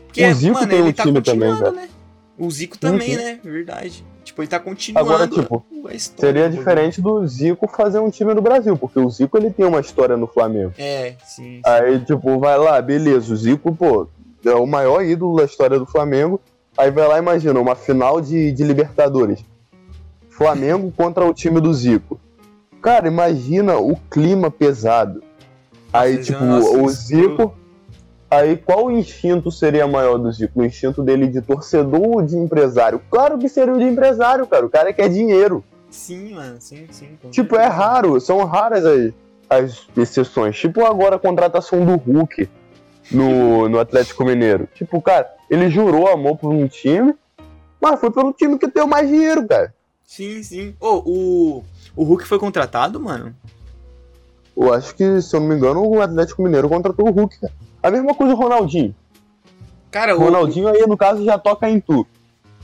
[0.05, 1.89] Porque, O Zico mano, tem ele um tá time também, né?
[2.37, 3.23] O Zico também, Uhum.
[3.25, 3.41] né?
[3.43, 4.05] Verdade.
[4.23, 6.59] Tipo, ele tá continuando Agora, tipo, a história Seria bagulho.
[6.59, 10.19] diferente do Zico fazer um time no Brasil, porque o Zico ele tem uma história
[10.19, 10.75] no Flamengo.
[10.77, 11.57] É, sim.
[11.57, 11.63] sim.
[11.65, 14.07] Aí, tipo, vai lá, beleza, o Zico, pô,
[14.45, 16.39] é o maior ídolo da história do Flamengo.
[16.79, 19.45] Aí vai lá, imagina, uma final de, de Libertadores.
[20.31, 22.21] Flamengo contra o time do Zico.
[22.81, 25.21] Cara, imagina o clima pesado.
[25.93, 26.45] Aí, Nossa, tipo,
[26.85, 27.55] o Zico.
[28.31, 30.61] Aí, qual o instinto seria maior do Zico?
[30.61, 33.01] O instinto dele de torcedor ou de empresário?
[33.11, 34.65] Claro que seria o de empresário, cara.
[34.65, 35.65] O cara quer dinheiro.
[35.91, 37.09] Sim, mano, sim, sim.
[37.33, 39.13] Tipo, é raro, são raras as,
[39.51, 40.57] as exceções.
[40.57, 42.49] Tipo agora a contratação do Hulk
[43.11, 44.69] no, no Atlético Mineiro.
[44.75, 47.15] Tipo, cara, ele jurou amor por um time,
[47.81, 49.75] mas foi pelo time que deu mais dinheiro, cara.
[50.05, 50.75] Sim, sim.
[50.81, 51.65] Ô, o,
[51.97, 53.35] o Hulk foi contratado, mano?
[54.57, 57.53] Eu acho que, se eu não me engano, o Atlético Mineiro contratou o Hulk, cara.
[57.83, 58.95] A mesma coisa o Ronaldinho.
[59.91, 62.07] Cara, O Ronaldinho aí, no caso, já toca em tu.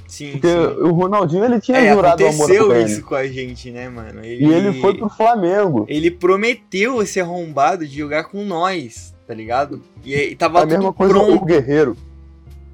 [0.07, 0.83] Sim, Porque sim.
[0.83, 4.25] o Ronaldinho, ele tinha É, jurado o amor aconteceu isso com a gente, né, mano?
[4.25, 5.87] E ele foi pro Flamengo.
[5.89, 9.81] Ele prometeu esse arrombado de jogar com nós, tá ligado?
[10.05, 11.43] E aí tava A tudo mesma coisa pronto.
[11.43, 11.97] o Guerreiro.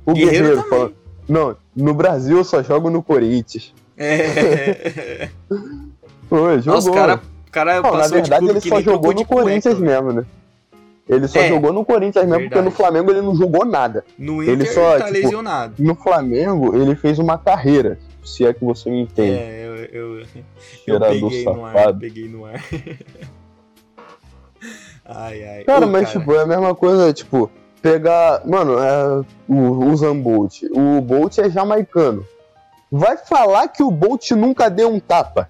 [0.06, 0.94] O Guerreiro Guerreiro, falando,
[1.28, 3.72] não, no Brasil eu só jogo no Corinthians.
[3.96, 5.28] É.
[6.28, 6.74] Pô, jogou.
[6.74, 7.20] Nossa, cara,
[7.50, 9.86] cara Não, na verdade, tipo, ele só jogou no cueca, Corinthians velho.
[10.04, 10.26] mesmo, né?
[11.08, 12.76] Ele só É, jogou no Corinthians mesmo, porque no verdade.
[12.76, 14.04] Flamengo ele não jogou nada.
[14.16, 15.74] No Ele Inter só, tá tipo, lesionado.
[15.78, 19.32] No Flamengo, ele fez uma carreira, se é que você me entende.
[19.38, 20.26] É, eu, eu,
[20.86, 22.62] eu peguei no ar, peguei no ar.
[25.14, 25.64] ai, ai.
[25.64, 27.50] Cara, Ô, mas cara, tipo, é a mesma coisa, tipo,
[27.82, 28.42] pegar.
[28.46, 30.62] Mano, é, o, o Zambolt.
[30.72, 32.26] O Bolt é jamaicano.
[32.90, 35.48] Vai falar que o Bolt nunca deu um tapa.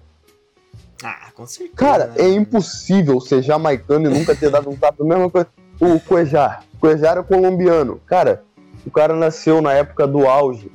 [1.03, 1.75] Ah, com certeza.
[1.75, 5.03] Cara, né, é impossível ser jamaicano e nunca ter dado um tapa.
[5.03, 5.47] A mesma coisa.
[5.79, 6.63] O Cuejar.
[6.79, 7.99] Cuejar é colombiano.
[8.05, 8.43] Cara,
[8.85, 10.71] o cara nasceu na época do auge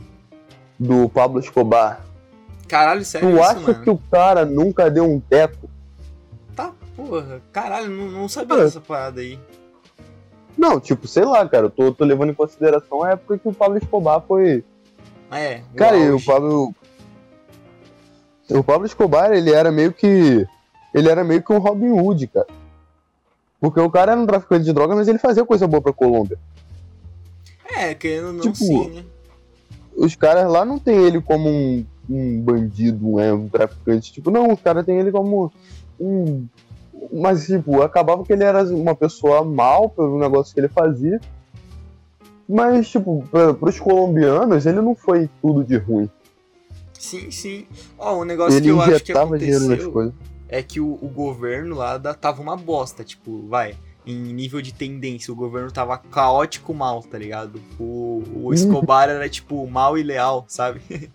[0.78, 2.04] do Pablo Escobar.
[2.68, 3.82] Caralho, sério tu isso, acha mano?
[3.82, 5.70] que o cara nunca deu um teco?
[6.96, 7.42] Porra.
[7.52, 9.38] Caralho, não, não sabia dessa parada aí.
[10.56, 11.66] Não, tipo, sei lá, cara.
[11.66, 14.64] Eu tô, tô levando em consideração a época que o Pablo Escobar foi.
[15.30, 15.62] Ah, é.
[15.72, 16.24] o Cara, o.
[16.24, 16.74] Pablo.
[18.48, 20.46] O Pablo Escobar, ele era meio que.
[20.94, 22.46] Ele era meio que um Robin Hood, cara.
[23.60, 26.38] Porque o cara era um traficante de droga, mas ele fazia coisa boa pra Colômbia.
[27.68, 29.04] É, querendo não, tipo, sim, né?
[29.94, 34.12] Os caras lá não tem ele como um, um bandido, um, é, um traficante.
[34.12, 35.52] Tipo, não, os caras tem ele como
[35.98, 36.46] um.
[37.12, 41.20] Mas, tipo, acabava que ele era uma pessoa mal pelo negócio que ele fazia.
[42.48, 46.08] Mas, tipo, pra, pros colombianos, ele não foi tudo de ruim.
[46.98, 47.66] Sim, sim.
[47.98, 50.12] Ó, um negócio ele que eu acho que aconteceu
[50.48, 53.74] é que o, o governo lá da- tava uma bosta, tipo, vai,
[54.06, 57.60] em nível de tendência, o governo tava caótico mal, tá ligado?
[57.78, 60.80] O, o Escobar era, tipo, mal e leal, sabe?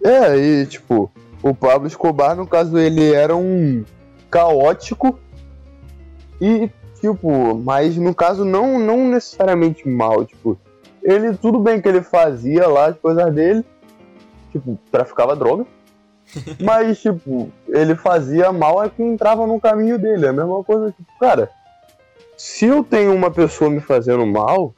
[0.00, 1.10] É, e tipo,
[1.42, 3.84] o Pablo Escobar, no caso, ele era um
[4.30, 5.18] caótico
[6.40, 6.70] e,
[7.00, 10.58] tipo, mas no caso não, não necessariamente mal, tipo,
[11.02, 13.64] ele, tudo bem que ele fazia lá as coisas dele,
[14.52, 15.66] tipo, traficava droga,
[16.60, 20.92] mas, tipo, ele fazia mal é que entrava no caminho dele, é a mesma coisa,
[20.92, 21.50] tipo, cara,
[22.36, 24.74] se eu tenho uma pessoa me fazendo mal,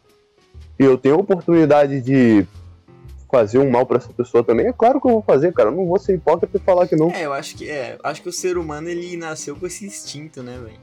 [0.79, 2.47] e eu tenho a oportunidade de
[3.31, 5.69] fazer um mal pra essa pessoa também, é claro que eu vou fazer, cara.
[5.71, 7.11] Eu não vou ser hipócrita e falar que não.
[7.11, 10.43] É, eu acho que é, acho que o ser humano ele nasceu com esse instinto,
[10.43, 10.79] né, velho?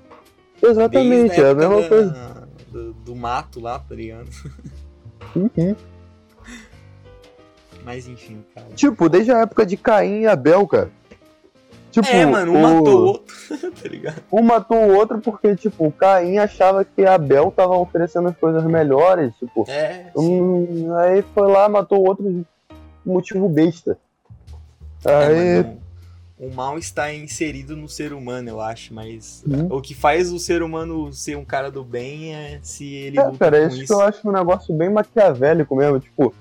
[0.72, 2.48] Exatamente, é a mesma da- coisa.
[2.72, 4.28] Do, do mato lá, tá ligado?
[5.36, 5.76] Uhum.
[7.84, 8.68] Mas enfim, cara.
[8.76, 10.90] Tipo, desde a época de Caim e Abel, cara.
[11.92, 13.36] Tipo, é, mano, um o- matou o outro,
[13.82, 14.24] tá ligado?
[14.32, 18.64] Um matou o outro porque, tipo, o Caim achava que Abel tava oferecendo as coisas
[18.66, 19.66] melhores, tipo.
[19.68, 22.46] É, hum, aí foi lá, matou o outro de
[23.06, 23.98] motivo besta.
[25.06, 25.56] É, Aí.
[25.64, 25.78] mano,
[26.40, 29.68] o mal está inserido no ser humano, eu acho, mas Uhum.
[29.72, 33.32] o que faz o ser humano ser um cara do bem é se ele É,
[33.40, 33.88] cara, isso, isso.
[33.88, 36.00] que eu acho um negócio bem maquiavélico mesmo.
[36.00, 36.34] Tipo,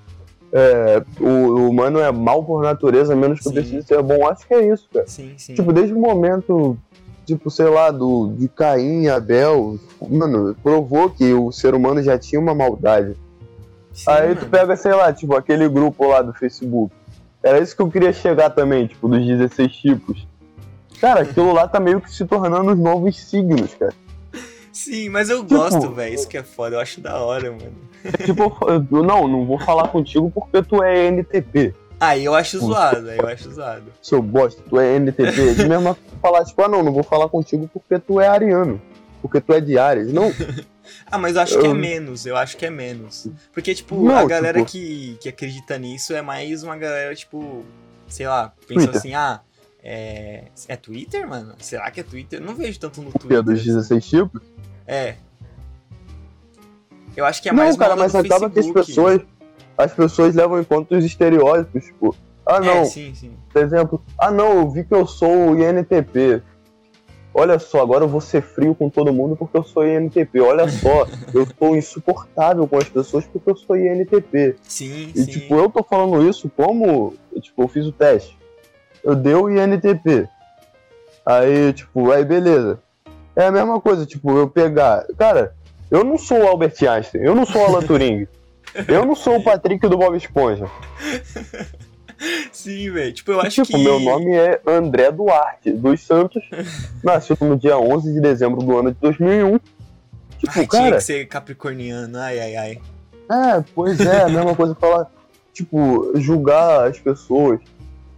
[0.51, 4.27] é, o, o humano é mal por natureza, menos que precise ser bom.
[4.27, 5.07] Acho que é isso, cara.
[5.07, 5.53] Sim, sim.
[5.53, 6.77] Tipo, desde o momento,
[7.25, 9.77] tipo, sei lá, do, de Caim e Abel,
[10.09, 13.15] mano, provou que o ser humano já tinha uma maldade.
[13.93, 14.49] Sim, Aí tu mano.
[14.51, 16.93] pega, sei lá, tipo, aquele grupo lá do Facebook.
[17.43, 20.27] Era isso que eu queria chegar também, tipo, dos 16 tipos.
[20.99, 23.93] Cara, aquilo lá tá meio que se tornando os novos signos, cara.
[24.77, 26.13] Sim, mas eu Tipo- gosto, velho.
[26.13, 27.73] Isso que é foda, eu acho da hora, mano.
[28.25, 31.73] tipo, eu, não, não vou falar contigo porque tu é NTP.
[31.99, 33.85] Aí eu acho zoado, aí eu acho zoado.
[34.01, 35.55] Seu bosta, tu é NTP.
[35.55, 38.79] De mesmo falar, tipo, ah não, não vou falar contigo porque tu é ariano.
[39.21, 40.13] Porque tu é de Ares.
[40.13, 40.31] Não,
[41.11, 43.27] Ah, mas eu acho que é Eu- menos, eu acho que é menos.
[43.51, 47.65] Porque, tipo, Não, a galera tipo- que, que acredita nisso é mais uma galera, tipo,
[48.07, 48.95] sei lá, pensa Twitter.
[48.95, 49.41] assim, ah,
[49.83, 50.45] é.
[50.67, 51.55] É Twitter, mano?
[51.59, 52.39] Será que é Twitter?
[52.39, 53.43] Eu não vejo tanto no que é Twitter.
[53.43, 54.41] dos 16 tipos.
[54.87, 55.15] É.
[57.15, 58.87] Eu acho que é não, mais cara, moda mas acaba que as Facebook.
[58.87, 59.21] pessoas.
[59.77, 62.15] As pessoas levam em conta os estereótipos, tipo,
[62.45, 63.31] ah não, É, sim, sim.
[63.53, 66.41] por exemplo, ah não, eu vi que eu sou o INTP.
[67.31, 70.39] Olha só, agora eu vou ser frio com todo mundo porque eu sou INTP.
[70.39, 74.55] Olha só, eu tô insuportável com as pessoas porque eu sou INTP.
[74.63, 75.25] Sim, E sim.
[75.27, 78.35] tipo, eu tô falando isso como, tipo, eu fiz o teste.
[79.03, 80.27] Eu dei o INTP.
[81.23, 82.79] Aí, tipo, aí beleza.
[83.37, 85.05] É a mesma coisa, tipo, eu pegar.
[85.15, 85.53] Cara,
[85.91, 88.27] eu não sou o Albert Einstein, eu não sou o Alan Turing.
[88.87, 90.65] Eu não sou o Patrick do Bob Esponja.
[92.51, 93.13] Sim, velho.
[93.13, 93.83] Tipo, eu acho tipo, que.
[93.83, 96.43] meu nome é André Duarte, dos Santos.
[97.03, 99.59] Nascido no dia 11 de dezembro do ano de 2001.
[100.39, 100.95] Tipo, Ai, tinha cara.
[100.95, 102.81] que ser capricorniano, ai, ai, ai.
[103.29, 105.11] É, pois é, a mesma coisa falar,
[105.53, 107.59] tipo, julgar as pessoas.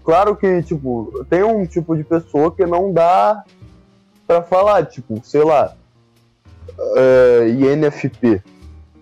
[0.03, 3.43] Claro que, tipo, tem um tipo de pessoa que não dá
[4.29, 5.73] pra falar, tipo, sei lá,
[6.95, 8.43] é, INFP.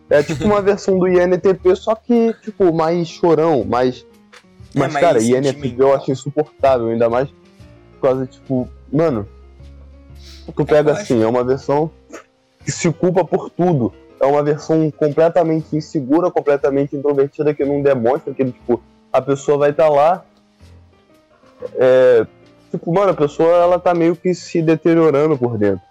[0.09, 4.05] É tipo uma versão do INTP, só que, tipo, mais chorão, mais.
[4.73, 7.27] É, Mas, cara, INFP eu acho insuportável, ainda mais
[7.99, 9.27] por causa, tipo, mano,
[10.55, 11.91] tu pega eu acho- assim, é uma versão
[12.63, 13.91] que se culpa por tudo.
[14.21, 18.81] É uma versão completamente insegura, completamente introvertida, que não demonstra que, tipo,
[19.11, 20.23] a pessoa vai estar lá.
[21.75, 22.25] É,
[22.71, 25.81] tipo, mano, a pessoa ela tá meio que se deteriorando por dentro.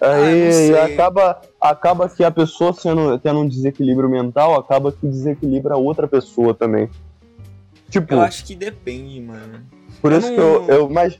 [0.00, 0.78] Ah, Aí sei.
[0.78, 6.06] acaba, acaba que a pessoa sendo, tendo um desequilíbrio mental, acaba que desequilibra a outra
[6.06, 6.88] pessoa também.
[7.88, 9.62] Tipo, Eu acho que depende, mano.
[10.02, 10.88] por eu isso que não- eu, eu.
[10.90, 11.18] Mas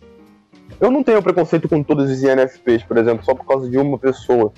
[0.79, 3.99] eu não tenho preconceito com todos os INFPs, por exemplo, só por causa de uma
[3.99, 4.53] pessoa.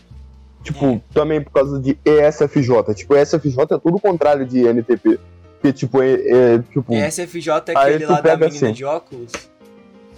[0.65, 1.01] Tipo, É.
[1.15, 2.95] também por causa de ESFJ.
[2.95, 5.21] Tipo, ESFJ é tudo o contrário de INTP.
[5.61, 6.93] Porque, tipo, é, é, tipo.
[6.93, 8.73] ESFJ é aquele lá da menina assim.
[8.73, 9.31] de óculos?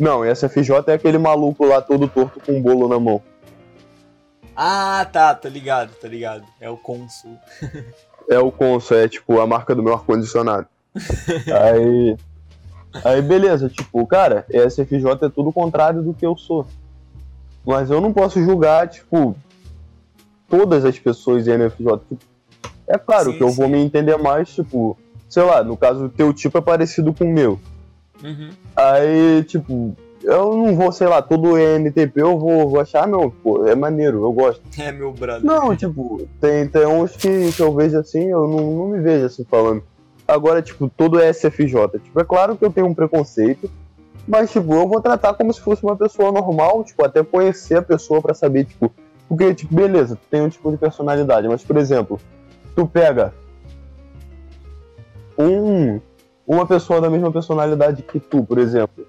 [0.01, 3.22] Não, ESFJ é aquele maluco lá todo torto com um bolo na mão.
[4.56, 6.44] Ah, tá, tô ligado, tô ligado.
[6.60, 7.36] É o cônsul.
[8.28, 10.66] É o Consul, é tipo a marca do meu ar-condicionado.
[11.60, 12.16] aí.
[13.05, 16.66] Aí beleza, tipo, cara, ESFJ é tudo o contrário do que eu sou.
[17.64, 19.36] Mas eu não posso julgar, tipo,
[20.48, 21.98] todas as pessoas em NFJ.
[22.09, 22.18] Tipo,
[22.86, 23.72] É claro Sim, que eu vou sim.
[23.72, 24.98] me entender mais, tipo,
[25.28, 27.60] sei lá, no caso, o teu tipo é parecido com o meu.
[28.23, 28.51] Uhum.
[28.77, 33.67] Aí, tipo, eu não vou, sei lá, todo ENTP eu vou, vou achar, não, pô,
[33.67, 34.63] é maneiro, eu gosto.
[34.79, 35.45] É meu brother.
[35.45, 39.27] Não, tipo, tem, tem uns que, que eu vejo assim, eu não, não me vejo
[39.27, 39.83] assim falando.
[40.27, 41.99] Agora, tipo, todo SFJ.
[42.03, 43.71] Tipo, é claro que eu tenho um preconceito,
[44.29, 47.83] mas, tipo, eu vou tratar como se fosse uma pessoa normal, tipo, até conhecer a
[47.83, 48.93] pessoa pra saber, tipo.
[49.29, 52.21] Porque, tipo, beleza, tu tem um tipo de personalidade, mas, por exemplo,
[52.75, 53.33] tu pega
[55.39, 56.01] um,
[56.55, 59.06] uma pessoa da mesma personalidade que tu, por exemplo.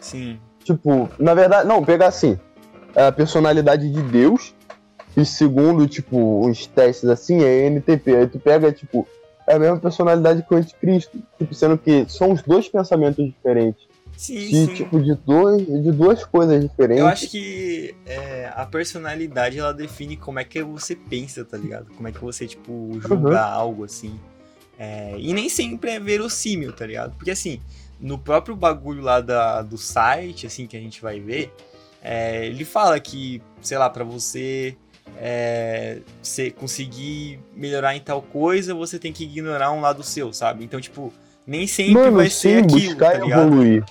[0.00, 0.38] Sim.
[0.62, 2.38] Tipo, na verdade, não, pegar assim,
[2.94, 4.54] a personalidade de Deus,
[5.16, 8.16] e segundo, tipo, uns testes assim, é NTP.
[8.16, 9.06] Aí tu pega, tipo,
[9.48, 11.18] é a mesma personalidade que o anticristo.
[11.38, 13.90] Tipo, sendo que são os dois pensamentos diferentes.
[14.16, 14.74] Sim, De, sim.
[14.74, 17.02] tipo, de, dois, de duas coisas diferentes.
[17.02, 21.86] Eu acho que é, a personalidade ela define como é que você pensa, tá ligado?
[21.96, 23.36] Como é que você, tipo, julga Uhum.
[23.38, 24.18] algo assim.
[24.84, 27.14] É, e nem sempre é verossímil, tá ligado?
[27.14, 27.60] Porque assim,
[28.00, 31.52] no próprio bagulho lá da, do site, assim, que a gente vai ver,
[32.02, 34.76] é, ele fala que, sei lá, pra você,
[35.18, 40.64] é, você conseguir melhorar em tal coisa, você tem que ignorar um lado seu, sabe?
[40.64, 41.12] Então, tipo,
[41.46, 43.46] nem sempre Mano, vai sim, ser aquilo, buscar tá ligado?
[43.46, 43.84] evoluir.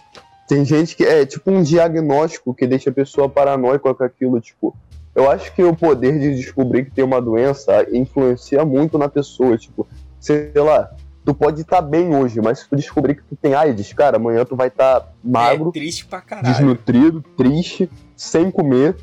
[0.45, 4.75] Tem gente que é tipo um diagnóstico que deixa a pessoa paranoica com aquilo, tipo.
[5.15, 9.57] Eu acho que o poder de descobrir que tem uma doença influencia muito na pessoa,
[9.57, 9.85] tipo,
[10.21, 10.89] sei lá,
[11.25, 14.45] tu pode estar bem hoje, mas se tu descobrir que tu tem AIDS, cara, amanhã
[14.45, 16.53] tu vai estar magro, É triste pra caralho.
[16.55, 18.95] desnutrido, triste, sem comer.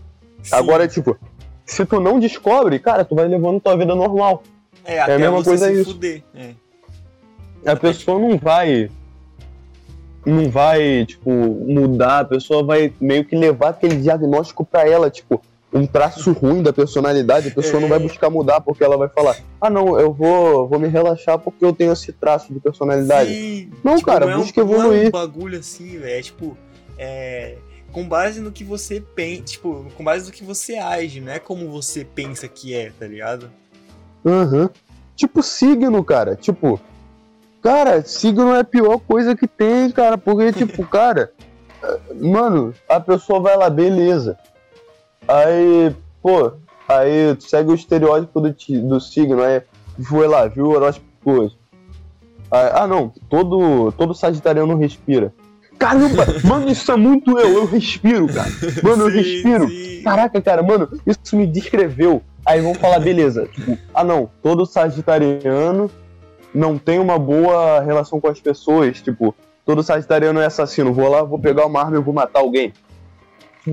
[0.43, 0.55] Sim.
[0.55, 1.19] Agora, tipo,
[1.67, 4.43] se tu não descobre, cara, tu vai levando tua vida normal.
[4.85, 5.91] É, até a mesma você coisa se isso.
[5.93, 6.23] fuder.
[6.35, 6.53] É.
[7.67, 8.89] A pessoa não vai.
[10.25, 15.43] Não vai, tipo, mudar, a pessoa vai meio que levar aquele diagnóstico pra ela, tipo,
[15.73, 19.37] um traço ruim da personalidade, a pessoa não vai buscar mudar porque ela vai falar:
[19.61, 23.33] ah, não, eu vou, vou me relaxar porque eu tenho esse traço de personalidade.
[23.35, 25.11] Sim, Não, cara, não é um- busca Não é um evoluir.
[25.11, 26.19] bagulho assim, velho.
[26.19, 26.57] É tipo,
[26.99, 27.57] é,
[27.93, 31.39] com base no que você pensa, tipo, com base no que você age, não é
[31.39, 33.51] como você pensa que é, tá ligado?
[34.25, 34.71] Aham.
[35.17, 36.35] Tipo, signo, cara.
[36.37, 36.81] Tipo,
[37.63, 40.17] cara, signo é a pior coisa que tem, cara.
[40.17, 41.33] Porque, tipo, cara,
[42.21, 44.39] mano, a pessoa vai lá, beleza.
[45.29, 46.53] Aí, pô,
[46.89, 48.51] aí tu segue o estereótipo do,
[48.83, 49.63] do signo, aí
[50.03, 51.53] foi lá, viu o horóscopo
[52.51, 55.33] ah, não, todo, todo sagitariano respira.
[55.79, 58.49] Caramba, mano, isso é muito eu, eu respiro, cara.
[58.83, 59.69] Mano, eu Sim, respiro.
[59.69, 60.03] sim.
[60.03, 62.23] Caraca, cara, mano, isso me descreveu.
[62.45, 65.91] Aí vão falar, beleza, tipo, ah não, todo sagitariano
[66.55, 69.35] não tem uma boa relação com as pessoas, tipo,
[69.67, 72.73] todo sagitariano é assassino, vou lá, vou pegar uma arma e vou matar alguém.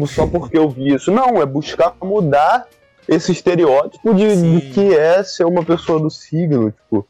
[0.07, 1.11] Só porque eu vi isso.
[1.11, 2.67] Não, é buscar mudar
[3.07, 7.07] esse estereótipo de, de que é ser uma pessoa do signo, tipo.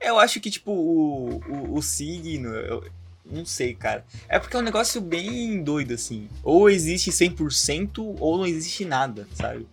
[0.00, 2.84] Eu acho que, tipo, o, o, o signo, eu
[3.30, 4.04] não sei, cara.
[4.28, 6.28] É porque é um negócio bem doido, assim.
[6.42, 9.66] Ou existe 100% ou não existe nada, sabe?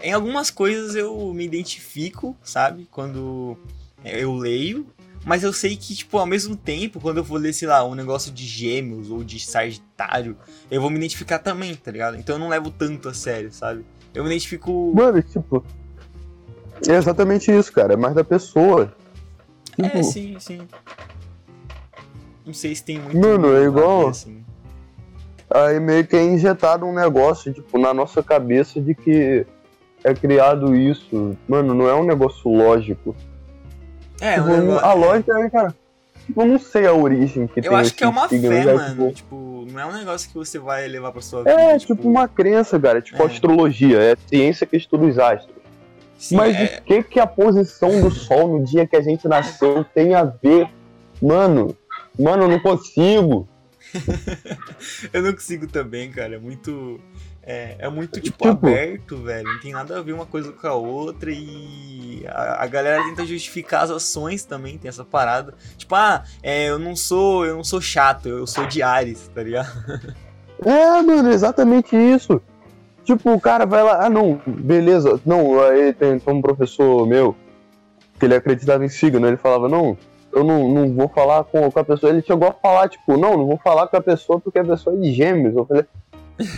[0.00, 2.88] Em algumas coisas eu me identifico, sabe?
[2.90, 3.56] Quando
[4.04, 4.86] eu leio.
[5.24, 7.94] Mas eu sei que, tipo, ao mesmo tempo, quando eu for ler, sei lá, um
[7.94, 10.36] negócio de gêmeos ou de sagitário,
[10.70, 12.16] eu vou me identificar também, tá ligado?
[12.16, 13.84] Então eu não levo tanto a sério, sabe?
[14.12, 14.92] Eu me identifico.
[14.94, 15.64] Mano, tipo.
[16.88, 17.92] É exatamente isso, cara.
[17.92, 18.92] É mais da pessoa.
[19.78, 20.60] É, Tipo, sim, sim.
[22.44, 23.16] Não sei se tem muito.
[23.16, 24.42] Mano, é igual- assim.
[25.48, 29.46] Aí meio que é injetado um negócio, tipo, na nossa cabeça de que
[30.02, 31.36] é criado isso.
[31.46, 33.14] Mano, não é um negócio lógico.
[34.22, 35.74] É, Tipo, um a lógica é, cara.
[36.26, 38.72] Tipo, eu não sei a origem que tem Eu acho que é uma fé, é,
[38.72, 39.12] mano.
[39.12, 41.50] tipo, Tipo, não é um negócio que você vai levar pra sua vida.
[41.60, 42.98] É, tipo uma crença, cara.
[42.98, 43.26] É tipo É.
[43.26, 45.56] astrologia, é ciência que estuda os astros.
[46.18, 49.26] sim, Mas é- o que que a posição do sol no dia que a gente
[49.26, 50.68] nasceu tem a ver?
[51.20, 51.76] Mano,
[52.18, 53.48] mano, eu não consigo.
[55.12, 56.36] eu não consigo também, cara.
[56.36, 57.00] É muito.
[57.44, 59.48] É, é muito, tipo, Tipo- aberto, velho.
[59.48, 61.30] Não tem nada a ver uma coisa com a outra.
[61.32, 65.54] E a, a galera tenta justificar as ações também, tem essa parada.
[65.76, 67.44] Tipo, ah, é, eu não sou.
[67.44, 69.70] Eu não sou chato, eu sou de Ares, tá ligado?
[70.64, 72.40] É, mano, exatamente isso.
[73.02, 75.20] Tipo, o cara vai lá, ah não, beleza.
[75.26, 77.34] Não, aí tem, tem um professor meu
[78.16, 79.98] que ele acreditava em signo, ele falava, não,
[80.32, 82.12] eu não, não vou falar com, com a pessoa.
[82.12, 84.94] Ele chegou a falar, tipo, não, não vou falar com a pessoa porque a pessoa
[84.94, 85.56] é de gêmeos.
[85.56, 85.84] Eu falei,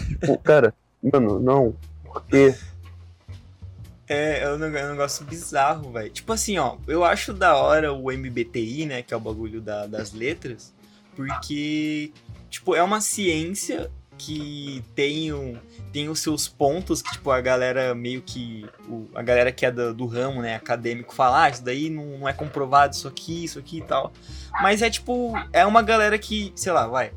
[0.09, 1.75] tipo, cara, mano, não,
[2.05, 2.55] por quê?
[4.07, 6.11] É, é um é um negócio bizarro, velho.
[6.11, 9.87] Tipo assim, ó, eu acho da hora o MBTI, né, que é o bagulho da-
[9.87, 10.75] das letras,
[11.17, 12.13] porque,
[12.51, 15.57] tipo, é uma ciência que tem, um,
[15.93, 18.65] tem os seus pontos que, tipo, a galera meio que.
[18.89, 22.19] o- a galera que é do, do ramo, né, acadêmico, fala, ah, isso daí não,
[22.19, 24.13] não é comprovado, isso aqui, isso aqui e tal.
[24.63, 27.13] Mas é tipo, é uma galera que, sei lá, vai.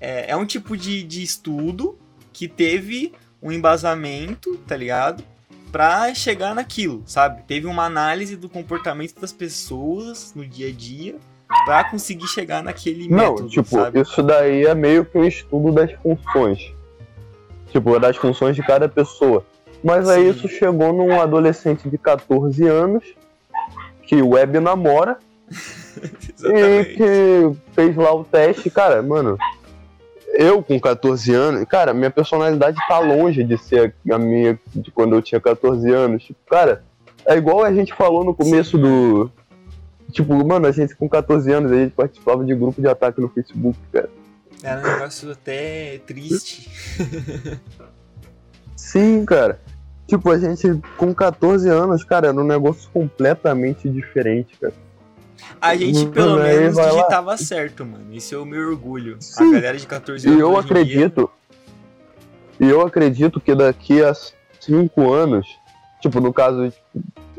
[0.00, 1.96] É, é um tipo de, de estudo
[2.32, 5.22] que teve um embasamento, tá ligado?
[5.70, 7.42] Pra chegar naquilo, sabe?
[7.46, 11.16] Teve uma análise do comportamento das pessoas no dia a dia
[11.64, 14.00] pra conseguir chegar naquele Não, método, tipo, sabe?
[14.00, 16.72] isso daí é meio que um estudo das funções.
[17.70, 19.44] Tipo, das funções de cada pessoa.
[19.82, 20.30] Mas aí Sim.
[20.30, 23.04] isso chegou num adolescente de 14 anos
[24.06, 25.18] que web namora
[26.44, 28.70] e que fez lá o teste.
[28.70, 29.38] Cara, mano,
[30.32, 35.14] eu com 14 anos, cara, minha personalidade tá longe de ser a minha de quando
[35.14, 36.24] eu tinha 14 anos.
[36.24, 36.84] Tipo, cara,
[37.26, 39.30] é igual a gente falou no começo do.
[40.10, 43.28] Tipo, mano, a gente com 14 anos a gente participava de grupo de ataque no
[43.28, 44.10] Facebook, cara.
[44.62, 46.70] Era um negócio até triste.
[48.76, 49.60] Sim, cara.
[50.06, 54.74] Tipo, a gente com 14 anos, cara, era um negócio completamente diferente, cara.
[55.60, 56.88] A gente, Mano, pelo menos, lá.
[56.90, 58.06] digitava certo, mano.
[58.12, 59.16] Isso é o meu orgulho.
[59.20, 59.50] Sim.
[59.50, 60.40] A galera de 14 E anos.
[60.40, 61.30] eu em dia- acredito.
[62.60, 64.12] E eu acredito que daqui a
[64.60, 65.46] 5 anos,
[66.00, 66.72] tipo, no caso,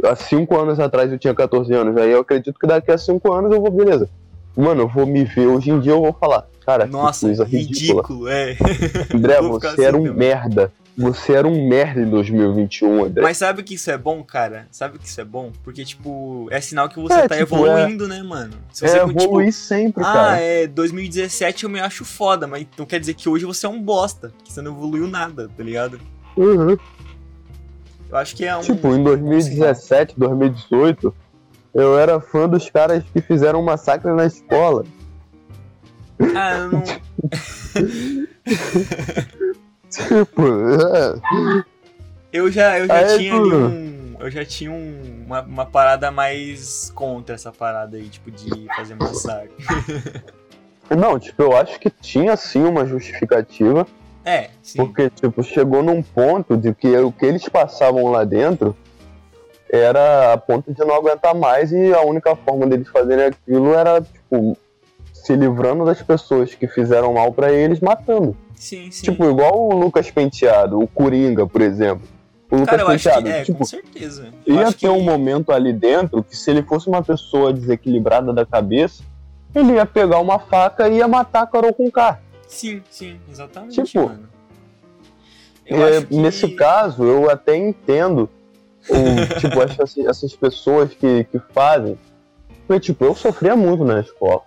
[0.03, 3.31] há 5 anos atrás eu tinha 14 anos, aí eu acredito que daqui a 5
[3.31, 4.09] anos eu vou, beleza.
[4.55, 5.47] Mano, eu vou me ver.
[5.47, 8.01] Hoje em dia eu vou falar, cara, Nossa, que coisa ridícula.
[8.01, 8.57] ridículo, é.
[9.13, 10.13] André, você assim era um também.
[10.17, 10.71] merda.
[10.95, 13.23] Você era um merda em 2021, André.
[13.23, 14.67] Mas sabe que isso é bom, cara?
[14.71, 15.51] Sabe que isso é bom?
[15.63, 18.53] Porque, tipo, é sinal que você É, tá tipo, evoluindo, né, mano?
[18.71, 20.39] Se é você, tipo, evoluir sempre, ah, cara.
[20.39, 23.81] é 2017 eu me acho foda, mas não quer dizer que hoje você é um
[23.81, 25.99] bosta, que você não evoluiu nada, tá ligado?
[26.37, 26.77] Uhum.
[28.09, 28.61] Eu acho que é um.
[28.61, 31.15] Tipo, em 2017, 2018,
[31.73, 34.85] eu era fã dos caras que fizeram um massacre na escola.
[36.35, 36.83] Ah, eu não.
[39.93, 40.41] Tipo,
[40.95, 41.63] é.
[42.31, 44.15] Eu já, eu já Aí, tinha ali um.
[44.19, 48.95] Eu já tinha um- uma, uma parada mais contra essa parada aí, tipo, de fazer
[48.95, 49.51] massacre.
[50.95, 53.85] Não, tipo, eu acho que tinha sim uma justificativa,
[54.23, 54.77] É, sim.
[54.77, 58.75] porque, tipo, chegou num ponto de que o que eles passavam lá dentro
[59.69, 64.01] era a ponto de não aguentar mais e a única forma deles fazerem aquilo era,
[64.01, 64.55] tipo,
[65.23, 68.35] se livrando das pessoas que fizeram mal pra eles, matando.
[68.55, 69.03] Sim, sim.
[69.03, 72.05] Tipo, igual o Lucas Penteado, o Coringa, por exemplo.
[72.51, 73.31] O Lucas Cara, eu acho Penteado, que.
[73.31, 74.27] É, tipo, com certeza.
[74.45, 74.89] Eu ia ter que...
[74.89, 79.01] um momento ali dentro que se ele fosse uma pessoa desequilibrada da cabeça,
[79.55, 82.19] ele ia pegar uma faca e ia matar a Carol com K.
[82.45, 84.11] Sim, sim, exatamente, Tipo,
[85.65, 86.17] É, que...
[86.17, 88.29] Nesse caso, eu até entendo
[88.89, 88.95] o,
[89.39, 91.97] tipo, essas, essas pessoas que, que fazem.
[92.67, 94.41] Porque, tipo, eu sofria muito na escola.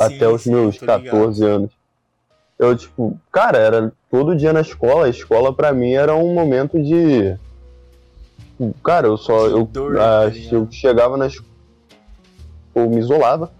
[0.00, 1.04] Até os sim, meus tô ligado.
[1.04, 1.70] 14 anos.
[2.58, 5.06] Eu, tipo, cara, era todo dia na escola.
[5.06, 7.34] A escola pra mim era um momento de.
[8.50, 9.46] tipo, Cara, eu só.
[9.46, 11.48] Eu, dor, ah, tá eu chegava na escola.
[12.74, 13.50] Eu me isolava.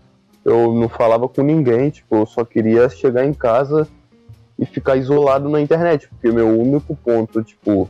[0.45, 1.91] Eu não falava com ninguém.
[1.91, 3.89] Tipo, eu só queria chegar em casa
[4.59, 6.09] e ficar isolado na internet.
[6.09, 7.89] Porque meu único ponto, tipo.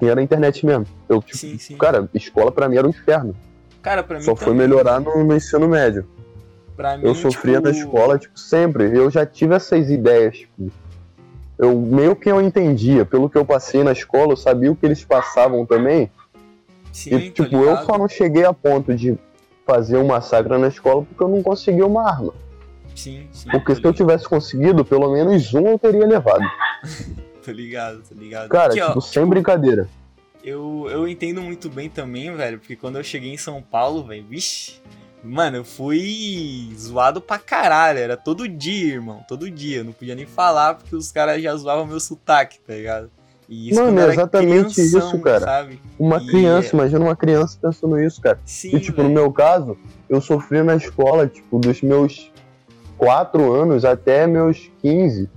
[0.00, 0.84] Era a internet mesmo.
[1.08, 1.76] Eu, tipo, Sim, sim.
[1.78, 3.34] cara, escola pra mim era um inferno.
[3.80, 4.68] Cara, pra mim Só foi também.
[4.68, 6.06] melhorar no, no ensino médio.
[6.76, 8.96] Pra mim, Eu sofria tipo, na escola, tipo, sempre.
[8.96, 10.70] Eu já tive essas ideias, tipo.
[11.58, 14.84] Eu meio que eu entendia, pelo que eu passei na escola, eu sabia o que
[14.84, 16.10] eles passavam também.
[16.92, 19.18] Sim, e, tipo, eu só não cheguei a ponto de
[19.66, 22.34] fazer um massacre na escola porque eu não consegui uma arma.
[22.94, 23.50] Sim, sim.
[23.50, 26.44] Porque se eu tivesse conseguido, pelo menos um eu teria levado.
[27.44, 28.48] Tô ligado, tô ligado.
[28.48, 29.88] Cara, Aqui, ó, tipo, sem brincadeira.
[30.42, 34.24] Eu, eu entendo muito bem também, velho, porque quando eu cheguei em São Paulo, velho,
[34.28, 34.80] vixe,
[35.26, 40.14] mano, eu fui zoado pra caralho, era todo dia, irmão, todo dia, eu não podia
[40.14, 43.10] nem falar porque os caras já zoavam meu sotaque, tá ligado?
[43.48, 45.44] E Mano, quando eu é exatamente crianção, isso, cara.
[45.44, 45.80] Sabe?
[45.98, 48.40] Uma E- criança, imagina uma criança pensando isso, cara.
[48.44, 49.20] Sim, E, tipo, no velho.
[49.20, 49.76] meu caso,
[50.08, 52.32] eu sofri na escola, tipo, dos meus
[52.98, 55.30] 4 anos até meus 15.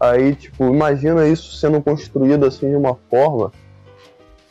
[0.00, 3.52] Aí, tipo, imagina isso sendo construído assim de uma forma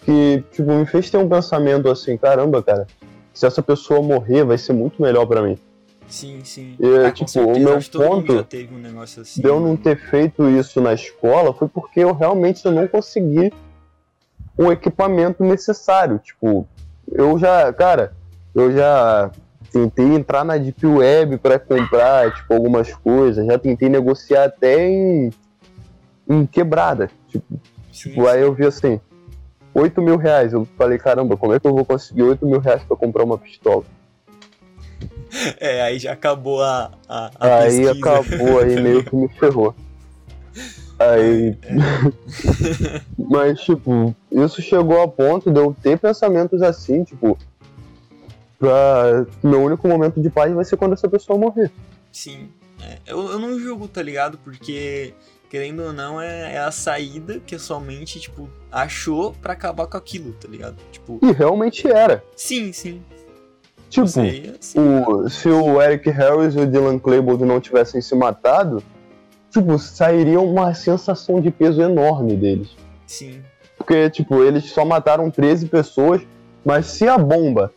[0.05, 2.87] que, tipo, me fez ter um pensamento assim, caramba, cara,
[3.33, 5.57] se essa pessoa morrer, vai ser muito melhor pra mim.
[6.07, 6.75] Sim, sim.
[6.79, 8.39] É, Ah, tipo, certeza, o meu ponto um
[9.01, 9.41] assim.
[9.41, 9.77] de eu não mano.
[9.77, 13.51] ter feito isso na escola foi porque eu realmente não consegui
[14.57, 16.19] o equipamento necessário.
[16.19, 16.67] Tipo,
[17.11, 18.13] eu já, cara,
[18.53, 19.31] eu já
[19.71, 25.31] tentei entrar na Deep Web pra comprar, tipo, algumas coisas, já tentei negociar até em,
[26.29, 27.09] em quebrada.
[27.27, 27.59] Tipo,
[27.91, 28.99] Sim, tipo, aí eu vi assim,
[29.73, 30.53] 8 mil reais.
[30.53, 33.37] Eu falei, caramba, como é que eu vou conseguir 8 mil reais pra comprar uma
[33.37, 33.83] pistola?
[35.59, 37.91] É, aí já acabou a, a, a Aí pesquisa.
[37.91, 39.73] acabou, aí meio que me ferrou.
[40.99, 41.57] Aí.
[43.17, 47.37] Mas, tipo, isso chegou a ponto de eu ter pensamentos assim, tipo.
[48.59, 49.25] Pra.
[49.43, 51.71] Meu único momento de paz vai ser quando essa pessoa morrer.
[52.11, 52.49] Sim.
[52.81, 54.37] É, eu, eu não julgo, tá ligado?
[54.37, 55.13] Porque,
[55.53, 59.85] querendo ou não, é, é a saída que a sua mente, tipo, achou pra acabar
[59.85, 60.75] com aquilo, tá ligado?
[60.91, 62.23] Tipo, E realmente era.
[62.35, 63.03] sim, sim.
[63.87, 64.79] Tipo, Isso aí é assim.
[64.79, 68.81] o, se o Eric Harris e o Dylan Klebold não tivessem se matado,
[69.51, 72.69] tipo, sairia uma sensação de peso enorme deles.
[73.05, 73.43] Sim.
[73.77, 76.19] Porque, tipo, eles só mataram 13 pessoas,
[76.65, 77.71] mas se a bomba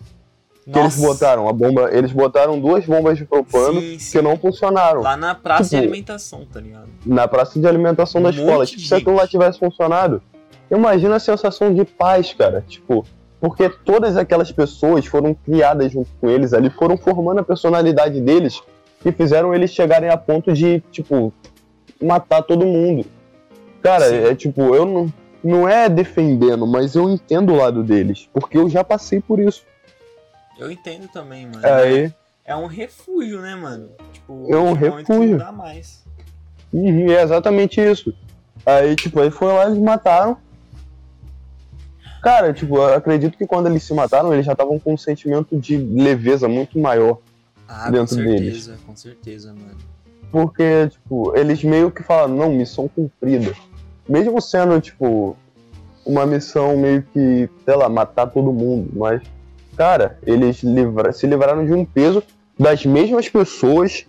[0.71, 4.19] que eles Nossa, botaram, a bomba, eles botaram duas bombas de propano sim, sim.
[4.19, 6.89] que não funcionaram Lá na praça de Tipo, alimentação, tá ligado?
[7.05, 8.59] na praça de alimentação da Um escola.
[8.59, 10.21] monte Tipo, de se aquilo lá tivesse funcionado,
[10.71, 12.65] imagina a sensação de paz, cara.
[12.67, 13.05] Tipo,
[13.41, 18.61] porque todas aquelas pessoas foram criadas junto com eles ali, foram formando a personalidade deles
[19.05, 21.33] e fizeram eles chegarem a ponto de, tipo,
[22.03, 23.07] matar todo mundo.
[23.83, 24.17] Cara, Sim.
[24.17, 25.13] é tipo, eu não.
[25.45, 29.63] Não é defendendo, mas eu entendo o lado deles, porque eu já passei por isso.
[30.59, 31.67] Eu entendo também, mano.
[31.67, 32.13] Aí,
[32.45, 33.89] É um refúgio, né, mano?
[34.13, 35.31] Tipo, É um refúgio.
[35.33, 36.05] Não dá mais.
[36.73, 38.15] Uhum, é exatamente isso.
[38.65, 40.37] Aí, tipo, aí foi lá, eles mataram.
[42.23, 45.57] Cara, tipo, eu acredito que quando eles se mataram, eles já estavam com um sentimento
[45.59, 47.19] de leveza muito maior.
[47.69, 48.65] Ah, Dentro com deles.
[48.65, 49.77] certeza, com certeza, mano.
[50.31, 53.55] Porque, tipo, eles meio que falaram, não, missão cumprida.
[54.09, 55.37] Mesmo sendo, tipo,
[56.05, 58.91] uma missão meio que, sei lá, matar todo mundo.
[58.95, 59.23] Mas,
[59.77, 62.23] cara, eles livra- se livraram de um peso
[62.59, 64.07] das mesmas pessoas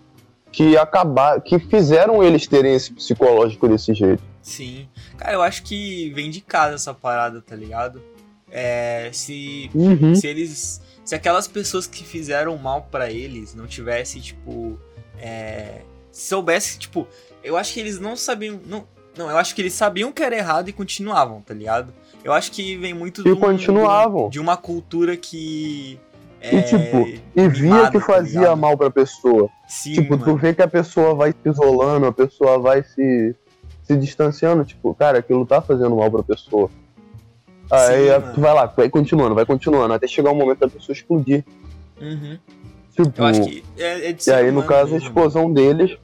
[0.51, 4.23] que acabaram, que fizeram eles terem esse psicológico desse jeito.
[4.41, 4.87] Sim.
[5.17, 8.01] Cara, eu acho que vem de casa essa parada, tá ligado?
[8.49, 10.15] É, se Uhum.
[10.15, 14.79] se eles se aquelas pessoas que fizeram mal pra eles não tivesse tipo
[15.19, 15.81] é,
[16.13, 17.05] soubesse tipo
[17.43, 18.85] eu acho que eles não sabiam não
[19.17, 21.93] não eu acho que eles sabiam que era errado e continuavam tá ligado
[22.27, 24.29] eu acho que vem muito E de um- continuavam.
[24.29, 25.99] de uma cultura que
[26.41, 28.57] é, E, tipo, E via que tá fazia ligado?
[28.57, 29.49] mal pra pessoa.
[29.67, 30.37] sim tipo, tu mano.
[30.37, 33.35] vê que a pessoa vai se isolando, a pessoa vai se,
[33.83, 36.69] se distanciando, tipo, cara, aquilo tá fazendo mal pra pessoa.
[37.71, 40.69] Aí Sim, a- tu vai lá, vai continuando, vai continuando, até chegar o momento da
[40.69, 41.43] pessoa explodir.
[41.99, 42.37] Uhum.
[42.95, 45.97] Tipo, eu acho que é, é de e aí, no caso, a mesmo, explosão deles.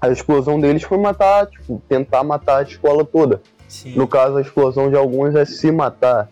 [0.00, 3.40] A explosão deles foi matar, tipo, tentar matar a escola toda.
[3.72, 3.94] Sim.
[3.96, 6.28] No caso, a explosão de alguns é se matar.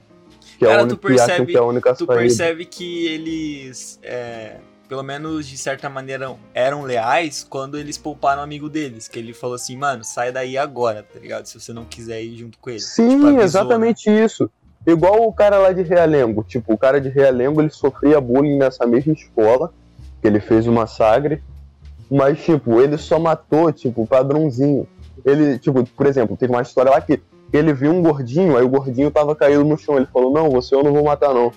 [0.59, 2.15] Que é Cara, a tu única, que acham percebe- que é a única tu saída.
[2.21, 4.57] percebe que eles, é,
[4.87, 9.09] pelo menos de certa maneira, eram leais quando eles pouparam o amigo deles.
[9.09, 11.47] Que ele falou assim, mano, sai daí agora, tá ligado?
[11.47, 12.81] Se você não quiser ir junto com ele.
[12.81, 14.51] Sim, Tipo, avisou, exatamente isso.
[14.87, 16.45] Igual o cara lá de Realengo.
[16.47, 19.73] Tipo, o cara de Realengo, ele sofria bullying nessa mesma escola,
[20.21, 21.43] que ele fez o massacre.
[22.11, 24.87] Mas, tipo, ele só matou, tipo, o padrãozinho.
[25.25, 27.21] Ele, tipo, por exemplo, teve uma história lá que
[27.53, 29.97] ele viu um gordinho, aí o gordinho tava caído no chão.
[29.97, 31.53] Ele falou, não, você eu não vou matar, não.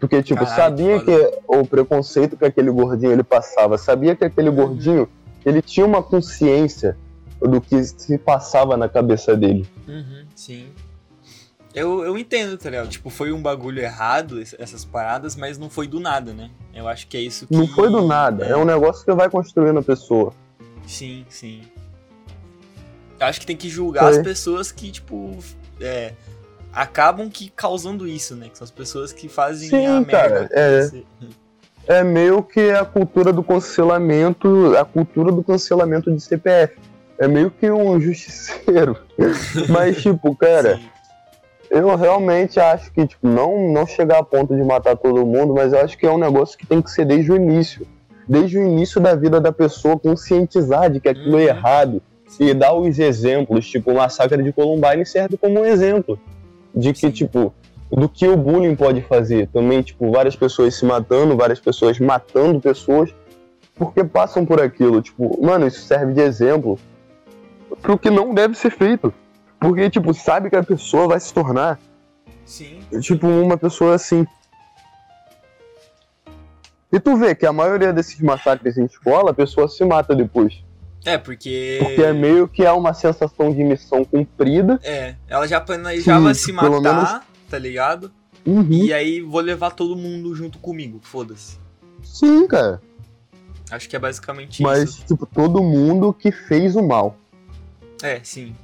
[0.00, 4.48] Porque, tipo, Caralho, sabia que o preconceito que aquele gordinho ele passava, sabia que aquele
[4.48, 4.54] Uhum.
[4.54, 5.08] gordinho,
[5.44, 6.96] ele tinha uma consciência
[7.40, 9.66] do que se passava na cabeça dele.
[9.86, 10.66] Uhum, sim.
[11.74, 12.88] Eu, eu entendo, tá ligado?
[12.88, 16.50] Tipo, foi um bagulho errado, ess- essas paradas, mas não foi do nada, né?
[16.74, 17.54] Eu acho que é isso que...
[17.54, 20.32] Não foi do nada, é um negócio que vai construindo a pessoa.
[20.86, 21.60] Sim, sim.
[23.20, 24.10] Eu acho que tem que julgar Foi.
[24.12, 25.36] as pessoas que, tipo,
[25.80, 26.12] é,
[26.72, 28.48] acabam que causando isso, né?
[28.50, 30.06] Que são as pessoas que fazem Sim, a merda.
[30.10, 30.90] cara, é.
[31.86, 36.74] É meio que a cultura do cancelamento, a cultura do cancelamento de CPF.
[37.18, 38.96] É meio que um justiceiro.
[39.68, 40.88] Mas, tipo, cara, Sim.
[41.70, 45.72] eu realmente acho que, tipo, não, não chegar a ponto de matar todo mundo, mas
[45.72, 47.86] eu acho que é um negócio que tem que ser desde o início.
[48.28, 51.38] Desde o início da vida da pessoa, conscientizar de que aquilo Uhum.
[51.40, 52.02] é errado.
[52.38, 56.18] E dar os exemplos, tipo, o massacre de Columbine serve como um exemplo.
[56.74, 57.52] De que, tipo,
[57.90, 59.48] do que o bullying pode fazer.
[59.48, 63.14] Também, tipo, várias pessoas se matando, várias pessoas matando pessoas
[63.74, 65.00] porque passam por aquilo.
[65.00, 66.78] Tipo, mano, isso serve de exemplo
[67.80, 69.12] pro que não deve ser feito.
[69.60, 71.80] Porque, tipo, sabe que a pessoa vai se tornar,
[72.44, 72.80] Sim.
[73.00, 74.26] tipo, uma pessoa assim.
[76.92, 80.64] E tu vê que a maioria desses massacres em escola, a pessoa se mata depois.
[81.08, 81.78] É, porque.
[81.82, 84.78] Porque é meio que é uma sensação de missão cumprida.
[84.82, 88.10] É, ela já planejava Sim, se matar, tá ligado?
[88.46, 88.66] Uhum.
[88.70, 91.58] E aí vou levar todo mundo junto comigo, foda-se.
[92.02, 92.80] Sim, cara.
[93.70, 95.04] Acho que é basicamente Mas, isso.
[95.06, 97.16] tipo, todo mundo que fez o mal.
[98.02, 98.54] É, sim.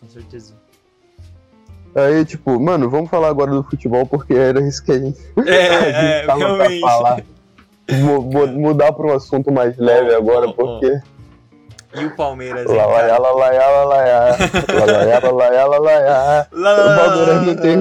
[0.00, 0.54] Com certeza.
[1.94, 5.40] Aí, tipo, mano, vamos falar agora do futebol, porque era isso que a gente, a
[5.40, 6.80] gente É, é, tava pra realmente.
[6.80, 7.22] falar.
[8.04, 10.52] Vou, vou mudar pra um assunto mais leve agora, ó.
[10.52, 11.00] porque.
[11.94, 13.18] E o Palmeiras, hein, Lalaiá, cara?
[13.22, 14.36] lalaiá, lalaiá.
[14.78, 16.48] Lalaiá, lalaiá, lalaiá.
[16.52, 17.78] O Palmeiras não tem.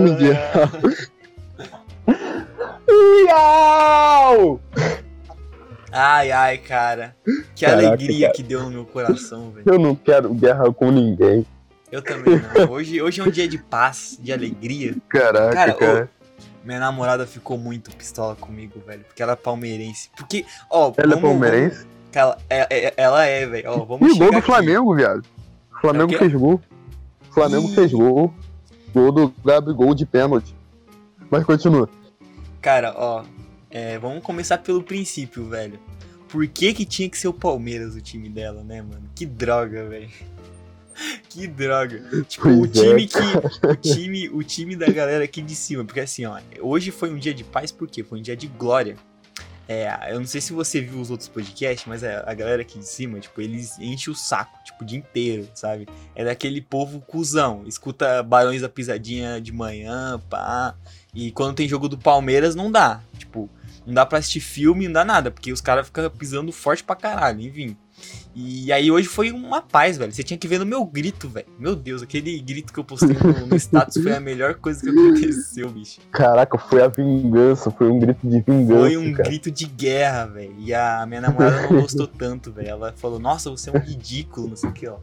[3.28, 4.60] Iau!
[5.92, 7.16] Ai, ai, cara.
[7.56, 8.34] Que Caraca, alegria cara.
[8.36, 9.64] que deu no meu coração, velho.
[9.70, 11.46] Eu não quero guerra com ninguém.
[11.92, 12.72] Eu também não.
[12.72, 14.96] Hoje, hoje é um dia de paz, de alegria.
[15.10, 16.10] Caraca, Cara, cara.
[16.64, 19.04] Minha namorada ficou muito pistola comigo, velho.
[19.06, 20.10] Porque ela é palmeirense.
[20.18, 20.92] Porque, ó.
[20.98, 21.88] Ela é vamos- palmeirense?
[22.18, 23.70] Ela é, é- ela é, velho.
[23.70, 24.46] Ó, E vamos o gol do aqui.
[24.46, 25.24] Flamengo, viado.
[25.76, 26.62] O Flamengo É o fez gol.
[27.30, 27.76] O Flamengo Ih.
[27.76, 28.34] fez gol.
[28.94, 30.56] Gol do Gabigol de pênalti.
[31.30, 31.88] Mas continua.
[32.62, 33.24] Cara, ó.
[33.70, 35.80] é, vamos começar pelo princípio, velho.
[36.30, 39.04] Por que que tinha que ser o Palmeiras o time dela, né, mano?
[39.16, 40.10] Que droga, velho.
[41.30, 42.02] Que droga.
[42.28, 43.68] Tipo, o Pois é, time que.
[43.68, 45.86] O time, o time da galera aqui de cima.
[45.86, 48.04] Porque assim, ó, hoje foi um dia de paz, por quê?
[48.04, 48.96] Foi um dia de glória.
[49.68, 52.88] É, eu não sei se você viu os outros podcasts, mas a, galera aqui de
[52.88, 55.88] cima, tipo, eles enchem o saco, tipo, o dia inteiro, sabe?
[56.16, 57.64] É daquele povo cuzão.
[57.68, 60.74] Escuta Barões da Pisadinha de manhã, pá.
[61.14, 63.02] E quando tem jogo do Palmeiras, não dá.
[63.18, 63.50] Tipo,
[63.86, 66.96] não dá pra assistir filme, não dá nada, porque os caras ficam pisando forte pra
[66.96, 67.76] caralho, enfim.
[68.36, 70.12] E aí hoje foi uma paz, velho.
[70.12, 71.48] Você tinha que ver no meu grito, velho.
[71.58, 74.90] Meu Deus, aquele grito que eu postei no, no status foi a melhor coisa que
[74.90, 76.00] aconteceu, bicho.
[76.12, 77.72] Caraca, foi a vingança.
[77.72, 79.28] Foi um grito de vingança, Foi um cara.
[79.30, 80.54] grito de guerra, velho.
[80.60, 82.70] E a minha namorada não gostou tanto, velho.
[82.70, 84.98] Ela falou, nossa, você é um ridículo, não sei o que, ó.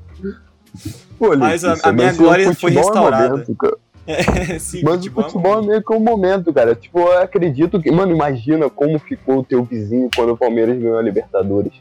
[1.19, 3.29] Pô, Mas a- Letícia, a minha glória foi futebol é restaurada.
[3.31, 3.77] momento, cara.
[4.07, 6.75] É, sim, Mas o futebol é meio que um momento, cara.
[6.75, 7.91] Tipo, eu acredito que.
[7.91, 11.73] Mano, imagina como ficou o teu vizinho quando o Palmeiras ganhou a Libertadores.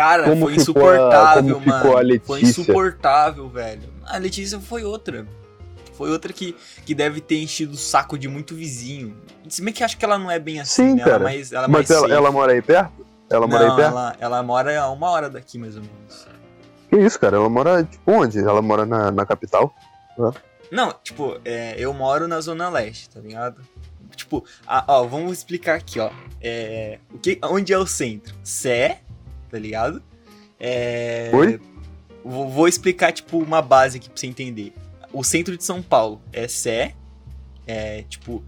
[0.00, 1.72] Cara, Como foi ficou a- insuportável, mano.
[1.82, 2.26] ficou a Letícia?
[2.26, 3.82] Foi insuportável, velho.
[4.06, 5.26] A Letícia foi outra.
[5.92, 6.56] Foi outra que,
[6.86, 9.14] que deve ter enchido o saco de muito vizinho.
[9.46, 11.02] Se bem que acho que ela não é bem assim, Sim, né?
[11.02, 11.24] Ela é cara.
[11.24, 13.06] mais, ela é Mas ela, ela mora aí perto?
[13.28, 13.90] Ela mora não, aí perto?
[13.92, 16.26] ela, ela mora a uma hora daqui, mais ou menos.
[16.88, 17.36] Que isso, cara?
[17.36, 18.38] Ela mora, tipo, onde?
[18.38, 19.74] Ela mora na, na capital?
[20.72, 23.60] Não, tipo, é, eu moro na Zona Leste, tá ligado?
[24.16, 26.10] Tipo, a- ó, vamos explicar aqui, ó.
[26.40, 28.34] É, o que, onde é o centro?
[28.42, 29.00] Sé,
[29.50, 30.02] tá ligado?
[30.58, 31.60] É, Oi?
[32.24, 34.72] Vou, explicar, tipo, uma base aqui pra você entender.
[35.12, 36.94] O centro de São Paulo é Sé,
[37.66, 38.44] é, tipo,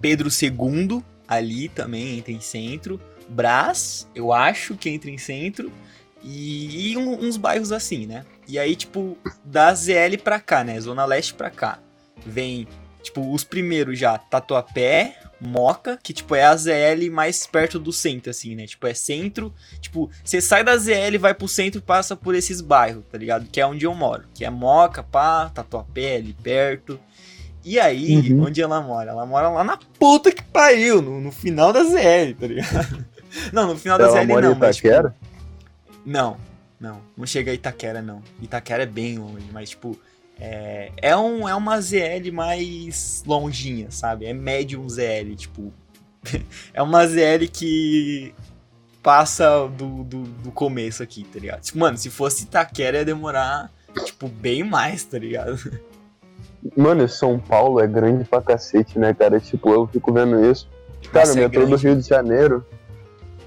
[0.00, 3.00] Pedro II, ali também entra em centro.
[3.28, 5.70] Brás, eu acho que entra em centro.
[6.22, 8.24] E, e um- uns bairros assim, né?
[8.46, 10.78] E aí, tipo, da ZL pra cá, né?
[10.80, 11.78] Zona Leste pra cá.
[12.26, 12.66] Vem,
[13.02, 18.30] tipo, os primeiros já, Tatuapé, Moca, que, tipo, é a ZL mais perto do centro,
[18.30, 18.66] assim, né?
[18.66, 19.52] Tipo, é centro.
[19.80, 23.46] Tipo, você sai da ZL, vai pro centro, passa por esses bairros, tá ligado?
[23.50, 24.24] Que é onde eu moro.
[24.34, 27.00] Que é Moca, pá, Tatuapé, ali perto.
[27.64, 28.44] E aí, Uhum.
[28.46, 29.10] onde ela mora?
[29.10, 33.06] Ela mora lá na puta que pariu, no, no final da ZL, tá ligado?
[33.52, 35.14] Não, no final da Ela ZL não, mas, tipo, Itaquera?
[36.04, 36.36] não,
[36.80, 37.00] não.
[37.16, 38.22] Não chega a Itaquera, não.
[38.42, 39.96] Itaquera é bem longe, mas, tipo,
[40.40, 44.24] é, é, um, é uma ZL mais longinha, sabe?
[44.24, 45.72] É médium ZL, tipo.
[46.72, 48.34] é uma ZL que
[49.02, 51.60] passa do, do, do começo aqui, tá ligado?
[51.60, 53.70] Tipo, mano, se fosse Itaquera ia demorar,
[54.04, 55.80] tipo, bem mais, tá ligado?
[56.76, 59.40] Mano, São Paulo é grande pra cacete, né, cara?
[59.40, 60.68] Tipo, eu fico vendo isso.
[61.12, 61.86] Cara, Nossa, o é metrô do grande.
[61.86, 62.66] Rio de Janeiro.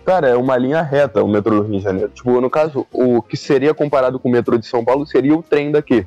[0.06, 2.10] Cara, é uma linha reta o metrô do Rio de Janeiro.
[2.10, 5.44] Tipo, no caso, o que seria comparado com o metrô de São Paulo seria o
[5.44, 6.06] trem daqui.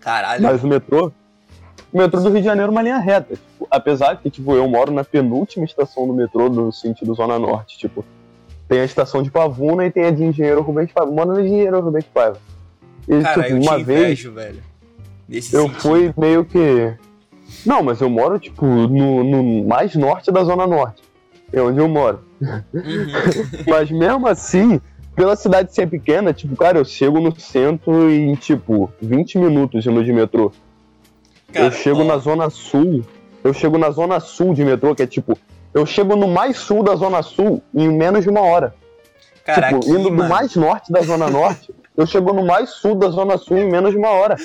[0.00, 0.42] Caralho.
[0.42, 1.12] Mas o metrô.
[1.92, 3.34] O metrô do Rio de Janeiro é uma linha reta.
[3.34, 7.76] Tipo, apesar que, tipo, eu moro na penúltima estação do metrô no sentido Zona Norte.
[7.78, 8.04] Tipo,
[8.68, 11.10] tem a estação de Pavuna e tem a de Engenheiro Rubens Paiva.
[11.10, 12.38] Moro na Engenheiro Rubens Paiva.
[13.08, 14.62] E, Cara, tipo, eu uma te vez velho.
[15.28, 15.80] Eu sentido.
[15.80, 16.94] fui meio que.
[17.66, 21.02] Não, mas eu moro, tipo, no, no mais norte da Zona Norte.
[21.52, 22.20] É onde eu moro.
[22.40, 22.62] Uhum.
[23.66, 24.80] Mas mesmo assim,
[25.20, 30.02] pela cidade ser pequena, tipo, cara, eu chego no centro em, tipo, 20 minutos indo
[30.02, 30.50] de metrô.
[31.52, 33.04] Cara, eu chego ó, na Zona Sul.
[33.44, 35.36] Eu chego na Zona Sul de metrô, que é tipo.
[35.74, 38.74] Eu chego no mais sul da Zona Sul em menos de uma hora.
[39.44, 42.94] cara, tipo, indo do mano, mais norte da Zona Norte, eu chego no mais sul
[42.94, 44.36] da Zona Sul em menos de uma hora.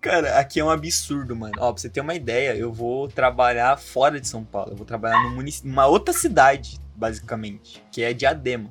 [0.00, 1.54] Cara, aqui é um absurdo, mano.
[1.58, 4.70] Ó, pra você ter uma ideia, eu vou trabalhar fora de São Paulo.
[4.70, 5.18] Eu vou trabalhar
[5.64, 8.70] numa outra cidade, basicamente, que é Diadema.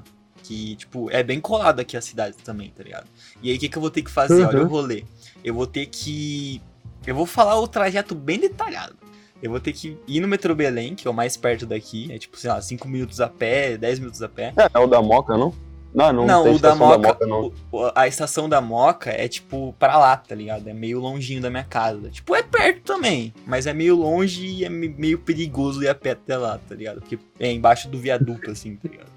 [0.52, 3.06] Que, tipo, é bem colado aqui a cidade também, tá ligado?
[3.42, 4.42] E aí, o que, que eu vou ter que fazer?
[4.44, 4.48] Uhum.
[4.50, 5.06] Olha o rolê.
[5.46, 6.62] Eu vou ter que.
[7.08, 8.96] Eu vou falar o trajeto bem detalhado.
[9.42, 12.12] Eu vou ter que ir no metrô Belém, que é o mais perto daqui.
[12.12, 14.52] É tipo, sei lá, 5 minutos a pé, 10 minutos a pé.
[14.58, 15.54] É, é o da Moca, não?
[15.94, 17.54] Não, não, Não, o da estação Moca, não.
[17.72, 20.68] o- a estação da Moca é tipo pra lá, tá ligado?
[20.68, 22.10] É meio longinho da minha casa.
[22.10, 25.96] Tipo, é perto também, mas é meio longe e é me- meio perigoso ir a
[25.96, 27.00] pé até lá, tá ligado?
[27.00, 29.11] Porque é embaixo do viaduto, assim, tá ligado?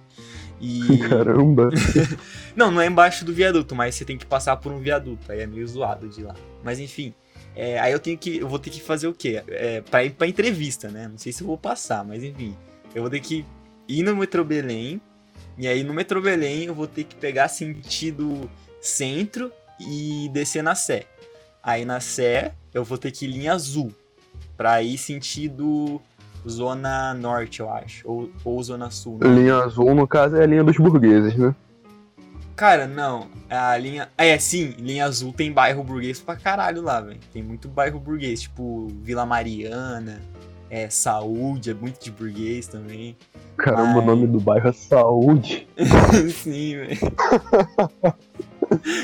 [0.61, 0.99] E.
[1.09, 1.71] Caramba.
[2.57, 5.33] Não, não é embaixo do viaduto, mas você tem que passar por um viaduto.
[5.33, 6.37] Aí é meio zoado de lá.
[6.63, 7.13] Mas enfim.
[7.57, 8.39] é, aí eu tenho que.
[8.39, 9.43] Eu vou ter que fazer o quê?
[9.49, 11.09] É, pra ir pra entrevista, né?
[11.09, 12.57] Não sei se eu vou passar, mas enfim.
[12.95, 13.45] Eu vou ter que
[13.89, 15.01] ir no metrô Belém.
[15.59, 18.49] E aí no metrô Belém eu vou ter que pegar sentido
[18.81, 21.07] centro e descer na Sé.
[21.63, 23.93] Aí na Sé eu vou ter que ir linha azul.
[24.57, 26.01] Pra ir sentido
[26.49, 28.09] zona norte, eu acho.
[28.09, 29.19] Ou, ou zona sul.
[29.21, 29.29] né?
[29.29, 31.55] Linha azul, no caso, é a linha dos burgueses, né?
[32.57, 33.27] Cara, não.
[33.51, 34.09] A linha.
[34.17, 37.19] É, sim, linha azul tem bairro burguês pra caralho lá, velho.
[37.33, 40.21] Tem muito bairro burguês, tipo Vila Mariana,
[40.71, 43.17] é, Saúde, é muito de burguês também.
[43.57, 45.67] Caramba, o nome do bairro é Saúde.
[46.33, 46.99] sim, velho.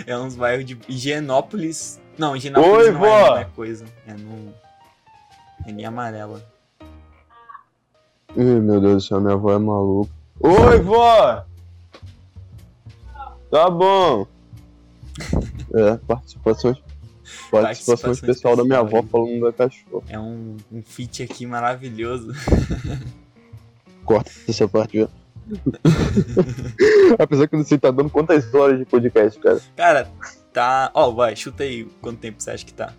[0.07, 0.79] É uns bairros de.
[0.89, 2.01] Higienópolis.
[2.17, 3.07] Não, Higienópolis Oi, não, vó.
[3.07, 3.85] é, não é coisa.
[4.07, 4.55] É no.
[5.67, 6.43] É linha amarela.
[8.37, 10.13] Ih, meu Deus do céu, minha avó é maluca.
[10.41, 11.45] Oi, vó!
[13.51, 14.27] Tá bom.
[15.75, 16.77] É, participação,
[17.51, 20.05] participação especial da minha avó falando da cachorra.
[20.09, 22.33] É um, um feat aqui maravilhoso.
[24.05, 25.09] Corta essa parte.
[27.19, 29.61] Apesar que eu não sei, tá dando quantas horas de podcast, cara.
[29.77, 30.11] Cara,
[30.53, 30.91] tá.
[30.95, 32.95] Ó, vai, chuta aí quanto tempo você acha que tá.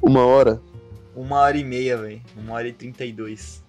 [0.00, 0.60] Uma hora?
[1.20, 2.20] Uma hora e meia, velho.
[2.36, 3.62] Uma hora e trinta e dois.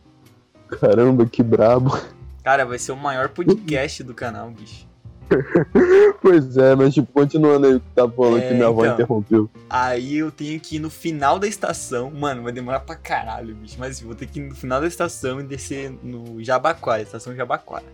[0.80, 2.00] Caramba, que brabo.
[2.44, 4.88] Cara, vai ser o maior podcast do canal, bicho.
[6.22, 8.94] Pois é, mas tipo, continuando aí o que tá falando É, que minha avó então.
[8.96, 9.50] interrompeu.
[9.70, 12.12] Aí eu tenho que ir no final da estação.
[12.12, 13.76] Mano, vai demorar pra caralho, bicho.
[13.80, 17.36] Mas assim, vou ter que ir no final da estação e descer no Jabaquara, estação
[17.36, 17.86] Jabaquara.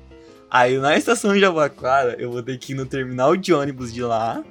[0.49, 4.44] Aí na estação Jabaquara, eu vou ter que ir no terminal de ônibus de lá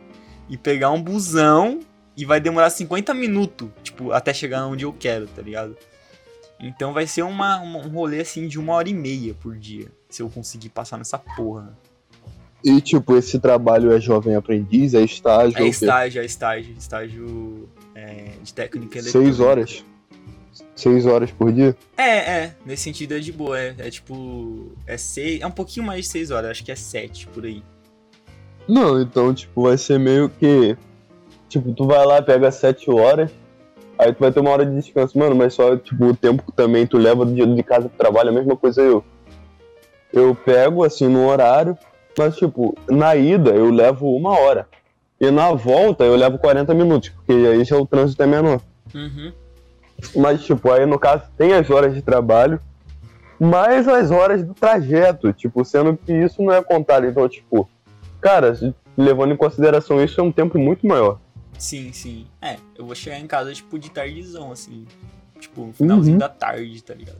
[0.48, 1.81] e pegar um busão
[2.16, 5.76] e vai demorar 50 minutos, tipo, até chegar onde eu quero, tá ligado?
[6.60, 9.88] Então vai ser uma, uma- um rolê assim de uma hora e meia por dia,
[10.08, 11.76] se eu conseguir passar nessa porra.
[12.64, 15.68] E tipo, esse trabalho é jovem aprendiz, é estágio, É quê?
[15.68, 19.32] estágio, é estágio, estágio é, de técnica eletrônica.
[19.34, 19.84] Seis horas.
[20.74, 21.76] Seis horas por dia?
[21.96, 25.84] É, é, nesse sentido é de boa, é, é tipo, é seis, é um pouquinho
[25.84, 27.62] mais de seis horas, acho que é sete, por aí.
[28.68, 30.76] Não, então, tipo, vai ser meio que.
[31.55, 33.31] Tipo, tu vai lá, pega sete horas,
[33.97, 35.16] aí tu vai ter uma hora de descanso.
[35.16, 38.31] Mano, mas só, tipo, o tempo que também tu leva de de casa pro trabalho,
[38.31, 39.05] é a mesma coisa eu.
[40.12, 41.78] Eu pego, assim, no horário,
[42.18, 44.66] mas, tipo, na ida eu levo uma hora.
[45.20, 48.60] E na volta eu levo 40 minutos, porque aí já o trânsito é menor.
[48.93, 49.32] Uhum.
[50.16, 52.59] Mas, tipo, aí no caso tem as horas de trabalho,
[53.39, 57.06] mais as horas do trajeto, tipo, sendo que isso não é contado.
[57.06, 57.68] Então, tipo,
[58.20, 58.59] cara,
[58.98, 61.22] levando em consideração isso, é um tempo muito maior.
[61.64, 62.26] Sim, sim.
[62.42, 64.84] É, eu vou chegar em casa, tipo, de tardezão, assim.
[65.40, 66.18] Tipo, no finalzinho Uhum.
[66.18, 67.16] da tarde, tá ligado?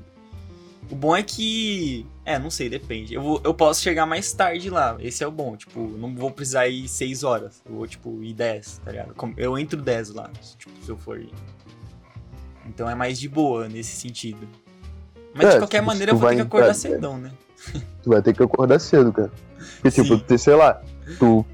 [0.90, 2.06] O bom é que.
[2.26, 3.14] É, não sei, depende.
[3.14, 4.96] Eu, vou, eu posso chegar mais tarde lá.
[5.00, 5.56] Esse é o bom.
[5.56, 7.62] Tipo, não vou precisar ir 6 horas.
[7.64, 9.14] Eu vou, tipo, ir 10, tá ligado?
[9.14, 11.32] Como- Eu entro 10 lá, tipo, se eu for ir.
[12.66, 14.46] Então é mais de boa nesse sentido.
[15.34, 17.32] Mas É, de qualquer tipo, maneira eu vou ter que acordar entrar- cedão, né?
[18.02, 19.32] Tu vai ter que acordar cedo, cara.
[19.80, 20.82] Porque, tipo, tu, sei lá,
[21.18, 21.44] tu.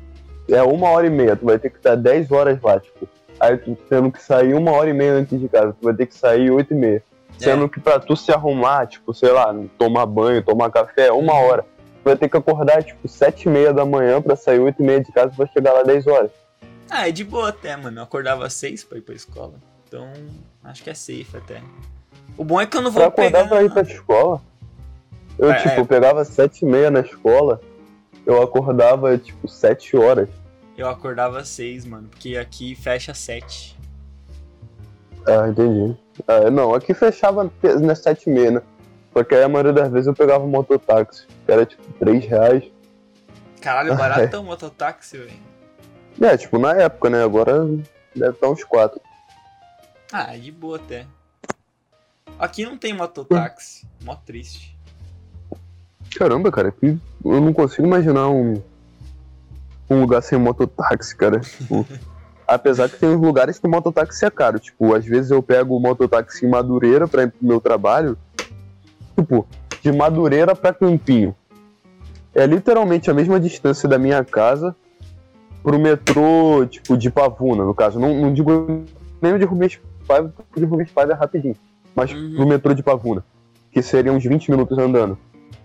[0.51, 3.09] É uma hora e meia, tu vai ter que estar 10 horas lá, tipo.
[3.39, 6.07] Aí tu tendo que sair uma hora e meia antes de casa, tu vai ter
[6.07, 7.03] que sair 8 e meia.
[7.39, 11.33] Sendo que pra tu se arrumar, tipo, sei lá, tomar banho, tomar café, é uma
[11.33, 11.47] Uhum.
[11.49, 11.63] hora.
[11.63, 14.85] Tu vai ter que acordar, tipo, 7 e meia da manhã pra sair 8 e
[14.87, 16.31] meia de casa e vai chegar lá 10 horas.
[16.91, 17.99] Ah, é de boa até, mano.
[18.01, 19.55] Eu acordava às 6 pra ir pra escola.
[19.89, 20.07] Então,
[20.65, 21.63] acho que é safe até.
[22.37, 23.49] O bom é que eu não Pra vou acordar pegar...
[23.49, 24.43] pra ir pra escola.
[25.39, 25.85] Eu, É, tipo, é.
[25.85, 27.61] pegava sete e meia na escola,
[28.27, 30.29] eu acordava, tipo, sete horas.
[30.81, 33.79] Eu acordava às seis, mano, porque aqui fecha às sete.
[35.27, 35.95] Ah, entendi.
[36.27, 37.53] Ah, não, aqui fechava
[37.83, 38.63] nas sete e meia, né?
[39.13, 42.25] Só que aí a maioria das vezes eu pegava um mototáxi, que era tipo três
[42.25, 42.65] reais.
[43.61, 45.33] Caralho, baratão mototáxi, velho.
[46.19, 47.23] É, tipo, na época, né?
[47.23, 47.67] Agora
[48.17, 49.03] deve estar uns quatro.
[50.11, 51.05] Ah, de boa até.
[52.39, 53.87] Aqui não tem mototáxi.
[54.03, 54.75] Mó triste.
[56.17, 58.63] Caramba, cara, eu não consigo imaginar um,
[59.91, 61.41] um lugar sem mototáxi, cara.
[61.41, 61.87] Tipo,
[62.47, 64.59] apesar que tem uns lugares que o mototáxi é caro.
[64.59, 68.17] Tipo, às vezes eu pego o mototáxi em Madureira pra ir pro meu trabalho.
[69.17, 69.47] Tipo,
[69.83, 71.35] de Madureira pra Campinho.
[72.35, 74.75] É literalmente a mesma distância da minha casa
[75.63, 77.99] pro metrô, tipo, de Pavuna, no caso.
[77.99, 78.85] Não, não digo
[79.21, 81.57] nem de Rubens Paiva, porque de Rubens Paiva é rapidinho.
[81.95, 82.35] Mas Uhum.
[82.37, 83.25] pro metrô de Pavuna,
[83.73, 85.19] que seriam uns 20 minutos andando.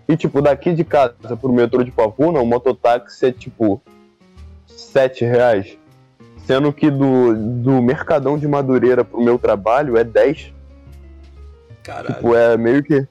[0.08, 3.80] E, tipo, daqui de casa pro metrô de Pavuna, o mototáxi é, tipo,
[4.76, 5.78] 7 reais.
[6.46, 10.52] Sendo que do, do Mercadão de Madureira pro meu trabalho é 10.
[11.82, 12.14] Caralho.
[12.14, 13.06] Tipo, é meio que.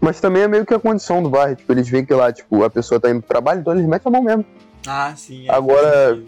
[0.00, 1.56] Mas também é meio que a condição do bairro.
[1.56, 4.10] Tipo, eles veem que lá, tipo, a pessoa tá indo pro trabalho, então eles metem
[4.10, 4.44] a mão mesmo.
[4.86, 5.48] Ah, sim.
[5.48, 6.20] é, Agora-.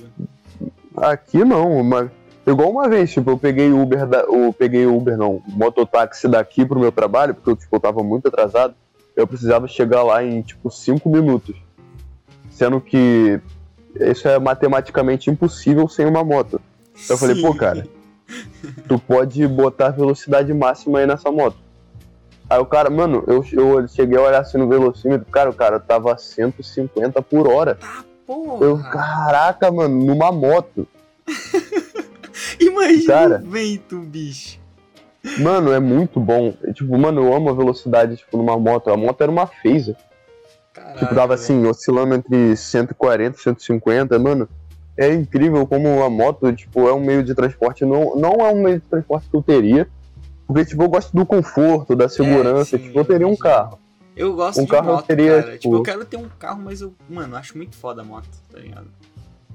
[0.96, 2.10] Aqui não, uma...
[2.46, 4.20] igual uma vez, tipo, eu peguei o Uber, da...
[4.20, 8.00] eu peguei o Uber não, mototáxi daqui pro meu trabalho, porque eu, tipo, eu tava
[8.04, 8.76] muito atrasado,
[9.16, 11.56] eu precisava chegar lá em, tipo, 5 minutos.
[12.48, 13.40] Sendo que
[13.94, 16.60] isso é matematicamente impossível sem uma moto.
[17.08, 17.86] Eu falei, pô, cara,
[18.88, 21.56] tu pode botar velocidade máxima aí nessa moto.
[22.48, 25.80] Aí o cara, mano, eu, eu cheguei a olhar assim no velocímetro, cara, o cara
[25.80, 27.76] tava a 150 por hora.
[27.76, 28.64] Tá, porra.
[28.64, 30.86] Eu, caraca, mano, numa moto.
[32.60, 33.42] Imagina Cara.
[33.44, 34.58] o vento, bicho.
[35.38, 36.52] Mano, é muito bom.
[36.74, 38.90] Tipo, mano, eu amo a velocidade, tipo, numa moto.
[38.90, 39.96] A moto era uma phaser.
[40.98, 41.32] Tipo, velho.
[41.32, 44.48] assim, oscilando entre 140 e 150, mano.
[44.96, 47.84] É incrível como a moto, tipo, é um meio de transporte.
[47.84, 49.88] Não, não é um meio de transporte que eu teria.
[50.46, 52.76] Porque, tipo, eu gosto do conforto, da segurança.
[52.76, 53.78] É, sim, tipo, eu teria um carro.
[54.16, 55.42] Eu gosto um de carro moto, teria, cara.
[55.42, 55.58] Tipo...
[55.58, 58.58] tipo- eu quero ter um carro, mas eu, mano, acho muito foda a moto, tá
[58.60, 58.86] ligado?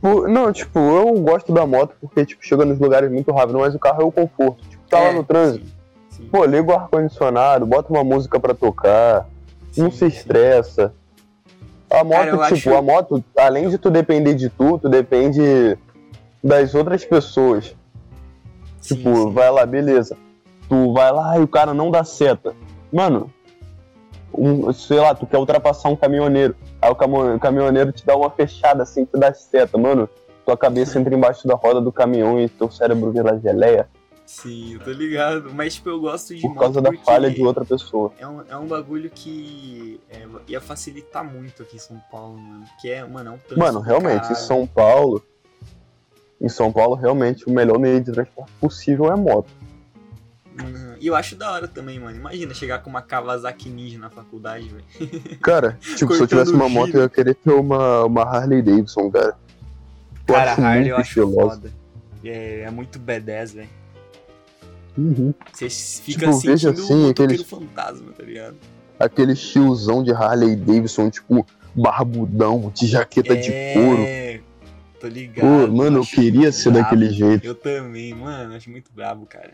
[0.01, 3.73] Pô, Não, tipo, eu gosto da moto porque, tipo, chega nos lugares muito rápido, mas
[3.75, 4.61] o carro é o conforto.
[4.69, 5.65] Tipo, tá lá É, no trânsito.
[5.65, 9.25] Sim, sim, Pô, liga o ar-condicionado, bota uma música pra tocar.
[9.77, 10.17] não sim, se sim.
[10.17, 10.93] estressa.
[11.89, 15.77] A moto, Cara, tipo, acho- a moto, além de tu depender de tu, tu depende
[16.43, 17.75] das outras pessoas.
[18.79, 19.31] Sim, tipo, sim.
[19.33, 20.15] vai lá, beleza.
[20.67, 22.53] Tu vai lá e o cara não dá seta.
[22.93, 23.31] Mano,
[24.33, 26.55] um, sei lá, tu quer ultrapassar um caminhoneiro.
[26.81, 29.77] Aí o camo- o caminhoneiro te dá uma fechada assim, te dá seta.
[29.77, 30.07] Mano,
[30.45, 33.87] tua cabeça entra embaixo da roda do caminhão e teu cérebro vira geleia
[34.29, 35.51] Sim, eu tô ligado.
[35.55, 38.13] Mas, tipo, eu gosto de por causa da falha de outra pessoa.
[38.19, 42.63] É um, é um bagulho que é, ia facilitar muito aqui em São Paulo, mano.
[42.79, 44.35] Que é, mano, é um trânsito Mano, realmente, em.
[44.35, 45.25] São Paulo.
[46.39, 49.49] Em São Paulo, realmente, o melhor meio de transporte possível é moto.
[50.61, 50.95] Uhum.
[50.99, 52.15] E eu acho da hora também, mano.
[52.15, 55.37] Imagina chegar com uma Kawasaki Ninja na faculdade, velho.
[55.41, 56.79] Cara, tipo, se eu tivesse uma giro.
[56.79, 59.35] moto, eu ia querer ter uma, uma Harley Davidson, cara.
[60.27, 61.55] Eu Cara, acho Harley muito eu acho estilosa.
[61.55, 61.73] foda.
[62.23, 63.78] É, é muito B10, velho.
[64.99, 65.33] Uhum.
[65.53, 68.57] Você fica Tipo, veja sentindo assim, motoqueiro aqueles- fantasma, tá ligado?
[68.99, 74.01] Aquele tiozão de Harley Davidson, tipo, barbudão, de jaqueta de couro.
[74.01, 74.41] É,
[74.99, 75.39] tô ligado.
[75.67, 76.83] Pô, mano, eu queria ser brabo.
[76.83, 77.45] daquele jeito.
[77.45, 79.53] Eu também, mano, acho muito brabo, cara.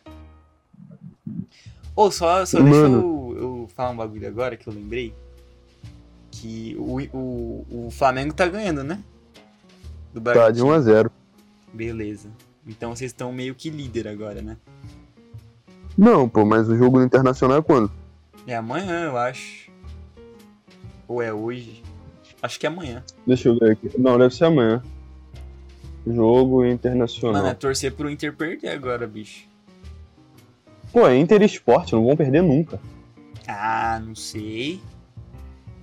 [1.95, 5.13] Ô, só, só deixa eu, eu falar um bagulho agora que eu lembrei.
[6.31, 8.99] Que o, o, o Flamengo tá ganhando, né?
[10.13, 11.11] Do Tá, de 1 a 0
[11.73, 12.29] Beleza.
[12.67, 14.57] Então vocês estão meio que líder agora, né?
[15.97, 17.91] Não, pô, mas o jogo internacional é quando?
[18.45, 19.71] É amanhã, eu acho.
[21.07, 21.83] Ou é hoje?
[22.41, 23.03] Acho que é amanhã.
[23.25, 23.89] Deixa eu ver aqui.
[23.97, 24.83] Não, deve ser amanhã.
[26.05, 27.41] Jogo internacional.
[27.41, 29.47] Mano, é torcer pro Inter perder agora, bicho.
[30.91, 32.79] Pô, é Inter e Sport, não vão perder nunca.
[33.47, 34.79] Ah, não sei.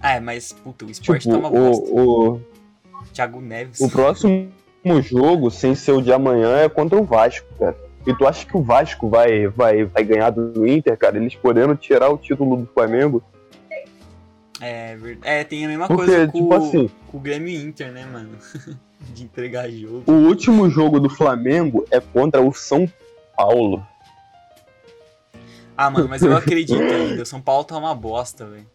[0.01, 1.91] Ah, é, mas, puta, o esporte Tipo, tá uma bosta.
[1.91, 2.41] o, o,
[3.13, 3.81] Thiago Neves.
[3.81, 4.51] O próximo
[5.03, 7.77] jogo, sem ser o de amanhã, é contra o Vasco, cara.
[8.07, 11.17] E tu acha que o Vasco vai, vai, vai ganhar do Inter, cara?
[11.17, 13.23] Eles podendo tirar o título do Flamengo?
[14.61, 15.21] É, verdade.
[15.23, 18.31] É, tem a mesma Porque, coisa com, tipo assim, com o Grêmio Inter, né, mano?
[19.13, 20.05] De entregar jogo.
[20.07, 22.89] o último jogo do Flamengo é contra o São
[23.37, 23.85] Paulo.
[25.77, 27.23] Ah, mano, mas eu acredito ainda.
[27.23, 28.67] O São Paulo tá uma bosta, velho.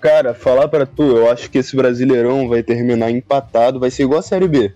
[0.00, 4.20] Cara, falar pra tu, eu acho que esse Brasileirão vai terminar empatado, vai ser igual
[4.20, 4.72] a Série B.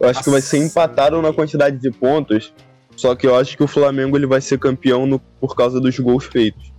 [0.00, 1.34] Eu acho que vai ser Nossa, empatado na velho.
[1.34, 2.54] quantidade de pontos.
[2.98, 5.96] Só que eu acho que o Flamengo ele vai ser campeão no- por causa dos
[6.00, 6.72] gols feitos.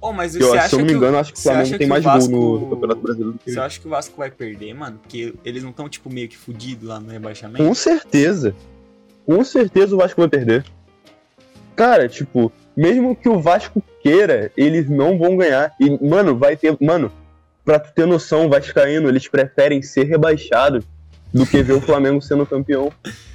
[0.00, 1.78] Oh, mas Eu, acho- se eu não me que o- engano, acho que o Flamengo
[1.78, 4.28] tem mais Vasco- gol no Campeonato Brasileiro do que Você acha que o Vasco vai
[4.30, 4.98] perder, mano?
[5.00, 7.64] Porque eles não estão, tipo, meio que fudidos lá no rebaixamento?
[7.64, 8.54] Com certeza.
[9.24, 10.64] Com certeza o Vasco vai perder.
[11.76, 15.72] Cara, tipo, mesmo que o Vasco queira, eles não vão ganhar.
[15.80, 16.76] E, mano, vai ter.
[16.80, 17.12] Mano,
[17.64, 20.84] pra tu ter noção, o Vascaíno, eles preferem ser rebaixados
[21.32, 22.92] do que ver o Flamengo sendo campeão.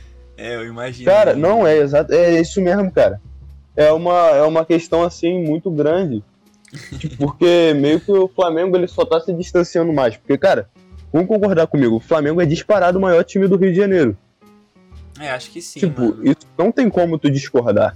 [0.41, 1.05] É, eu imagino.
[1.05, 2.11] Cara, não é exato.
[2.11, 3.22] É isso mesmo, cara.
[3.76, 6.23] É uma, é uma questão, assim, muito grande.
[6.97, 10.18] Tipo, Porque meio que o Flamengo ele só tá se distanciando mais.
[10.18, 10.68] Porque, cara,
[11.13, 14.18] vamos concordar comigo, o Flamengo é disparado o maior time do Rio de Janeiro.
[15.19, 16.23] É, acho que sim, tipo, mano.
[16.23, 17.95] isso não tem como tu discordar.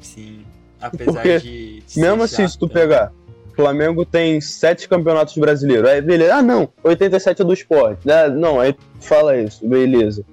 [0.00, 0.46] Sim.
[0.80, 1.82] Apesar Porque de.
[1.94, 2.80] Mesmo assim, se tu chato, né?
[2.80, 3.12] pegar,
[3.54, 5.90] Flamengo tem sete campeonatos brasileiros.
[5.90, 6.36] Aí, beleza.
[6.36, 8.10] Ah, não, 87 é do esporte.
[8.10, 10.24] Ah, não, aí tu fala isso, beleza.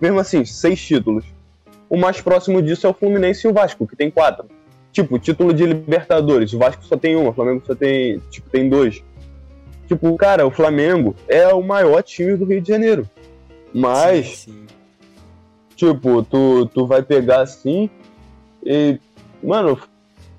[0.00, 1.24] Mesmo assim, seis títulos.
[1.88, 4.46] O mais próximo disso é o Fluminense e o Vasco, que tem quatro.
[4.92, 8.68] Tipo, título de Libertadores, o Vasco só tem um, o Flamengo só tem, tipo, tem
[8.68, 9.02] dois.
[9.86, 13.08] Tipo, cara, o Flamengo é o maior time do Rio de Janeiro.
[13.72, 14.66] Mas, Sim, sim.
[15.76, 17.90] Tipo, tu, tu vai pegar assim
[18.64, 18.98] e.
[19.42, 19.78] Mano, o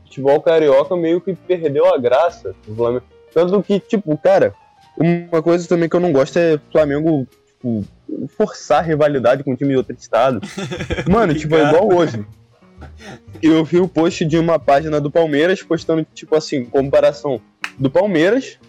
[0.04, 3.06] futebol carioca meio que perdeu a graça do Flamengo.
[3.32, 4.56] Tanto que, tipo, cara,
[4.98, 7.28] uma coisa também que eu não gosto é o Flamengo,
[7.58, 7.86] tipo,
[8.30, 10.42] forçar rivalidade com um time de outro estado.
[11.10, 12.26] Mano, tipo, é igual hoje.
[13.42, 17.42] Eu vi o post de uma página do Palmeiras postando, tipo assim, comparação
[17.78, 18.60] do Palmeiras,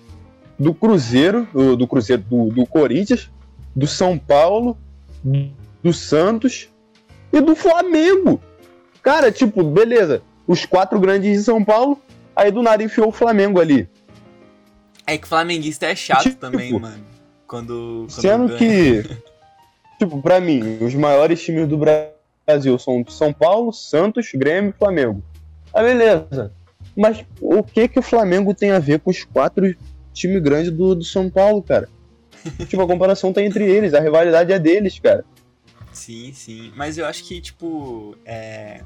[0.59, 3.31] do Cruzeiro, do, do Cruzeiro, do, do Corinthians,
[3.77, 4.77] do São Paulo,
[5.83, 6.69] do Santos
[7.33, 8.41] e do Flamengo.
[9.03, 10.23] Cara, tipo, beleza.
[10.47, 12.01] Os quatro grandes de São Paulo,
[12.35, 13.89] aí do nada enfiou o Flamengo ali.
[15.07, 17.05] É que flamenguista é chato Tipo, também, mano.
[17.49, 18.07] Quando.
[18.09, 19.03] quando Sendo que,
[19.99, 25.23] tipo, pra mim, os maiores times do Brasil são São Paulo, Santos, Grêmio e Flamengo.
[25.73, 26.53] Ah, beleza.
[26.95, 29.75] Mas o que que o Flamengo tem a ver com os quatro
[30.13, 31.89] times grandes do, do São Paulo, cara?
[32.69, 35.25] tipo, a comparação tá entre eles, a rivalidade é deles, cara.
[35.93, 36.73] Sim, sim.
[36.77, 38.83] Mas eu acho que, tipo, é.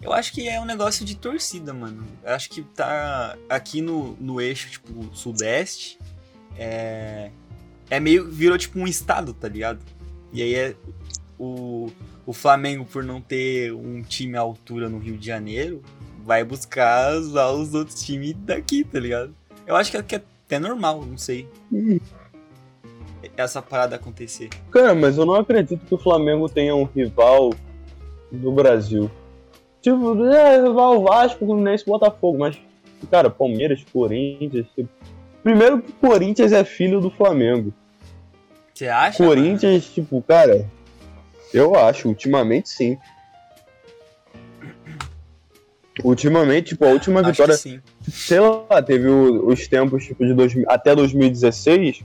[0.00, 2.04] Eu acho que é um negócio de torcida, mano.
[2.24, 5.98] Eu acho que tá aqui no, no eixo, tipo, sudeste.
[6.56, 7.30] É.
[7.90, 8.28] É meio.
[8.30, 9.80] Virou tipo um estado, tá ligado?
[10.32, 10.74] E aí é.
[11.38, 11.88] O,
[12.26, 15.80] o Flamengo, por não ter um time à altura no Rio de Janeiro,
[16.24, 19.32] vai buscar usar os outros times daqui, tá ligado?
[19.66, 21.48] Eu acho que é, que é até normal, não sei.
[23.36, 24.48] Essa parada acontecer.
[24.70, 27.52] Cara, mas eu não acredito que o Flamengo tenha um rival
[28.32, 29.10] do Brasil.
[29.80, 32.58] Tipo, é rival Vasco, Fluminense, Botafogo, mas,
[33.10, 34.66] cara, Palmeiras, Corinthians.
[34.74, 34.88] tipo-
[35.42, 37.72] Primeiro que o Corinthians é filho do Flamengo.
[38.78, 39.20] Você acha?
[39.24, 39.34] mano?
[39.34, 40.64] Corinthians, tipo, cara,
[41.52, 42.96] eu acho, ultimamente sim.
[46.04, 47.80] Ultimamente, tipo, a última Acho vitória que sim.
[48.08, 52.04] sei lá, teve o- os tempos tipo, de 2000 até 2016.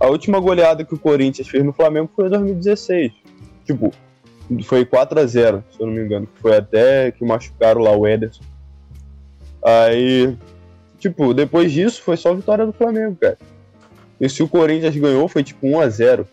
[0.00, 3.12] A última goleada que o Corinthians fez no Flamengo foi em 2016.
[3.64, 3.92] Tipo,
[4.64, 6.28] foi 4 a 0 se eu não me engano.
[6.42, 8.42] Foi até que machucaram lá o Ederson.
[9.64, 10.36] Aí,
[10.98, 13.38] tipo, depois disso foi só vitória do Flamengo, cara.
[14.20, 16.28] E se o Corinthians ganhou, foi tipo 1 a 0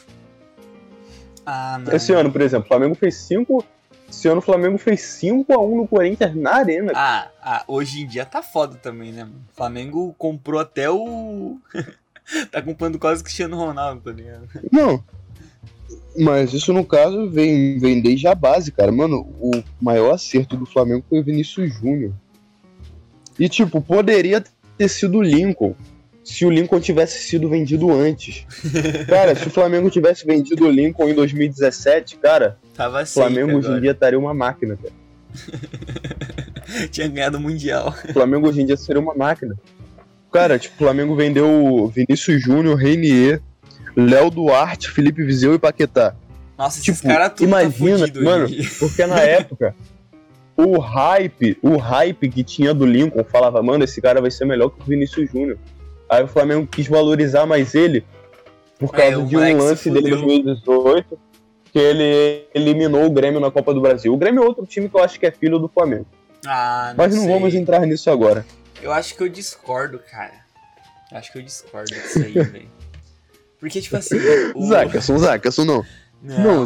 [1.45, 1.95] Ah, mano.
[1.95, 3.63] Esse ano, por exemplo, o Flamengo fez 5.
[4.09, 6.91] Esse ano o Flamengo fez 5 a 1 no Corinthians na arena.
[6.95, 9.43] Ah, ah, hoje em dia tá foda também, né, mano?
[9.51, 11.57] O Flamengo comprou até o.
[12.51, 14.47] tá comprando quase o Cristiano Ronaldo, tá ligado?
[14.71, 15.03] Não.
[16.17, 18.91] Mas isso no caso vem, vem desde a base, cara.
[18.91, 22.13] Mano, o maior acerto do Flamengo foi o Vinícius Júnior.
[23.37, 24.43] E tipo, poderia
[24.77, 25.75] ter sido o Lincoln.
[26.25, 28.45] Se o Lincoln tivesse sido vendido antes.
[29.07, 33.05] Cara, se o Flamengo tivesse vendido o Lincoln em 2017, cara, Tava o.
[33.05, 34.93] Flamengo hoje em dia estaria uma máquina, cara.
[36.91, 37.93] Tinha ganhado o Mundial.
[38.09, 39.55] O Flamengo hoje em dia seria uma máquina.
[40.33, 43.39] Cara, tipo, o Flamengo vendeu o Vinícius Júnior, Reinier,
[43.95, 46.15] Léo Duarte, Felipe Viseu e Paquetá.
[46.57, 48.69] Nossa, esses Tipo, caras tudo imagina, tá mano, hoje.
[48.79, 49.75] Porque na época,
[50.57, 54.69] o hype, o hype que tinha do Lincoln falava, mano, esse cara vai ser melhor
[54.69, 55.57] que o Vinícius Júnior.
[56.09, 58.05] Aí o Flamengo quis valorizar mais ele
[58.79, 60.25] por É, causa o de um lance dele em fudeu.
[60.65, 61.19] 2018,
[61.71, 64.13] que ele eliminou o Grêmio na Copa do Brasil.
[64.13, 66.05] O Grêmio é outro time que eu acho que é filho do Flamengo.
[66.45, 67.33] Ah, não Mas não sei.
[67.33, 68.45] vamos entrar nisso agora.
[68.81, 70.33] Eu acho que eu discordo, cara.
[71.11, 72.69] Eu acho que eu discordo disso aí, velho.
[73.59, 74.17] Porque, tipo assim.
[74.53, 74.65] O...
[75.17, 75.83] Zackerson não.
[76.21, 76.65] Não,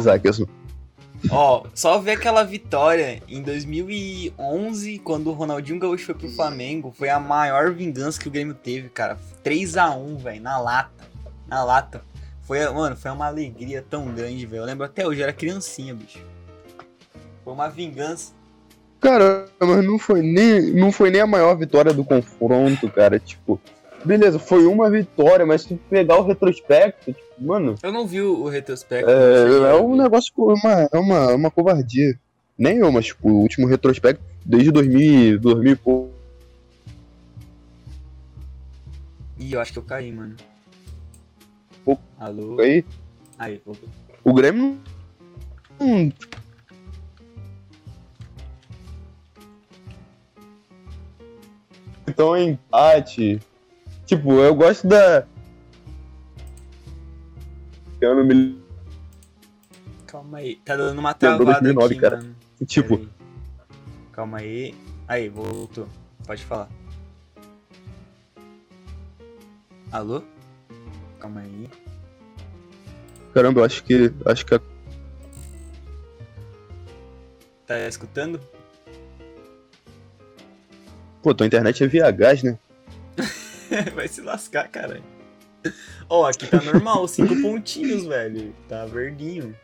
[1.28, 7.10] Ó, só ver aquela vitória em 2011, quando o Ronaldinho Gaúcho foi pro Flamengo, foi
[7.10, 9.18] a maior vingança que o Grêmio teve, cara.
[9.42, 11.04] 3 a 1 velho, na lata.
[11.46, 12.02] Na lata.
[12.42, 14.62] Foi, mano, foi uma alegria tão grande, velho.
[14.62, 16.24] Eu lembro até hoje, eu era criancinha, bicho.
[17.44, 18.32] Foi uma vingança.
[19.00, 23.18] Cara, mas não foi nem, não foi nem a maior vitória do confronto, cara.
[23.18, 23.60] Tipo,
[24.04, 28.48] beleza, foi uma vitória, mas se pegar o retrospecto, tipo, mano, Eu não vi o,
[28.48, 29.10] retrospecto.
[29.10, 32.18] é, é um negócio, com uma, é uma, é uma covardia.
[32.58, 36.10] Nem eu, mas tipo, o último retrospecto desde 2000, 2000 e pouco.
[39.38, 40.36] Ih, eu acho que eu caí, mano.
[41.84, 41.96] Pô.
[42.18, 42.60] Alô?
[42.60, 42.84] Aí,
[43.38, 43.88] Aí, voltou.
[44.22, 44.78] o Grêmio
[45.80, 45.86] não.
[45.86, 46.12] não-
[52.06, 53.40] Então é empate.
[54.06, 55.24] Tipo, eu gosto da.
[58.00, 58.58] Eu não me.
[60.06, 60.56] Calma aí.
[60.56, 62.16] Tá dando uma Lembrou travada 2009, aqui, cara.
[62.16, 62.36] mano.
[62.66, 63.08] Tipo, Pera aí.
[64.12, 64.74] Calma aí.
[65.06, 65.88] Aí, voltou.
[66.26, 66.68] Pode falar.
[69.92, 70.22] Alô?
[71.18, 71.68] Calma aí.
[73.34, 74.12] caramba, eu acho que.
[74.24, 74.60] Acho que a
[77.66, 78.40] Tá escutando?
[81.22, 82.58] Pô, tua internet é via gás, né?
[83.94, 85.04] Vai se lascar, caralho.
[86.08, 88.54] Ó, aqui tá normal, cinco pontinhos, velho.
[88.68, 89.54] Tá verdinho.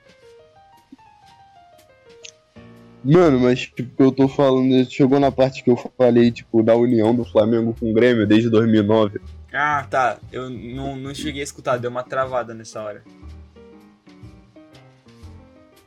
[3.03, 7.15] Mano, mas tipo, eu tô falando, chegou na parte que eu falei, tipo, da união
[7.15, 9.21] do Flamengo com o Grêmio desde 2009.
[9.53, 10.19] Ah, tá.
[10.33, 13.03] Eu não, não cheguei a escutar, deu uma travada nessa hora.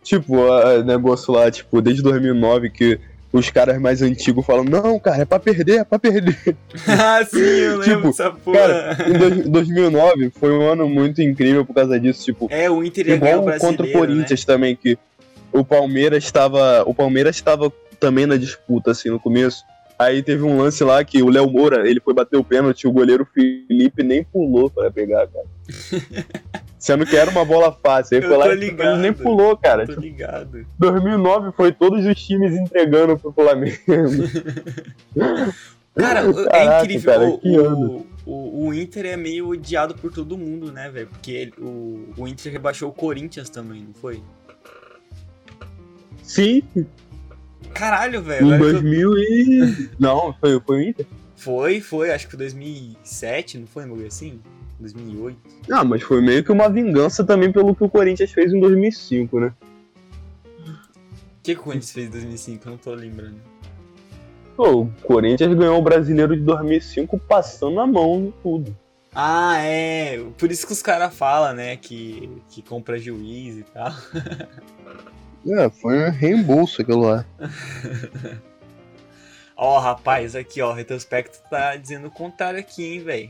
[0.01, 2.99] Tipo, o negócio lá, tipo, desde 2009 que
[3.31, 6.37] os caras mais antigos falam, não, cara, é pra perder, é pra perder.
[6.87, 8.57] ah, sim, eu lembro Tipo, dessa porra.
[8.59, 12.83] Cara, em dois- 2009 foi um ano muito incrível por causa disso, tipo, é, o
[12.83, 14.97] Inter o igual brasileiro, contra o Corinthians também, que
[15.51, 19.63] o Palmeiras estava, o Palmeiras estava também na disputa, assim, no começo.
[19.99, 22.91] Aí teve um lance lá que o Léo Moura, ele foi bater o pênalti, o
[22.91, 25.45] goleiro Felipe nem pulou pra pegar, cara.
[26.79, 28.15] Sendo que era uma bola fácil.
[28.15, 28.97] Ele Eu foi lá ligado.
[29.01, 29.85] nem pulou, cara.
[29.85, 30.65] Tô ligado.
[30.79, 33.75] 2009 foi todos os times entregando pro Flamengo.
[35.95, 37.11] Cara, é Caraca, incrível.
[37.11, 41.07] cara, o, o- o- o Inter é meio odiado por todo mundo, né, velho?
[41.07, 44.21] Porque ele- o, o Inter rebaixou o Corinthians também, não foi?
[46.23, 46.61] Sim,
[47.73, 48.45] Caralho, velho.
[48.47, 49.89] em agora que eu- 2000 e...
[49.99, 51.05] Não, foi, foi o Inter?
[51.35, 54.39] Foi, foi, acho que foi 2007, não foi, bagulho assim?
[54.79, 55.37] 2008.
[55.67, 59.39] Não, mas foi meio que uma vingança também pelo que o Corinthians fez em 2005,
[59.39, 59.53] né?
[60.67, 62.67] O que, que o Corinthians fez em 2005?
[62.67, 63.37] Eu não tô lembrando.
[64.55, 68.75] Pô, o Corinthians ganhou o Brasileiro de 2005 passando a mão em tudo.
[69.15, 70.21] Ah, é.
[70.37, 73.91] Por isso que os caras falam, né, que, que compra juiz e tal.
[75.47, 77.25] É, foi um reembolso aquilo lá.
[79.61, 83.29] Ó, rapaz, aqui, ó, o retrospecto tá dizendo o contrário aqui, hein, velho.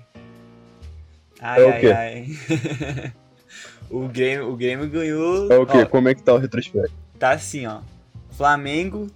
[1.41, 3.13] Ai, É o ai, ai.
[3.89, 5.51] o, Grêmio, o Grêmio ganhou.
[5.51, 5.79] É o quê?
[5.79, 6.93] ó, Como é que tá o retrospecto?
[7.17, 7.81] tá assim, ó.
[8.29, 9.07] Flamengo,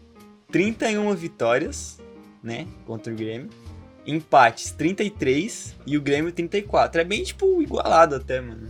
[0.51, 1.99] 31 vitórias,
[2.43, 2.65] né?
[2.87, 3.49] Contra o Grêmio.
[4.07, 6.99] Empates, 33 e o Grêmio 34.
[6.99, 8.67] É bem, tipo, igualado até, mano.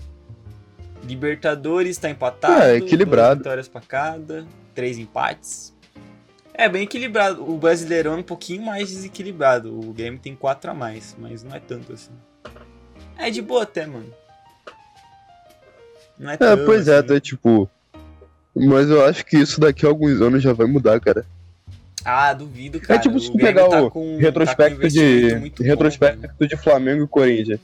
[1.04, 2.62] Libertadores tá empatado.
[2.62, 3.40] É, equilibrado.
[3.40, 5.74] vitórias pra cada, três empates.
[6.54, 7.44] É bem equilibrado.
[7.50, 9.78] O Brasileirão é um pouquinho mais desequilibrado.
[9.78, 12.12] O Grêmio tem quatro a mais, mas não é tanto assim.
[13.18, 14.14] É de boa até, mano.
[16.18, 17.06] Não é, É, tão, pois é, assim.
[17.06, 17.70] até tipo.
[18.56, 21.26] Mas eu acho que isso daqui a alguns anos já vai mudar, cara.
[22.06, 23.00] Ah, duvido, cara.
[23.00, 25.36] tipo se tu pegar tá o com, retrospecto tá de.
[25.40, 27.60] muito bom, retrospecto de Flamengo e Corinthians.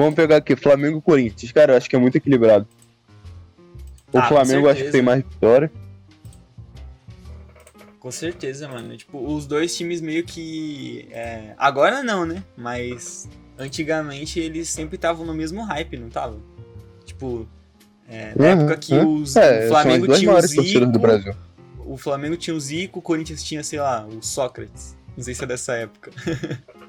[0.00, 1.52] Vamos pegar aqui, Flamengo e Corinthians.
[1.52, 2.66] Cara, eu acho que é muito equilibrado.
[4.10, 5.70] O Ah, Flamengo acho que tem mais vitória.
[7.98, 8.96] Com certeza, mano.
[8.96, 11.06] Tipo, os dois times meio que.
[11.10, 12.42] é, Agora não, né?
[12.56, 13.28] Mas
[13.58, 16.38] antigamente eles sempre estavam no mesmo hype, não tava?
[17.04, 17.46] Tipo,
[18.08, 19.16] é, na Uhum, época que uhum.
[19.22, 20.98] os, É, o Flamengo tinha o torcidas do Zico.
[20.98, 21.34] Brasil.
[21.84, 24.96] O Flamengo tinha o Zico, o Corinthians tinha, sei lá, o Sócrates.
[25.14, 26.10] Não sei se é dessa época.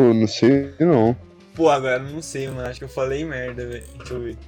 [0.00, 1.14] Pô, não sei não.
[1.54, 2.66] Pô, agora não sei, mano.
[2.66, 3.84] Acho que eu falei merda, velho.
[3.98, 4.38] Deixa eu ver.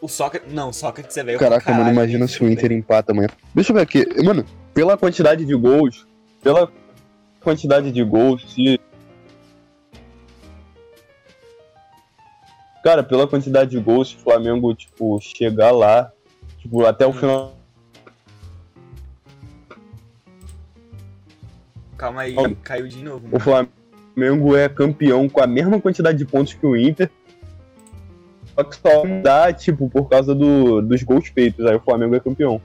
[0.00, 0.50] O Sócrates.
[0.50, 1.38] Não, o Sócrates é velho.
[1.38, 3.28] Caraca, mano, caralho, imagina nem se o Inter empata amanhã.
[3.54, 4.06] Deixa eu ver aqui.
[4.24, 4.42] Mano,
[4.72, 6.06] pela quantidade de gols,
[6.42, 6.72] pela
[7.42, 8.80] quantidade de gols, se.
[12.82, 16.10] Cara, pela quantidade de gols, se o Flamengo, tipo, chegar lá,
[16.56, 17.12] tipo, até o Hum.
[17.12, 17.57] final.
[21.98, 22.48] Calma aí, Ó.
[22.62, 23.28] caiu de novo.
[23.30, 27.10] O Flamengo é campeão com a mesma quantidade de pontos que o Inter.
[28.54, 31.66] Só que só dá, tipo, por causa do, dos gols feitos.
[31.66, 32.60] Aí o Flamengo é campeão.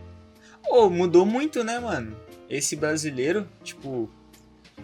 [0.64, 2.16] Pô, mudou muito, né, mano?
[2.50, 4.10] Esse brasileiro, tipo.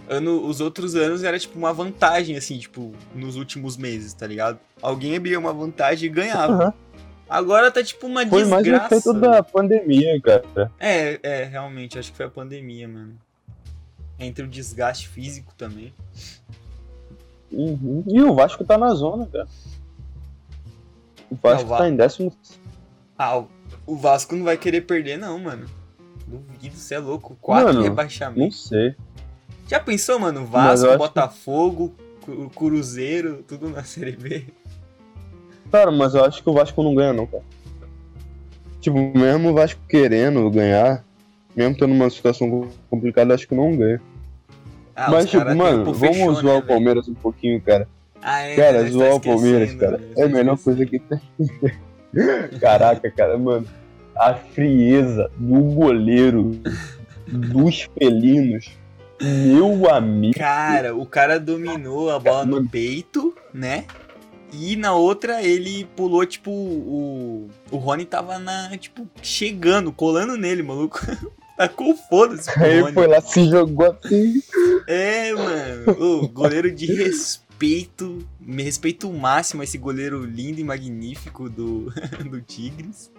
[0.07, 4.59] Ano, os outros anos era tipo uma vantagem, assim, tipo, nos últimos meses, tá ligado?
[4.81, 6.53] Alguém abria uma vantagem e ganhava.
[6.53, 6.73] Aham.
[7.29, 8.95] Agora tá tipo uma Foi mais um desgraça.
[8.95, 10.71] efeito da pandemia, cara.
[10.79, 13.15] É, é, realmente, acho que foi a pandemia, mano.
[14.19, 15.93] Entre o desgaste físico também.
[17.51, 18.03] Uhum.
[18.07, 19.47] E o Vasco tá na zona, cara.
[21.31, 22.33] O Vasco É, o Va- tá em décimo.
[23.17, 25.67] Ah, o- Vasco não vai querer perder, não, mano.
[26.27, 27.35] Duvido, você é louco.
[27.41, 28.67] Quatro Mano, Não rebaixamentos.
[28.67, 28.95] sei.
[29.67, 30.45] Já pensou, mano?
[30.45, 34.45] Vasco, que- Botafogo, Cu- Cruzeiro, tudo na Série B.
[35.71, 37.43] Cara, mas eu acho que o Vasco não ganha, não, cara.
[38.81, 41.03] Tipo, mesmo o Vasco querendo ganhar,
[41.59, 44.01] mesmo tendo uma situação complicada, acho que não ganha.
[44.95, 46.67] Ah, mas, tipo, mano, vamos fechou, zoar né, o velho?
[46.67, 47.87] Palmeiras um pouquinho, cara.
[48.21, 50.99] Ah, é, Cara, tá zoar o Palmeiras, esquecendo, cara, velho, é a melhor coisa que
[50.99, 51.21] tem.
[52.59, 53.67] Caraca, cara, mano.
[54.15, 56.59] A frieza do goleiro
[57.27, 58.71] dos felinos.
[59.21, 60.37] Meu amigo.
[60.37, 63.85] Cara, o cara dominou a bola no peito, né?
[64.51, 67.49] E na outra ele pulou, tipo, o.
[67.69, 68.75] O Rony tava na.
[68.77, 70.99] Tipo, chegando, colando nele, maluco.
[71.59, 72.93] Tacou foda-se pro Aí Rony.
[72.93, 74.41] foi lá, se jogou assim.
[74.87, 75.91] É, mano.
[76.01, 78.25] Ô, goleiro de respeito.
[78.39, 81.91] Me respeito máximo a esse goleiro lindo e magnífico do,
[82.31, 83.11] do Tigres.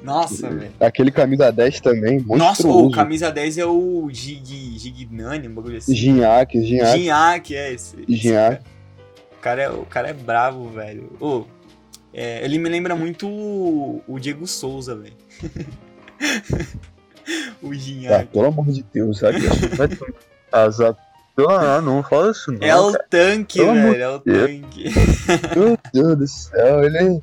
[0.00, 0.70] Nossa, velho.
[0.78, 5.96] Aquele camisa 10 também, Nossa, o camisa 10 é o Gig, Gignani, um bagulho assim.
[5.96, 6.98] Ginhaque, Ginhaque.
[7.00, 7.96] Ginhaque, é esse.
[8.02, 8.64] esse Ginhaque.
[9.32, 11.10] O cara é, o cara é bravo, velho.
[11.20, 11.44] Ô,
[12.14, 15.16] é, ele me lembra muito o, o Diego Souza, velho.
[17.62, 18.26] o Ah, Ginhaque.
[18.32, 19.40] pelo amor de Deus, sabe?
[19.40, 19.88] Vai.
[21.46, 22.58] Ah, não fala isso não.
[22.66, 23.04] É o cara.
[23.08, 24.02] tanque, Pelo velho.
[24.02, 24.84] É o tanque.
[25.56, 27.20] Meu Deus do céu, ele.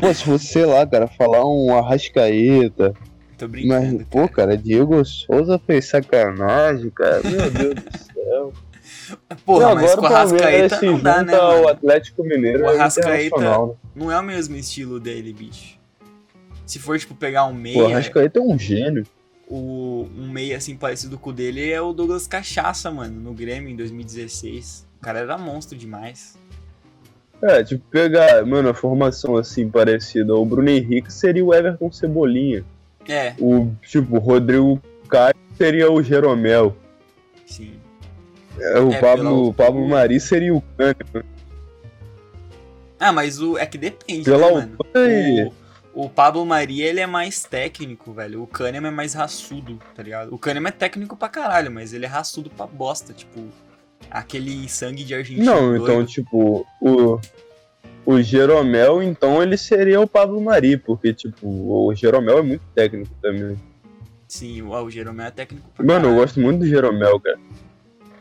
[0.00, 2.94] Pô, se você, sei lá, cara, falar um Arrascaeta.
[3.36, 3.96] Tô brincando.
[3.98, 7.20] Mas, pô, cara, Diego Souza fez sacanagem, cara.
[7.24, 8.52] Meu Deus do céu.
[9.44, 11.68] Porra, E mas com o Arrascaeta não dá, né, mano?
[11.68, 13.74] Atlético Mineiro O é Arrascaeta- né?
[13.94, 15.76] Não é o mesmo estilo dele, bicho.
[16.64, 19.04] Se for, tipo, pegar um Pô, o Arrascaeta é um gênio.
[19.54, 23.68] O, um meia, assim, parecido com o dele é o Douglas Cachaça, mano, no Grêmio
[23.68, 24.86] em 2016.
[24.98, 26.38] O cara era monstro demais.
[27.42, 32.64] É, tipo, pegar, mano, a formação assim parecida ao Bruno Henrique seria o Everton Cebolinha.
[33.08, 36.76] É, O, tipo, o Rodrigo Caio seria o Jeromel.
[37.44, 37.74] sim.
[38.58, 39.86] É, o É, Pablo, o Pablo.
[39.88, 41.24] Mari seria o Kahneman.
[43.00, 44.76] Ah, mas o é que depende, Pela né, mano?
[44.78, 45.52] O,
[45.94, 48.42] o Pablo Maria, ele é mais técnico, velho.
[48.42, 50.34] O Kahneman é mais raçudo, tá ligado?
[50.34, 53.40] O Kahneman é técnico pra caralho, mas ele é raçudo pra bosta, tipo...
[54.10, 55.84] Aquele sangue de argentino Não, doido.
[55.84, 57.20] então, tipo, o,
[58.04, 63.14] o Jeromel, então, ele seria o Pablo Mari, porque, tipo, o Jeromel é muito técnico
[63.22, 63.56] também.
[64.26, 66.20] Sim, o, o Jeromel é técnico pra Mano, eu caralho.
[66.20, 67.38] gosto muito do Jeromel, cara.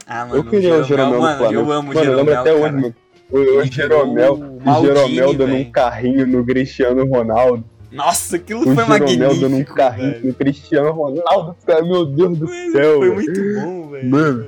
[0.06, 1.61] Ah, mano, eu queria o Jeromel no mano, Flamengo.
[1.61, 2.64] eu amo o Mano, eu lembro Jeromel, até cara.
[2.64, 2.95] hoje, mano.
[3.32, 5.72] O, o Jeromel, o o Jeromel dando um velho.
[5.72, 7.64] carrinho no Cristiano Ronaldo.
[7.91, 10.28] Nossa, aquilo O foi Jeromel magnífico, dando um carrinho velho.
[10.28, 11.56] no Cristiano Ronaldo.
[11.66, 14.10] Cara, meu Deus do Mano, céu, Foi muito bom, velho.
[14.10, 14.45] Mano.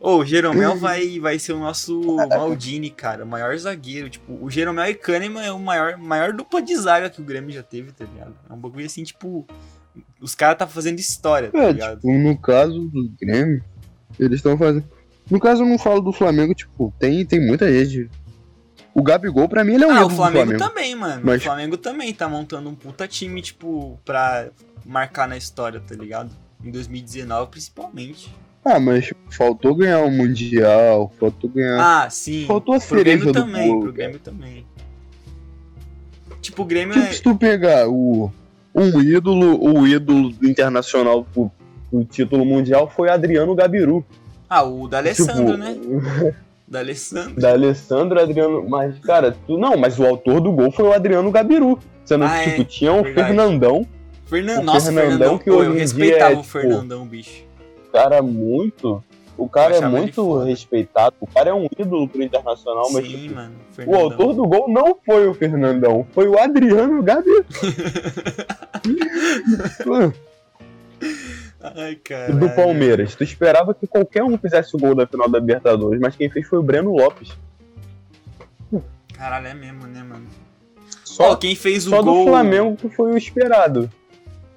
[0.00, 3.24] Ô, o Jeromel vai, vai ser o nosso Maldini, cara.
[3.24, 4.10] O maior zagueiro.
[4.10, 7.50] Tipo, o Jeromel e Kahneman é o maior, maior dupla de zaga que o Grêmio
[7.50, 8.34] já teve, tá ligado?
[8.48, 9.46] É um bagulho assim, tipo.
[10.20, 11.96] Os caras tá fazendo história, tá É, ligado?
[11.96, 13.62] tipo, no caso do Grêmio,
[14.18, 14.84] eles estão fazendo.
[15.30, 18.10] No caso, eu não falo do Flamengo, tipo, tem, tem muita gente.
[18.94, 20.64] O Gabigol, pra mim, ele é um ah, ídolo o Flamengo, Flamengo.
[20.68, 21.22] também, mano.
[21.24, 24.48] Mas- O Flamengo também tá montando um puta time, tipo, pra
[24.84, 26.30] marcar na história, tá ligado?
[26.62, 28.34] Em 2019, principalmente.
[28.64, 32.04] Ah, mas faltou ganhar o Mundial, faltou ganhar.
[32.04, 32.44] Ah, sim.
[32.46, 33.96] faltou a Pro cereja Grêmio também, bolo, pro cara.
[34.04, 34.66] Grêmio também.
[36.40, 37.12] Tipo, o Grêmio Tipo, é.
[37.12, 38.30] se tu pegar o,
[38.74, 41.50] um ídolo, o ídolo internacional pro,
[41.90, 44.04] pro título mundial foi Adriano Gabiru.
[44.54, 45.78] Ah, o D'Alessandro, tipo, né?
[46.68, 47.40] D'Alessandro.
[47.40, 48.68] Da Alessandro Adriano.
[48.68, 51.78] Mas, cara, tu, não, mas o autor do gol foi o Adriano Gabiru.
[52.04, 53.02] Sendo Ah, que, é, tipo, tinha o.
[53.02, 53.86] Fernandão,
[54.26, 54.60] Fernan...
[54.60, 57.44] o Nossa, Fernandão, Fernandão, que hoje eu respeitava é, o tipo, Fernandão, bicho.
[57.90, 59.02] cara muito.
[59.38, 60.44] O cara é muito foda.
[60.44, 61.16] respeitado.
[61.18, 63.54] O cara é um ídolo pro internacional, mas Sim, tipo, mano.
[63.70, 64.00] o Fernandão.
[64.02, 67.42] autor do gol não foi o Fernandão, foi o Adriano Gabiru.
[71.62, 72.32] Ai, cara.
[72.32, 73.14] do Palmeiras.
[73.14, 76.46] Tu esperava que qualquer um fizesse o gol da final da Libertadores, mas quem fez
[76.46, 77.36] foi o Breno Lopes.
[79.14, 80.26] Caralho, é mesmo, né, mano?
[81.04, 82.24] Só, Ó, quem fez o só gol.
[82.24, 83.90] do Flamengo que foi o esperado.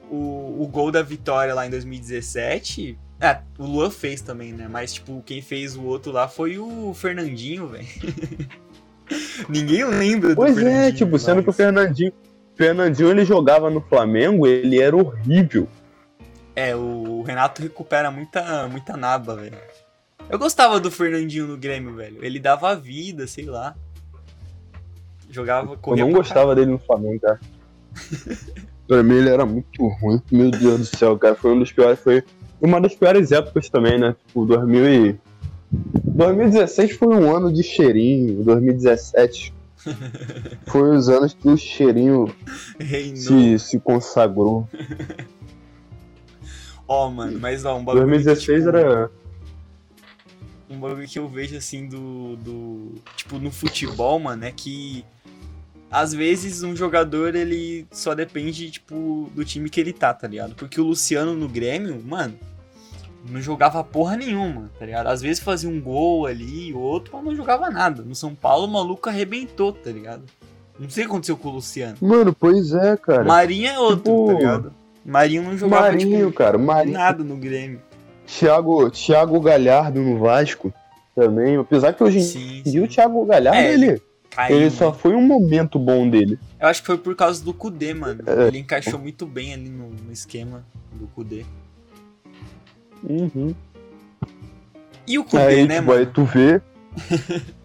[0.09, 2.97] O, o gol da vitória lá em 2017.
[3.19, 4.67] É, o Luan fez também, né?
[4.69, 7.85] Mas, tipo, quem fez o outro lá foi o Fernandinho, velho.
[9.47, 11.53] Ninguém lembra do Pois é, tipo, sendo que o.
[11.53, 12.11] Fernandinho.
[12.55, 15.67] Fernandinho ele jogava no Flamengo, ele era horrível.
[16.55, 19.57] É, o Renato recupera muita, muita naba, velho.
[20.29, 22.23] Eu gostava do Fernandinho no Grêmio, velho.
[22.23, 23.75] Ele dava vida, sei lá.
[25.29, 27.39] Jogava, Eu corria não pra gostava dele no Flamengo, cara.
[28.87, 30.21] pra mim ele era muito ruim.
[30.31, 31.35] Meu Deus do céu, cara.
[31.35, 31.99] Foi um dos piores.
[31.99, 32.23] Foi
[32.61, 34.15] uma das piores épocas também, né?
[34.25, 35.19] Tipo, 2000 e...
[35.71, 38.43] 2016 foi um ano de cheirinho.
[38.43, 39.53] 2017
[40.65, 42.33] foi os anos que o cheirinho
[43.15, 44.67] se, se consagrou.
[46.87, 48.05] Ó, mano, mas ó, um bagulho.
[48.05, 49.11] que, 2016 tipo, era.
[50.69, 52.35] Um bagulho que eu vejo assim do.
[52.37, 55.05] do tipo, no futebol, mano, é que.
[55.89, 60.55] Às vezes um jogador ele só depende, tipo, do time que ele tá, tá ligado?
[60.55, 62.37] Porque o Luciano no Grêmio, mano,
[63.29, 65.07] não jogava porra nenhuma, tá ligado?
[65.07, 68.01] Às vezes fazia um gol ali, outro, mas não jogava nada.
[68.01, 70.23] No São Paulo o maluco arrebentou, tá ligado?
[70.77, 71.97] Não sei o que aconteceu com o Luciano.
[72.01, 73.23] Mano, pois é, cara.
[73.23, 74.73] Marinho é outro, tipo, tá ligado?
[75.05, 76.57] Marinho não jogava, Marinho, tipo, cara.
[76.57, 76.97] Marinho.
[76.97, 77.79] nada no Grêmio.
[78.25, 80.73] Thiago, Thiago Galhardo no Vasco
[81.15, 81.57] também.
[81.57, 82.87] Apesar que hoje em Sim, dia o.
[82.87, 84.01] Thiago Galhardo, É, ele,
[84.31, 84.71] Caiu, ele né?
[84.71, 86.39] só foi um momento bom dele.
[86.59, 88.23] Eu acho que foi por causa do Kudê, mano.
[88.25, 88.47] É.
[88.47, 91.45] Ele encaixou muito bem ali no, no esquema do Kudê.
[93.07, 93.53] Uhum.
[95.07, 96.11] E o Kudê, aí, né, tipo, aí mano?
[96.13, 96.61] tu vê.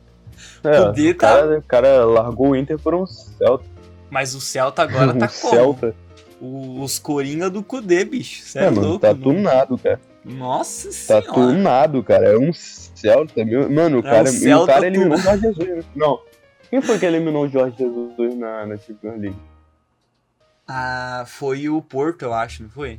[0.63, 3.65] É, Kudê o, cara, o cara largou o Inter por um Celta.
[4.11, 5.55] Mas o Celta agora um tá como?
[5.55, 5.95] Celta.
[6.41, 8.43] Os Coringa do Kudê, bicho.
[8.43, 10.01] Cê É, é, mano, louco, tá tunado, cara.
[10.25, 10.93] Nossa Tá
[11.23, 11.33] senhora.
[11.33, 12.27] tunado, cara.
[12.29, 13.45] É um Celta.
[13.45, 15.21] meu- Mano, o É cara, um e o cara eliminou o.
[15.21, 15.69] Jorge Jesus.
[15.69, 15.85] né?
[15.95, 16.21] Não.
[16.71, 19.37] Quem foi que eliminou o Jorge Jesus na, na Champions League?
[20.69, 22.99] Ah, foi o Porto, eu acho, não foi?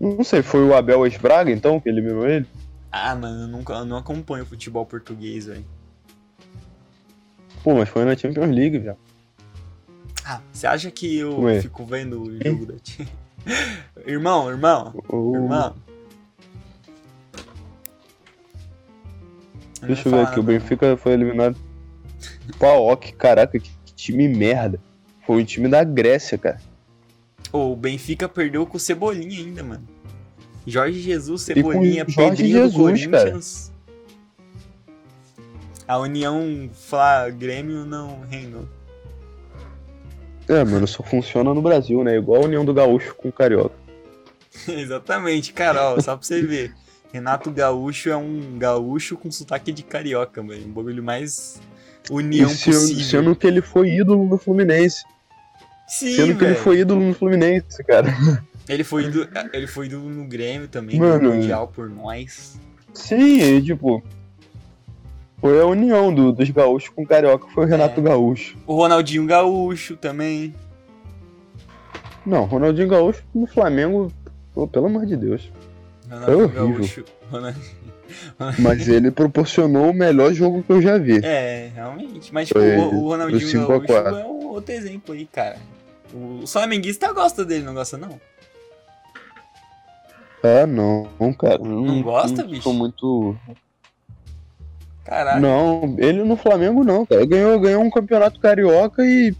[0.00, 2.46] Não sei, foi o Abel Esbraga, então, que eliminou ele?
[2.90, 5.64] Ah, mano, eu, nunca, eu não acompanho o futebol português, velho.
[7.62, 8.96] Pô, mas foi na Champions League, velho.
[10.28, 11.62] Ah, você acha que eu Ué.
[11.62, 13.26] fico vendo o jogo da Champions?
[14.04, 15.76] irmão, irmão, irmão.
[19.82, 20.58] Deixa eu ver aqui, o nada.
[20.58, 21.56] Benfica foi eliminado.
[22.58, 24.80] Paok, caraca, que, time merda.
[25.24, 26.60] Foi um time da Grécia, cara.
[27.52, 29.86] Ô, o Benfica perdeu com o Cebolinha ainda, mano.
[30.66, 33.72] Jorge Jesus, Cebolinha, Jorge Pedrinho Jesus, do Corinthians.
[35.86, 38.68] A União Flá Grêmio não reinou.
[40.48, 42.16] É, mano, só funciona no Brasil, né?
[42.16, 43.74] Igual a União do Gaúcho com o Carioca.
[44.68, 46.72] Exatamente, Carol, só pra você ver.
[47.12, 50.66] Renato Gaúcho é um gaúcho com sotaque de carioca, mano.
[50.66, 51.60] Um bagulho mais
[52.10, 53.04] união E sendo, possível.
[53.04, 55.04] sendo que ele foi ídolo no Fluminense.
[55.88, 58.08] Sim, sendo que ele foi ídolo no Fluminense, cara.
[58.68, 61.28] Ele foi ídolo, ele foi ídolo no Grêmio também, Mano.
[61.30, 62.58] no Mundial por nós.
[62.92, 64.02] Sim, e, tipo.
[65.40, 68.02] Foi a união do- dos gaúchos com o Carioca, foi o Renato É.
[68.02, 68.56] Gaúcho.
[68.66, 70.54] O Ronaldinho Gaúcho também.
[72.24, 74.10] Não, Ronaldinho Gaúcho no Flamengo,
[74.54, 75.50] pô, pelo amor de Deus.
[76.10, 76.74] Ronaldinho horrível.
[76.76, 77.04] Gaúcho.
[77.30, 77.76] Ronaldinho-
[78.58, 81.20] Mas ele proporcionou o melhor jogo que eu já vi.
[81.24, 82.32] É, realmente.
[82.32, 84.16] Mas, tipo, Foi o, o Ronaldinho do 5 a Gaúcho 4.
[84.16, 85.56] é um outro exemplo aí, cara.
[86.14, 88.18] O flamenguista gosta dele, não gosta não?
[90.42, 91.58] Ah, não, cara.
[91.58, 92.62] Não, gosta, não bicho?
[92.62, 93.36] Sou muito.
[95.06, 95.40] Caralho.
[95.40, 97.20] Não, ele no Flamengo não, cara.
[97.22, 99.34] Ele ganhou, ganhou um campeonato carioca e.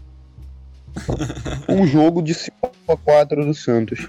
[1.69, 4.07] um jogo de 5x4 do Santos.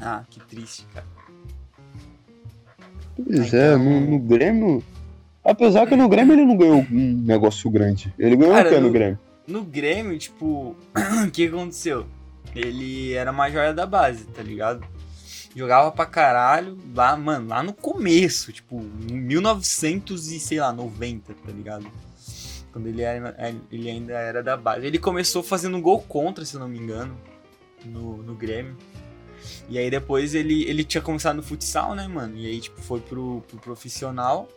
[0.00, 1.06] Ah, que triste, cara.
[3.16, 4.82] Pois Ah, é, no, no Grêmio.
[5.44, 8.12] Apesar que no Grêmio ele não ganhou um negócio grande.
[8.18, 9.18] Ele ganhou Cara, o que no no- Grêmio?
[9.46, 10.74] No Grêmio, tipo,
[11.26, 12.06] o que aconteceu?
[12.54, 14.86] Ele era uma joia da base, tá ligado?
[15.54, 21.32] Jogava pra caralho lá, mano, lá no começo, tipo, em 1900 e sei lá, 90,
[21.32, 21.86] tá ligado?
[22.72, 24.84] Quando ele, era, ele ainda era da base.
[24.84, 27.16] Ele começou fazendo gol contra, se não me engano,
[27.84, 28.76] no, no Grêmio.
[29.68, 32.36] E aí depois ele, ele tinha começado no futsal, né, mano?
[32.36, 34.48] E aí, tipo, foi pro, pro profissional.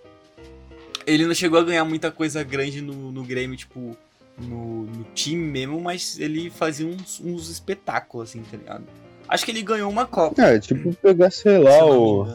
[1.05, 3.95] Ele não chegou a ganhar muita coisa grande no, no Grêmio, tipo,
[4.37, 8.85] no, no time mesmo, mas ele fazia uns, uns espetáculos, assim, tá ligado?
[9.27, 10.41] Acho que ele ganhou uma Copa.
[10.41, 12.27] É, tipo, pegar, sei se lá, me o.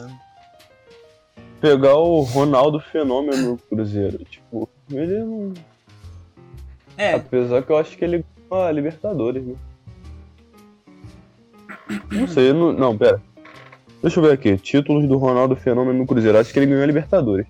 [1.59, 4.19] Pegar o Ronaldo Fenômeno no Cruzeiro.
[4.25, 5.53] Tipo, ele não.
[6.97, 9.55] É, Apesar que eu acho que ele ganhou a Libertadores, né?
[12.11, 13.21] Não sei, não, não, pera.
[14.01, 14.57] Deixa eu ver aqui.
[14.57, 16.37] Títulos do Ronaldo Fenômeno no Cruzeiro.
[16.37, 17.47] Acho que ele ganhou a Libertadores.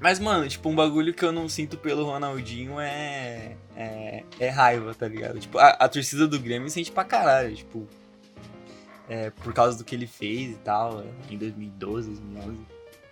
[0.00, 3.56] Mas, mano, tipo, um bagulho que eu não sinto pelo Ronaldinho é.
[3.74, 5.38] É, é raiva, tá ligado?
[5.38, 7.86] Tipo, a, a torcida do Grêmio sente pra caralho, tipo.
[9.08, 12.58] É, por causa do que ele fez e tal, é, em 2012, 2011.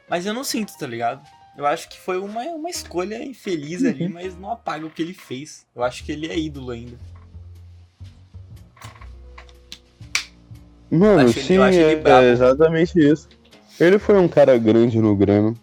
[0.09, 1.23] Mas eu não sinto, tá ligado?
[1.57, 5.15] Eu acho que foi uma, uma escolha infeliz ali, mas não apaga o que ele
[5.15, 5.65] fez.
[5.75, 6.99] Eu acho que ele é ídolo ainda.
[10.91, 13.29] Mano, acho sim, eu acho ele é, é exatamente isso.
[13.81, 15.57] Ele foi um cara grande no Grêmio.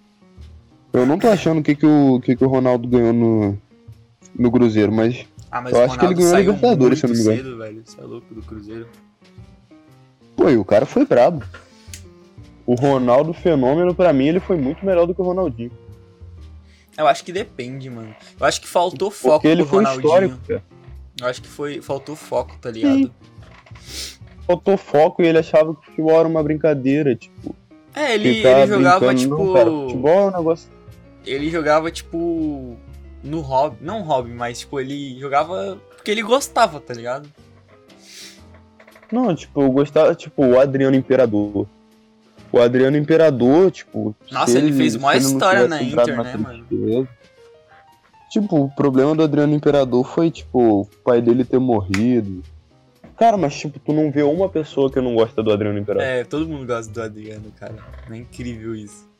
[0.93, 3.57] Eu não tô achando o que, que, o, que, que o Ronaldo ganhou no,
[4.37, 6.99] no Cruzeiro, mas Ah, mas Eu o acho que ele Ronaldo ganhou a saiu Libertadores,
[6.99, 7.37] se eu não me engano.
[7.37, 7.81] cedo, velho.
[7.85, 8.87] Você é louco do Cruzeiro.
[10.35, 11.43] Pô, e o cara foi brabo.
[12.65, 15.71] O Ronaldo Fenômeno, pra mim, ele foi muito melhor do que o Ronaldinho.
[16.97, 18.13] Eu acho que depende, mano.
[18.39, 20.05] Eu acho que faltou foco Porque ele pro foi Ronaldinho.
[20.05, 20.63] histórico, cara.
[21.19, 23.11] Eu acho que foi, faltou foco, tá ligado?
[24.45, 27.55] Faltou foco e ele achava que o futebol era uma brincadeira, tipo.
[27.95, 29.37] É, ele, ele jogava, tipo.
[29.37, 30.69] Não, cara, futebol é um negócio.
[31.25, 32.77] Ele jogava, tipo.
[33.23, 33.77] No hobby.
[33.81, 37.29] Não hobby, mas, tipo, ele jogava porque ele gostava, tá ligado?
[39.11, 41.67] Não, tipo, eu gostava, tipo, o Adriano Imperador.
[42.51, 44.15] O Adriano Imperador, tipo.
[44.31, 46.65] Nossa, se ele fez ele não história na Inter, né, mano?
[46.65, 47.07] dele-
[48.29, 52.41] Tipo, o problema do Adriano Imperador foi, tipo, o pai dele ter morrido.
[53.17, 56.07] Cara, mas, tipo, tu não vê uma pessoa que não gosta do Adriano Imperador.
[56.07, 57.75] É, todo mundo gosta do Adriano, cara.
[58.09, 59.10] É incrível isso.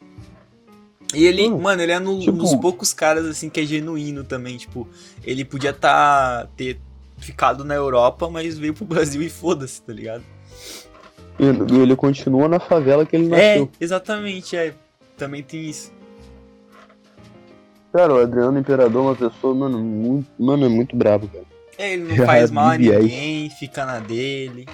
[1.13, 4.23] E ele, Hum, mano, ele é no, tipo- nos poucos caras, assim, que é genuíno
[4.23, 4.57] também.
[4.57, 4.87] Tipo,
[5.23, 6.79] ele podia tá, ter
[7.17, 10.23] ficado na Europa, mas veio pro Brasil e foda-se, tá ligado?
[11.39, 13.69] E e ele continua na favela que ele É, nasceu.
[13.79, 14.73] exatamente, é.
[15.17, 15.91] Também tem isso.
[17.93, 20.27] Cara, o Adriano Imperador é uma pessoa, mano, muito.
[20.39, 21.45] Mano, é muito brabo, cara.
[21.77, 24.65] É, ele não faz mal a ninguém, fica na dele.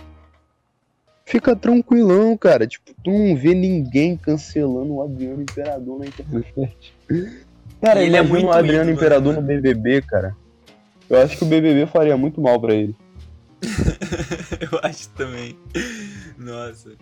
[1.28, 2.66] Fica tranquilão, cara.
[2.66, 6.94] Tipo, tu não vê ninguém cancelando o Adriano Imperador na internet.
[7.82, 9.40] Cara, ele é muito o Adriano ídolo, Imperador né?
[9.40, 10.36] no BBB, cara.
[11.08, 12.96] Eu acho que o BBB faria muito mal pra ele.
[14.60, 15.56] Eu acho também.
[16.40, 16.94] Nossa.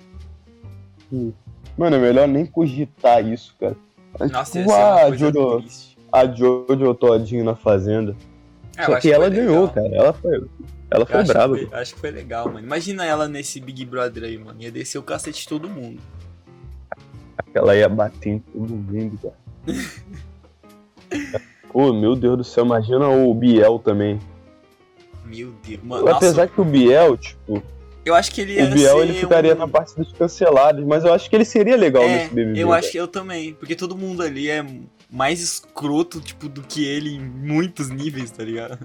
[1.77, 3.77] Mano, é melhor nem cogitar isso, cara.
[4.19, 5.97] É Nossa, tipo uma a coisa Jojo, triste.
[6.11, 8.13] a Jojo Todinho na Fazenda.
[8.75, 9.69] É, eu Só que ela ganhou, legal.
[9.69, 9.95] cara.
[9.95, 10.43] Ela foi,
[10.89, 12.65] ela foi acho, que foi, acho que foi legal, mano.
[12.65, 14.61] Imagina ela nesse Big Brother aí, mano.
[14.61, 16.01] Ia descer o cacete de todo mundo.
[17.53, 19.35] Ela ia bater em todo mundo, cara.
[21.71, 24.19] Pô, meu Deus do céu, imagina o Biel também.
[25.25, 25.83] Meu Deus.
[25.83, 27.61] Mano, Apesar nossa, que o Biel, tipo,
[28.05, 29.57] eu acho que ele ia o Biel ele ficaria um...
[29.57, 32.59] na parte dos cancelados, mas eu acho que ele seria legal É, nesse BBB.
[32.59, 33.53] eu acho que eu também.
[33.55, 34.63] Porque todo mundo ali é
[35.09, 38.77] mais escroto, tipo, do que ele em muitos níveis, tá ligado?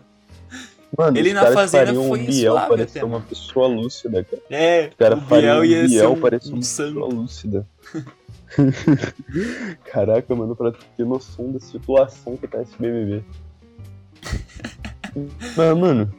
[0.96, 4.42] Mano, ele na Fazenda foi o Biel suave parecer até, uma pessoa lúcida, cara.
[4.50, 6.94] É, Os caras o Biel ia ser Biel um, parecer um uma santo.
[6.94, 7.66] pessoa lúcida.
[9.84, 13.22] Caraca, mano, pra ter noção da situação que tá esse BBB.
[15.56, 16.12] Mas, mano,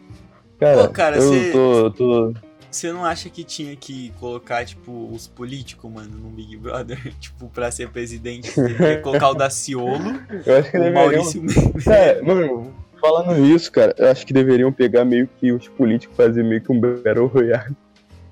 [0.60, 2.34] cara, Pô, cara, eu cê- tô, tô...
[2.70, 7.12] Você não acha que tinha que colocar, tipo, os políticos, mano, no Big Brother?
[7.20, 10.94] tipo, pra ser presidente, você teria que colocar o Daciolo, Eu acho que o deveriam...
[10.94, 11.84] Maurício Mendes.
[11.84, 16.44] Cara, mano, falando nisso, cara, eu acho que deveriam pegar meio que os políticos, fazer
[16.44, 17.76] meio que um Battle Royale.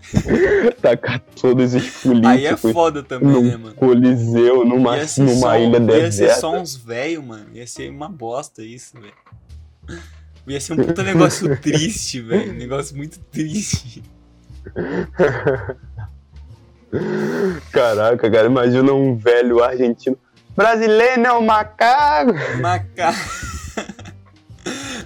[0.82, 3.76] Tacar todos os políticos Aí é foda também, né, num mano?
[3.76, 6.36] coliseu, numa, numa ilha ia ser deserta.
[6.36, 7.48] só uns velhos, mano.
[7.54, 10.00] Ia ser uma bosta isso, velho.
[10.48, 12.54] Ia ser um puta negócio triste, velho.
[12.54, 14.02] Um negócio muito triste.
[17.72, 20.18] Caraca, cara, imagina um velho argentino.
[20.56, 22.34] Brasileiro é um macaco!
[22.60, 23.14] Maca...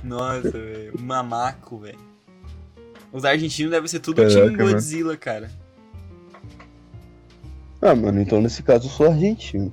[0.03, 0.93] Nossa, velho.
[0.99, 1.99] Mamaco, velho.
[3.11, 4.71] Os argentinos devem ser tudo Caraca, time mano.
[4.71, 5.51] Godzilla, cara.
[7.81, 9.71] Ah, mano, então nesse caso eu sou argentino.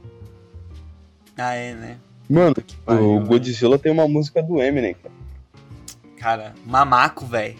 [1.37, 1.99] Ah, é, né?
[2.29, 2.55] Mano,
[2.85, 3.25] pariu, o.
[3.25, 5.15] Godzilla tem uma música do Eminem, cara.
[6.17, 7.57] Cara, mamaco, velho.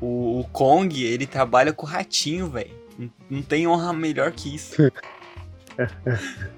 [0.00, 2.74] O, o Kong, ele trabalha com o ratinho, velho.
[2.98, 4.76] Não, não tem honra melhor que isso.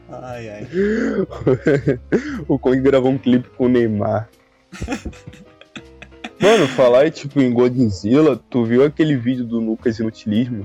[0.08, 0.68] Ai, ai.
[2.46, 4.28] o Kong gravou um clipe com o Neymar.
[6.40, 10.64] Mano, falar tipo em Godzilla, tu viu aquele vídeo do Lucas Inutilismo?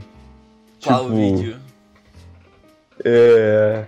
[0.83, 1.57] Qual tipo, o vídeo?
[3.03, 3.85] É.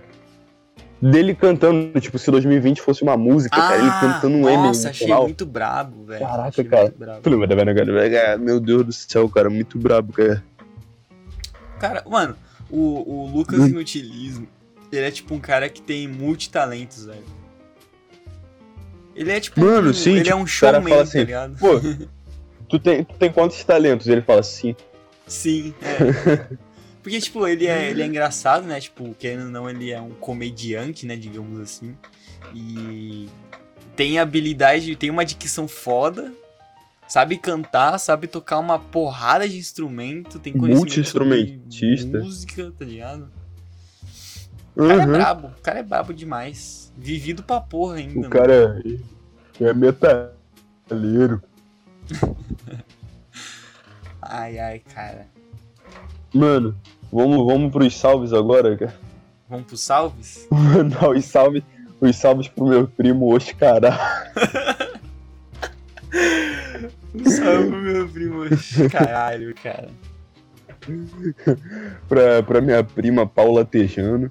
[1.00, 4.90] Dele cantando, tipo, se 2020 fosse uma música, cara, ele cantando um Ah, Nossa, no
[4.90, 5.22] achei final.
[5.24, 6.20] muito brabo, velho.
[6.20, 6.92] Caraca, Achei cara.
[8.38, 10.42] Meu Deus do céu, cara, muito brabo, cara.
[11.78, 12.34] Cara, mano,
[12.70, 13.66] o, o Lucas Hum.
[13.66, 14.48] Inutilismo,
[14.90, 17.35] ele é tipo um cara que tem multitalentos, velho.
[19.16, 19.58] Ele é tipo.
[19.60, 21.58] Mano, um, sim, Ele tipo, é um o cara showman, fala assim, tá ligado?
[21.58, 21.80] Pô,
[22.68, 24.06] tu tem, tu tem quantos talentos?
[24.06, 24.76] Ele fala assim.
[25.26, 26.46] Sim, é.
[27.02, 28.80] Porque, tipo, ele é, ele é engraçado, né?
[28.80, 31.14] Tipo, querendo ou não, ele é um comediante, né?
[31.16, 31.96] Digamos assim.
[32.52, 33.28] E
[33.94, 36.32] tem habilidade, tem uma dicção foda.
[37.08, 42.18] Sabe cantar, sabe tocar uma porrada de instrumento, tem Multi-instrumentista.
[42.18, 43.30] música, tá ligado?
[44.74, 45.12] O cara é Uhum.
[45.12, 46.85] brabo, o cara é brabo demais.
[46.96, 48.12] Vivido pra porra ainda.
[48.12, 48.30] O mano.
[48.30, 48.82] cara
[49.60, 51.42] é, metaleiro.
[54.28, 55.28] Ai, ai, cara.
[56.34, 56.74] Mano,
[57.12, 58.94] vamos, vamos pros salves agora, cara.
[59.48, 60.48] Vamos pros salves?
[60.50, 61.62] Mandar os salves,
[62.00, 64.32] Os salvos pro meu primo Oscará.
[67.24, 68.42] Salve meu primo.
[68.90, 69.88] Caralho, cara.
[72.08, 74.30] pra, pra minha prima Paula Tejano.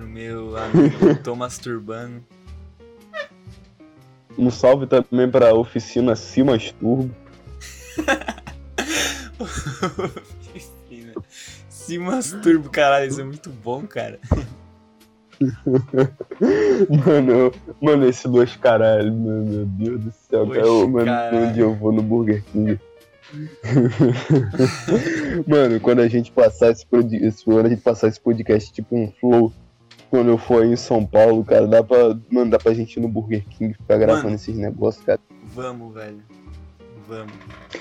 [0.00, 2.24] Pro meu amigo Thomas Turbano.
[4.38, 7.14] Um salve também pra oficina Simas Turbo.
[9.38, 11.12] Oficina.
[11.68, 14.18] Simas Turbo, caralho, isso é muito bom, cara.
[17.06, 20.66] Mano, mano, esse dois caralho, meu, meu Deus do céu, Oxe, cara.
[20.88, 21.46] Mano, caralho.
[21.48, 22.80] onde eu vou no Burger King.
[25.46, 26.86] mano, quando a gente passar esse,
[27.22, 29.52] esse- quando a gente passar esse podcast tipo um flow,
[30.10, 33.00] quando eu for aí em São Paulo, cara, dá pra, mano, dá pra gente ir
[33.00, 34.34] no Burger King ficar gravando Mano.
[34.36, 35.20] esses negócios, cara.
[35.54, 36.20] Vamos, velho.
[37.08, 37.32] Vamos.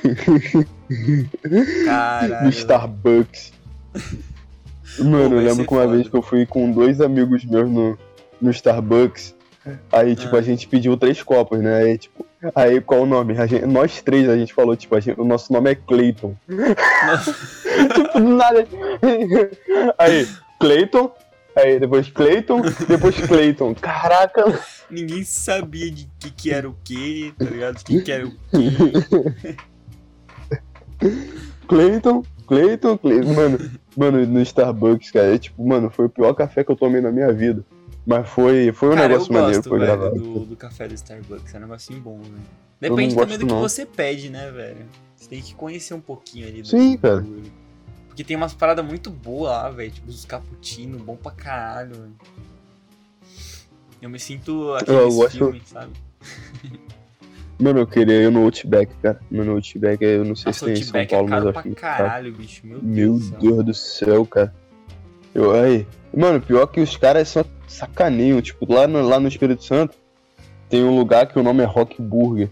[0.90, 2.50] No Caralho.
[2.50, 3.54] Starbucks.
[5.00, 5.96] Mano, Pô, eu lembro que uma foda.
[5.96, 7.98] vez que eu fui com dois amigos meus no,
[8.42, 9.36] no Starbucks.
[9.92, 10.40] Aí, tipo, Ah.
[10.40, 11.76] a gente pediu três copos, né?
[11.84, 12.26] Aí, tipo,
[12.56, 13.36] aí qual o nome?
[13.48, 16.34] Gente- nós três a gente falou, tipo, gente- o nosso nome é Clayton.
[17.94, 18.68] Tipo, nada.
[19.98, 20.28] Aí,
[20.60, 21.12] Clayton.
[21.64, 23.76] Aí depois Clayton, depois Clayton.
[23.76, 24.60] Caraca,
[24.90, 27.84] ninguém sabia de que que era o que, tá ligado?
[27.84, 29.58] Que que era o que.
[31.68, 33.34] Clayton, Clayton, Clayton.
[33.34, 37.02] Mano, mano, no Starbucks, cara, é tipo, mano, foi o pior café que eu tomei
[37.02, 37.64] na minha vida.
[38.06, 40.96] Mas foi, foi um Cara, negócio eu maneiro, gosto, foi velho, do, do café do
[40.96, 41.54] Starbucks.
[41.54, 42.34] É um negocinho bom, velho.
[42.34, 43.60] não Depende também do que não.
[43.60, 44.86] você pede, né, velho?
[45.16, 47.18] Você tem que conhecer um pouquinho ali do Sim, cara.
[47.18, 47.52] bagulho.
[48.20, 49.92] Porque tem umas paradas muito boas lá, velho.
[49.92, 52.12] Tipo, os cappuccino, bom pra caralho, velho.
[54.02, 55.94] Eu me sinto aqueles gosto- filmes, sabe?
[57.58, 59.22] Mano, eu queria ir no Outback, cara.
[59.32, 61.60] Mano, Outback, eu não sei Nossa, se tem em São é Paulo, mas caro eu
[61.60, 61.80] acho que tá.
[61.80, 62.68] caralho, bicho.
[62.68, 63.20] Meu, Meu Deus.
[63.22, 63.40] do céu.
[63.40, 64.56] Deus do céu, cara.
[65.34, 68.42] Eu, aí, mano, pior que os caras só sacaneiam.
[68.42, 69.96] Tipo, lá no, lá no Espírito Santo
[70.68, 72.50] tem um lugar que o nome é Rock Burger.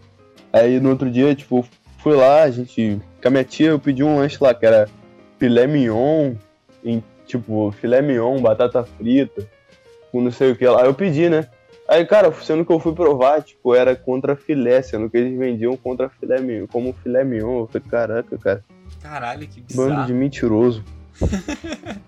[0.53, 1.67] Aí no outro dia, tipo,
[1.97, 3.01] fui lá, a gente.
[3.21, 4.87] Com a minha tia, eu pedi um lanche lá, que era
[5.39, 6.33] filé mignon,
[6.83, 9.47] em, tipo, filé mignon, batata frita,
[10.11, 10.85] com não sei o que lá.
[10.85, 11.47] Eu pedi, né?
[11.87, 15.77] Aí, cara, sendo que eu fui provar, tipo, era contra filé, sendo que eles vendiam
[15.77, 17.59] contra filé mignon, como filé mignon.
[17.61, 18.63] Eu falei, caraca, cara,
[19.01, 20.07] Caralho, que bando bizarro.
[20.07, 20.83] de mentiroso.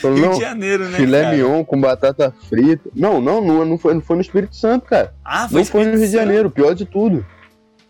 [0.00, 1.36] Falei, Rio de Janeiro, né, filé cara?
[1.36, 2.88] mignon com batata frita.
[2.94, 5.14] Não, não, não, não foi, não foi no Espírito Santo, cara.
[5.24, 6.12] Ah, não foi no Rio de?
[6.12, 7.24] Janeiro, pior de tudo.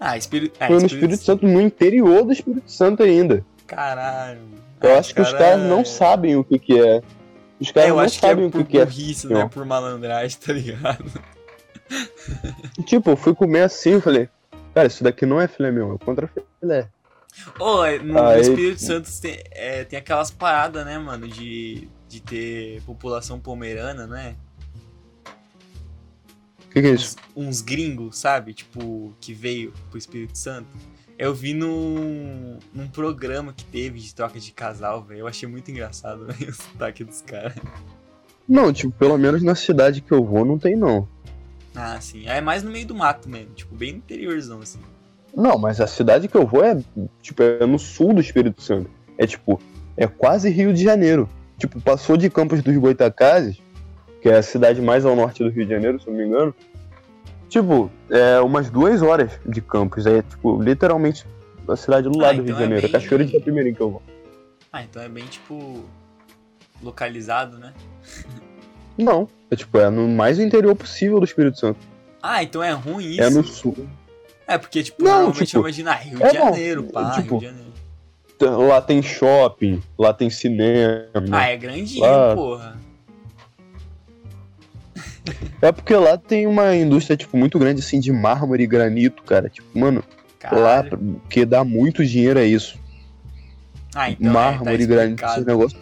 [0.07, 3.43] Ah, Espírito, ah, foi no Espírito Santo, no interior do Espírito Santo ainda.
[3.67, 4.41] Caralho.
[4.83, 7.01] Eu acho que os cara- caras não sabem o que que é.
[7.59, 8.85] Os É, caras eu não acho que é sabem o que que é.
[8.85, 9.33] burrice, não.
[9.35, 11.05] não é por malandragem, tá ligado?
[12.85, 14.29] Tipo, eu fui comer assim, eu falei,
[14.75, 16.29] cara, isso daqui não é filé mignon, é contra
[16.61, 16.89] filé.
[17.59, 22.83] Ô, é, no, Espírito Santo tem, é, tem aquelas paradas, né, mano, de, de ter
[22.83, 24.37] população pomerana, né?
[26.75, 27.17] Que que é isso?
[27.37, 28.53] Uns, uns gringos, sabe?
[28.53, 30.67] Tipo, que veio pro Espírito Santo.
[31.17, 35.21] Eu vi num, num programa que teve de troca de casal, velho.
[35.21, 37.55] Eu achei muito engraçado, velho, o sotaque dos caras.
[38.49, 41.09] Não, tipo, pelo menos na cidade que eu vou não tem não.
[41.77, 42.27] Ah, sim.
[42.27, 44.81] É mais no meio do mato mesmo, tipo, bem no interiorzão, assim.
[45.35, 46.77] Não, mas a cidade que eu vou é,
[47.23, 48.91] tipo, é no sul do Espírito Santo.
[49.17, 49.61] É tipo,
[49.97, 51.29] é quase Rio de Janeiro.
[51.57, 53.61] Tipo, passou de Campos dos Goitacazes,
[54.25, 56.27] que é a cidade mais ao norte do Rio de Janeiro, se eu não me
[56.27, 56.55] engano.
[57.47, 60.07] Tipo, é umas duas horas de Campos.
[60.07, 61.27] É, tipo, literalmente
[61.69, 62.87] a cidade do Ah, lado do Rio então de é Janeiro.
[62.87, 64.03] É bem- Cachoeira de Itapemirim que eu vou.
[64.73, 65.85] Ah, então é bem, tipo,
[66.83, 67.75] localizado, né?
[68.97, 71.79] Não, é tipo, é no mais interior possível do Espírito Santo.
[72.23, 73.23] Ah, então é ruim isso?
[73.23, 73.77] É no sul.
[74.47, 77.41] É, porque, tipo, Não, normalmente tipo, ah, Rio é de bom, Janeiro, pá, tipo, Rio
[77.41, 77.45] de
[78.41, 78.67] Janeiro.
[78.69, 81.05] Lá tem shopping, lá tem cinema.
[81.31, 82.33] Ah, é grandinho, Ah.
[82.35, 82.84] porra.
[85.63, 89.49] É porque lá tem uma indústria, tipo, muito grande, assim, de mármore e granito, cara.
[89.49, 90.05] Tipo, mano,
[90.45, 91.23] lá, Caralho.
[91.31, 92.79] que dá muito dinheiro é isso.
[93.95, 95.47] Ah, então mármore é, e tá granito, esse explicado.
[95.47, 95.79] negócio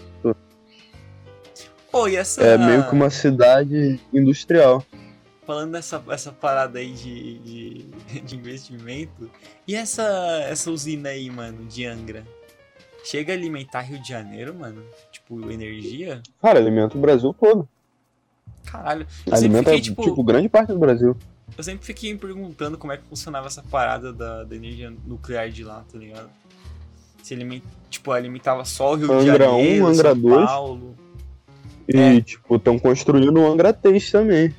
[1.93, 2.43] Pô, e essa...
[2.43, 4.82] é meio que uma cidade industrial.
[5.47, 7.86] Falando dessa essa parada aí de, de,
[8.24, 9.31] de investimento,
[9.69, 10.02] e essa,
[10.48, 12.24] essa usina aí, mano, de Angra?
[13.05, 14.82] Chega a alimentar Rio de Janeiro, mano?
[15.10, 16.23] Tipo, energia?
[16.40, 17.69] Cara, alimenta o Brasil todo.
[18.64, 19.06] Caralho.
[19.26, 21.16] Eu Alimenta, fiquei, tipo, tipo, grande parte do Brasil.
[21.56, 25.51] eu sempre fiquei me perguntando como é que funcionava essa parada da, da energia nuclear
[25.51, 26.30] de lá, tá ligado?
[27.22, 30.47] Se alimenta, tipo, alimentava só o Rio de Angra Janeiro, um, Angra São dois.
[30.47, 30.97] Paulo.
[31.89, 32.20] E, É.
[32.20, 34.55] tipo, estão construindo o Angra 3 também.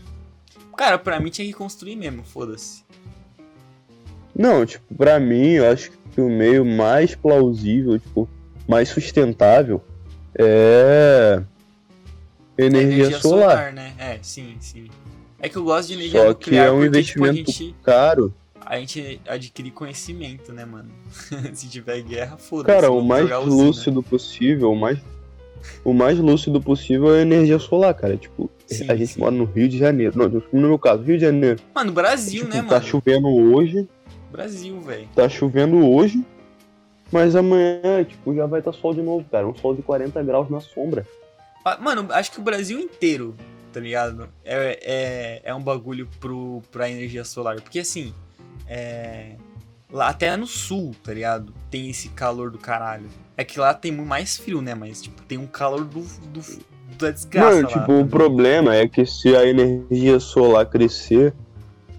[0.77, 2.83] Cara, pra mim tinha que construir mesmo, foda-se.
[4.35, 8.27] Não, tipo, pra mim, eu acho que o meio mais plausível, tipo,
[8.67, 9.81] mais sustentável
[10.37, 11.41] é.
[12.57, 13.73] Energia, solar.
[13.73, 13.93] né?
[13.97, 14.87] É, sim, sim.
[15.39, 17.53] É que eu gosto de energia Só nuclear que é um porque, tipo, investimento a
[17.53, 18.33] gente, caro.
[18.65, 20.89] a gente adquire conhecimento, né, mano?
[21.53, 22.73] Se tiver guerra, foda-se.
[22.73, 23.63] Cara, o mais jogar usina.
[23.63, 24.99] lúcido possível, o mais,
[25.83, 28.15] o mais lúcido possível é a energia solar, cara.
[28.15, 29.19] Tipo, Sim, a gente sim.
[29.19, 30.17] mora no Rio de Janeiro.
[30.17, 31.59] Não, no meu caso, Rio de Janeiro.
[31.75, 32.85] Mano, Brasil, tipo, né, tá mano?
[32.85, 33.87] chovendo hoje,
[34.31, 35.07] Brasil, velho.
[35.13, 36.23] tá chovendo hoje,
[37.11, 39.45] mas amanhã, tipo, já vai estar sol de novo, cara.
[39.47, 41.05] Um sol de 40 graus na sombra.
[41.63, 43.35] Ah, Mano, acho que o Brasil inteiro,
[43.71, 44.29] tá ligado?
[44.43, 47.61] É, é, é um bagulho pro, pra energia solar.
[47.61, 48.13] Porque assim,
[48.67, 49.35] é,
[49.91, 51.53] lá até no sul, tá ligado?
[51.69, 53.07] Tem esse calor do caralho.
[53.37, 54.75] É que lá tem mais frio, né?
[54.75, 56.41] Mas, tipo, tem um calor do, do,
[56.97, 57.55] da desgraça.
[57.55, 61.33] Mano, lá, tipo, o problema é que se a energia solar crescer,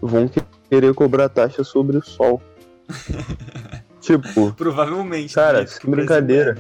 [0.00, 0.30] vão
[0.68, 2.42] querer cobrar taxa sobre o sol.
[4.00, 5.34] tipo, Provavelmente.
[5.34, 5.66] Cara, né?
[5.66, 6.58] Que brincadeira.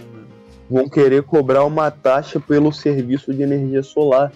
[0.68, 4.32] Vão querer cobrar uma taxa pelo serviço de energia solar.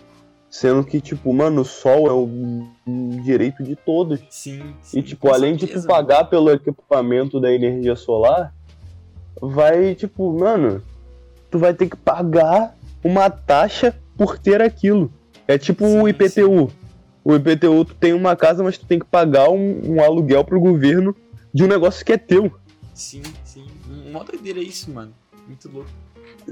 [0.50, 4.20] Sendo que, tipo, mano, o sol é um direito de todos.
[4.30, 4.98] Sim, sim.
[4.98, 8.54] E, tipo, além de tu certeza, pagar pelo equipamento da energia solar,
[9.42, 10.82] vai, tipo, mano,
[11.50, 12.74] tu vai ter que pagar
[13.04, 15.12] uma taxa por ter aquilo.
[15.46, 16.70] É tipo Sim, o IPTU.
[17.24, 20.60] O IPTU, tu tem uma casa, mas tu tem que pagar um, um aluguel pro
[20.60, 21.14] governo
[21.52, 22.52] de um negócio que é teu.
[22.94, 23.66] Sim, sim.
[24.06, 25.12] Uma doideira isso, mano.
[25.46, 25.88] Muito louco.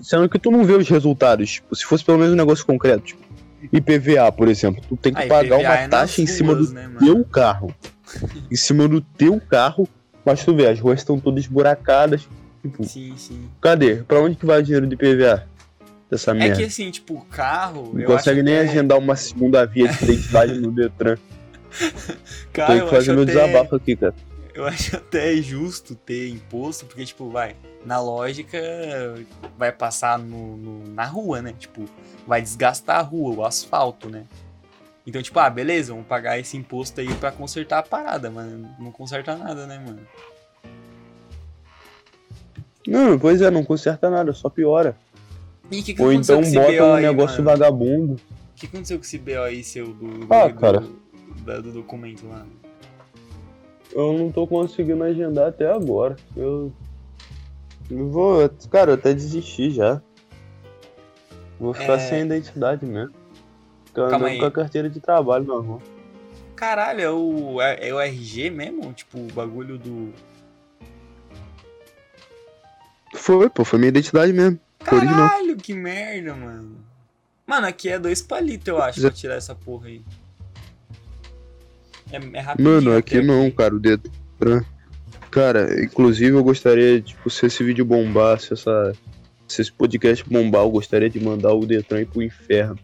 [0.02, 1.50] Sendo que tu não vê os resultados.
[1.52, 3.22] Tipo, se fosse pelo menos um negócio concreto, tipo,
[3.72, 6.74] IPVA, por exemplo, tu tem que Ah, pagar uma é taxa em cima ruas, do
[6.74, 7.74] né, teu carro.
[8.50, 9.88] em cima do teu carro,
[10.24, 12.28] mas tu vê, as ruas estão todas esburacadas.
[12.62, 13.48] Tipo, Sim, sim.
[13.60, 13.96] cadê?
[13.96, 15.46] Pra onde que vai o dinheiro do IPVA?
[16.10, 16.56] Dessa É merda.
[16.56, 17.90] que assim, tipo, o carro.
[17.92, 21.16] não consegue nem até- agendar uma segunda via de identidade no Detran.
[22.52, 24.14] Cara, Tem que fazer meu até- desabafo aqui, cara.
[24.56, 27.54] Eu acho até justo ter imposto, porque, tipo, vai,
[27.84, 28.58] na lógica,
[29.58, 31.54] vai passar no, no- na rua, né?
[31.58, 31.84] Tipo,
[32.26, 34.24] vai desgastar a rua, o asfalto, né?
[35.06, 38.90] Então, tipo, ah, beleza, vamos pagar esse imposto aí pra consertar a parada, mas não
[38.90, 40.00] conserta nada, né, mano?
[42.86, 44.96] Não, pois é, não conserta nada, só piora.
[45.70, 47.58] E que, que Ou então bota BO um aí, negócio mano?
[47.58, 48.12] vagabundo.
[48.14, 50.82] O que aconteceu com esse BO aí seu do, do, Ah, do- cara.
[51.44, 52.46] da- do documento lá?
[53.92, 56.16] Eu não tô conseguindo agendar até agora.
[56.36, 56.72] Eu.
[57.90, 58.48] eu vou.
[58.70, 60.00] Cara, eu até desisti já.
[61.58, 61.98] Vou ficar É.
[61.98, 63.14] sem identidade mesmo.
[63.86, 64.38] Ficar Calma aí.
[64.38, 65.80] com a carteira de trabalho na rua.
[66.54, 68.92] Caralho, é o, é, é o RG mesmo?
[68.92, 70.12] Tipo, o bagulho do.
[73.14, 74.58] Foi, pô, foi minha identidade mesmo.
[74.80, 76.76] Caralho, que merda, mano.
[77.46, 80.02] Mano, aqui é dois palitos, eu acho, pra tirar essa porra aí.
[82.12, 82.74] É, é rapidinho.
[82.74, 84.64] Mano, aqui não, cara, o Detran.
[85.30, 88.94] Cara, inclusive eu gostaria, tipo, se esse vídeo bombar, se, essa,
[89.46, 92.78] se esse podcast bombar, eu gostaria de mandar o Detran ir pro inferno.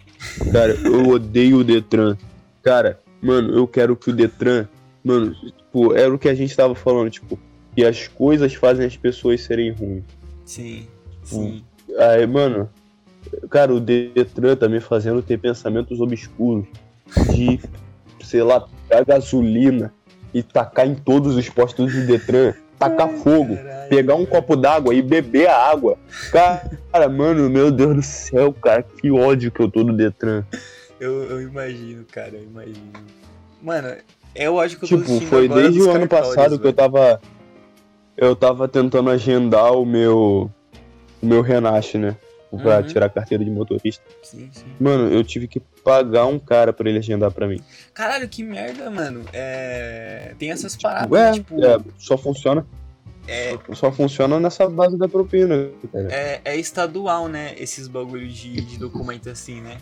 [0.51, 2.17] Cara, eu odeio o Detran.
[2.63, 4.67] Cara, mano, eu quero que o Detran.
[5.03, 7.39] Mano, tipo, era o que a gente tava falando, tipo,
[7.75, 10.05] que as coisas fazem as pessoas serem ruins.
[10.45, 10.87] Sim,
[11.25, 11.65] sim.
[11.99, 12.69] Aí, mano,
[13.51, 16.67] cara, o Detran tá me fazendo ter pensamentos obscuros
[17.35, 17.59] de,
[18.33, 19.93] sei lá, pegar gasolina
[20.33, 24.31] e tacar em todos os postos do Detran, tacar fogo, Caralho, pegar um velho.
[24.31, 25.99] copo d'água e beber a água.
[26.31, 30.45] Cara, mano, meu Deus do céu, cara, que ódio que eu tô do Detran.
[30.99, 32.91] Eu, eu imagino, cara, eu imagino.
[33.63, 33.89] Mano,
[34.35, 36.75] é eu acho que eu tô Tipo, foi desde o ano passado que eu velho.
[36.75, 37.21] tava.
[38.17, 40.51] Eu tava tentando agendar o meu.
[41.23, 42.17] O meu Renasce, né?
[42.59, 42.83] Pra Uhum.
[42.83, 44.05] tirar a carteira de motorista.
[44.23, 44.67] Sim, sim.
[44.79, 47.61] Mano, eu tive que pagar um cara pra ele agendar pra mim.
[47.95, 49.25] Caralho, que merda, mano.
[49.33, 50.35] É...
[50.39, 51.33] Tem essas paradas, Ué, né?
[51.33, 52.67] Tipo, é, só funciona.
[53.27, 55.71] é, Só funciona nessa base da propina.
[55.91, 56.09] cara.
[56.13, 57.55] é, é estadual, né?
[57.57, 59.79] Esses bagulhos de, de documento assim, né?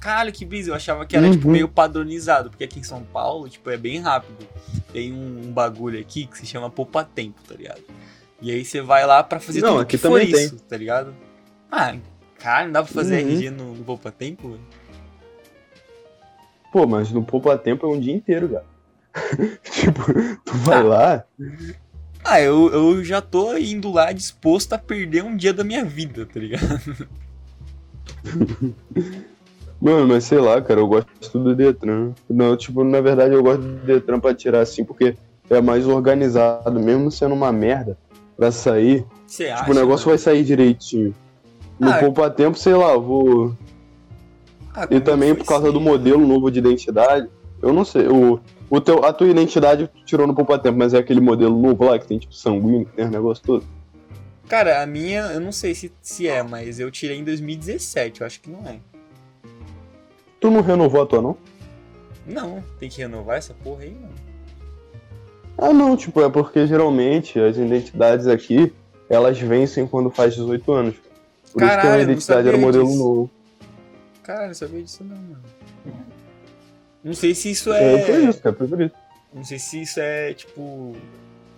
[0.00, 0.70] Caralho, que brisa.
[0.70, 1.32] Eu achava que era, Uhum.
[1.32, 2.50] tipo, meio padronizado.
[2.50, 4.44] Porque aqui em São Paulo, tipo, é bem rápido.
[4.92, 7.80] Tem um, um bagulho aqui que se chama Poupa Tempo, tá ligado?
[8.40, 10.44] E aí você vai lá pra fazer Não, tudo aqui que for também tem.
[10.44, 11.12] isso, tá ligado?
[11.70, 11.96] Ah,
[12.38, 13.30] caralho, não dá pra fazer Uhum.
[13.30, 14.58] RG no, no Poupa Tempo?
[16.72, 18.64] Pô, mas no poupa tempo é um dia inteiro, cara.
[19.72, 20.02] tipo,
[20.44, 20.82] tu vai Ah.
[20.82, 21.24] lá.
[22.22, 26.26] Ah, eu, eu já tô indo lá disposto a perder um dia da minha vida,
[26.26, 27.08] tá ligado?
[29.80, 32.12] Mano, mas sei lá, cara, eu gosto do Detran.
[32.28, 35.14] Não, tipo, na verdade eu gosto do Detran pra tirar assim, porque
[35.48, 37.96] é mais organizado, mesmo sendo uma merda
[38.36, 39.06] pra sair.
[39.26, 39.62] Você acha?
[39.62, 41.14] Tipo, o negócio vai sair direitinho.
[41.78, 43.54] No Ah, poupa tempo, sei lá, vou.
[44.74, 45.72] Ah, E como também por causa sim.
[45.72, 47.28] do modelo novo de identidade.
[47.62, 48.06] Eu não sei.
[48.08, 48.40] O,
[48.70, 51.98] o teu, a tua identidade tirou no poupa tempo, mas é aquele modelo novo lá
[51.98, 53.64] que tem tipo sanguíneo, que tem os negócios todo.
[54.48, 58.26] Cara, a minha, eu não sei se, se é, mas eu tirei em 2017, eu
[58.26, 58.78] acho que não é.
[60.40, 61.36] Tu não renovou a tua, não?
[62.26, 64.14] Não, tem que renovar essa porra aí, mano.
[65.56, 68.72] Ah, não, tipo, é porque geralmente as identidades aqui,
[69.10, 70.94] elas vencem quando faz 18 anos.
[71.58, 72.98] Por isso que a Caralho, minha identidade era sabia modelo disso.
[72.98, 73.30] novo.
[74.22, 75.42] Cara, não sabia disso não, mano.
[77.02, 77.98] Não sei se isso É, é.
[78.04, 78.94] foi isso, cara, foi por isso.
[79.32, 80.96] Não sei se isso é, tipo,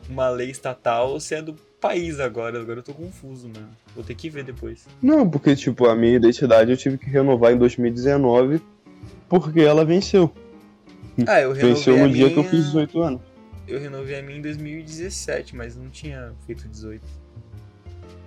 [0.09, 2.61] uma lei estatal ou se é do país agora.
[2.61, 3.69] Agora eu tô confuso, mano.
[3.95, 4.87] Vou ter que ver depois.
[5.03, 8.61] Não, porque, tipo, a minha identidade eu tive que renovar em 2019
[9.29, 10.31] porque ela venceu.
[11.27, 13.21] Ah, eu renovei Venceu no dia que eu minha- fiz 18 anos.
[13.69, 17.03] Eu renovei a minha em 2017, mas não tinha feito 18.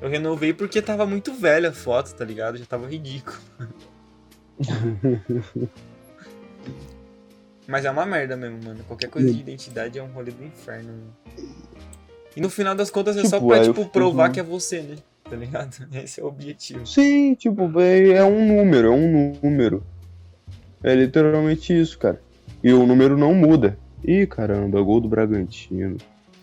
[0.03, 2.57] Eu renovei porque tava muito velha a foto, tá ligado?
[2.57, 3.37] Já tava ridículo.
[7.65, 8.83] Mas é uma merda mesmo, mano.
[8.83, 10.89] Qualquer coisa de identidade é um rolê do inferno.
[10.89, 11.13] Mano.
[12.35, 14.43] E no final das contas é só Tipo, pra, aí eu tipo, provar que é
[14.43, 14.97] você, né?
[15.23, 15.87] Tá ligado?
[15.95, 16.85] Esse é o objetivo.
[16.85, 19.85] Sim, tipo, é é um número, é um número.
[20.83, 22.21] É literalmente isso, cara.
[22.61, 23.79] E o número não muda.
[24.03, 25.95] Ih, caramba, gol do Bragantino.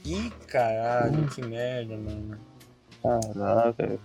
[0.07, 2.49] Ih, caralho, que merda, mano.
[3.02, 3.98] Caraca,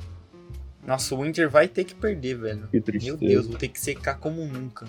[0.86, 2.68] Nossa, o Inter vai ter que perder, velho.
[2.68, 3.18] que tristeza.
[3.18, 4.86] Meu Deus, vou ter que secar como nunca.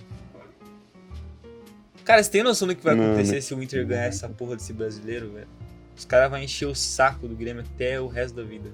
[2.04, 3.12] Cara, você tem noção do que vai Mano.
[3.14, 5.48] acontecer se o Inter ganhar essa porra desse brasileiro, velho?
[5.96, 8.70] Os caras vão encher o saco do Grêmio até o resto da vida.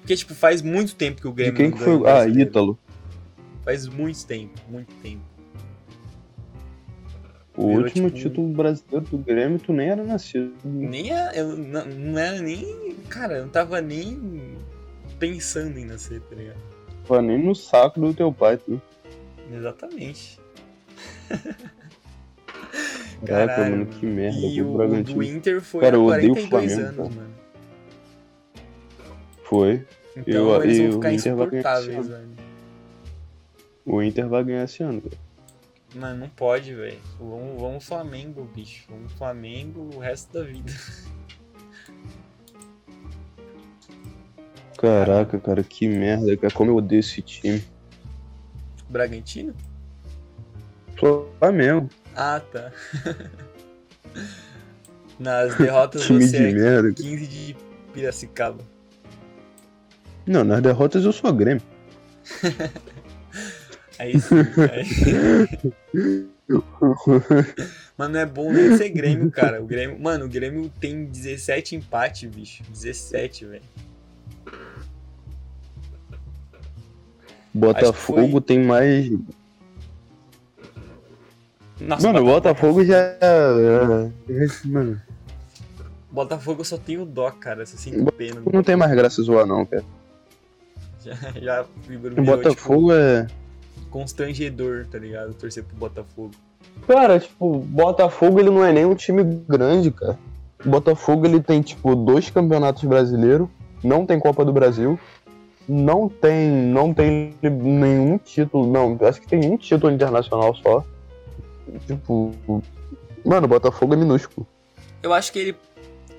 [0.00, 2.06] Porque, tipo, faz muito tempo que o De Grêmio quem não que ganha foi?
[2.06, 2.26] o Ah.
[2.26, 2.78] Ítalo.
[3.64, 5.20] Faz muito tempo, muito tempo.
[7.62, 10.50] O Virou, último tipo, título brasileiro do Grêmio, tu nem era nascido.
[10.64, 12.94] Nem a, eu não, não era nem.
[13.10, 14.56] Cara, eu não tava nem
[15.18, 16.58] pensando em nascer, tá ligado?
[17.06, 18.80] Tava nem no saco do teu pai, tu.
[19.52, 20.40] Exatamente.
[23.26, 24.38] Caraca, mano, que merda.
[24.38, 27.20] E o o, do Inter foi Cara, há eu odeio o 42 Flamengo, anos, cara.
[27.20, 27.34] mano.
[29.44, 29.86] Foi.
[30.16, 32.28] Então Eu- eles vão o ficar Inter vai ganhar esse insuportáveis, velho.
[33.84, 35.16] O Inter vai ganhar esse ano, cara.
[35.94, 37.00] Mano, não pode, velho.
[37.18, 38.86] Vamos, vamos Flamengo, bicho.
[38.88, 40.72] Vamos Flamengo o resto da vida.
[44.78, 46.52] Caraca, cara, que merda, cara.
[46.54, 47.62] Como eu odeio esse time.
[48.88, 49.54] Bragantino?
[50.96, 51.88] Flamengo.
[52.14, 52.72] Ah, tá.
[55.18, 56.92] Nas derrotas Time você de é merda.
[56.94, 57.56] 15 de
[57.92, 58.64] Piracicaba.
[60.26, 61.62] Não, nas derrotas eu sou Grêmio.
[64.00, 64.34] Aí sim.
[64.72, 66.28] aí-
[67.98, 69.62] Mano, não é bom nem ser Grêmio, cara.
[69.62, 72.62] O Grêmio, mano, o Grêmio tem 17 empates, bicho.
[72.70, 73.62] 17, velho.
[77.52, 79.10] Botafogo foi- tem mais.
[81.78, 83.16] Nossa, Mano, o Bota- Botafogo já.
[84.64, 85.02] Mano,
[86.10, 87.66] Botafogo eu só tenho dó, cara.
[87.66, 88.40] Só sinto pena.
[88.50, 89.84] não tem mais graça zoar, não, cara.
[91.02, 93.26] Já, já O Botafogo é.
[93.90, 95.34] Constrangedor, tá ligado?
[95.34, 96.30] Torcer pro Botafogo.
[96.86, 100.18] Cara, tipo, Botafogo ele não é nem um time grande, cara.
[100.64, 103.48] O Botafogo ele tem, tipo, dois campeonatos brasileiros,
[103.82, 104.98] não tem Copa do Brasil,
[105.68, 110.84] não tem, não tem nenhum título, não, acho que tem um título internacional só.
[111.86, 112.34] Tipo,
[113.24, 114.46] mano, o Botafogo é minúsculo.
[115.02, 115.56] Eu acho que ele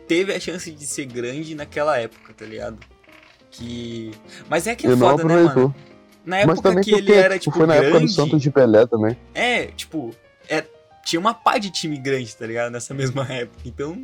[0.08, 2.78] teve a chance de ser grande naquela época, tá ligado?
[3.52, 4.12] Que.
[4.50, 5.64] Mas é que é foda, né, aproveitou.
[5.70, 5.76] mano?
[6.26, 8.42] Na Mas época também que ele era, tipo, tipo, foi na grande, época do Santos
[8.42, 9.18] de Pelé também.
[9.34, 10.12] É, tipo,
[10.48, 10.64] é,
[11.04, 12.72] tinha uma pá de time grande, tá ligado?
[12.72, 13.60] Nessa mesma época.
[13.66, 13.98] Então,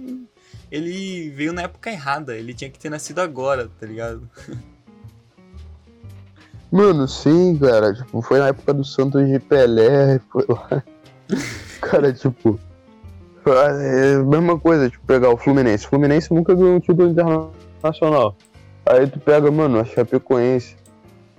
[0.72, 2.36] ele veio na época errada.
[2.36, 4.28] Ele tinha que ter nascido agora, tá ligado?
[6.72, 10.84] Mano, sim, cara, tipo, foi na época do Santos de Pelé, foi lá.
[11.80, 12.60] Cara, tipo,
[13.46, 15.86] é a mesma coisa, tipo, pegar o Fluminense.
[15.86, 18.36] O Fluminense nunca ganhou um título internacional.
[18.86, 20.76] Aí tu pega, mano, a Chapecoense.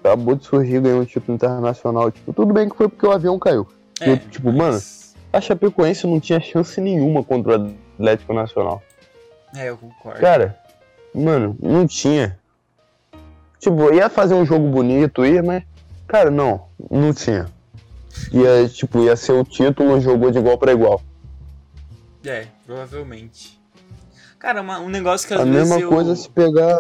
[0.03, 2.11] Acabou de surgir, ganhou um título internacional.
[2.11, 3.67] Tipo, tudo bem que foi porque o avião caiu.
[4.01, 8.83] É, Eu, tipo, mano, mas- a Chapecoense não tinha chance nenhuma contra o Atlético Nacional.
[9.57, 10.21] É, eu concordo.
[10.21, 10.57] Cara,
[11.15, 12.39] mano, não tinha.
[13.59, 15.65] Tipo, ia fazer um jogo bonito, ia, mas.
[16.07, 17.47] Cara, não, não tinha.
[18.33, 21.03] Ia, tipo, ia ser o título, jogou de igual pra igual.
[22.25, 23.59] É, provavelmente.
[24.39, 25.89] Cara, uma- um negócio que às A vezes mesma eu...
[25.89, 26.79] coisa se pegar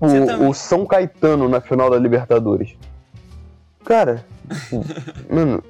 [0.00, 2.76] o, o São Caetano na final da Libertadores.
[3.84, 4.24] Cara,
[5.30, 5.62] mano.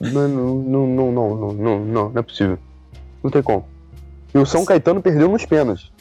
[0.00, 2.58] Mano, não, não, não, não, não, não, não é possível.
[3.22, 3.68] Não tem como.
[4.34, 5.92] E o São Caetano perdeu nos pênaltis.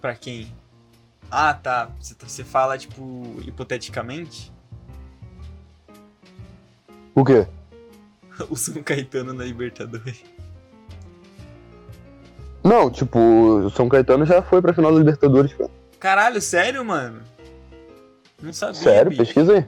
[0.00, 0.52] Pra quem?
[1.30, 1.90] Ah, tá.
[2.00, 4.52] Você, tá- você fala, tipo, hipoteticamente?
[7.14, 7.46] O quê?
[8.50, 10.22] o São Caetano na Libertadores.
[12.66, 15.70] Não, tipo, o São Caetano já foi pra final da Libertadores, cara.
[16.00, 17.20] Caralho, sério, mano?
[18.42, 19.22] Não sabia, Sério, bicho.
[19.24, 19.66] pesquisa aí.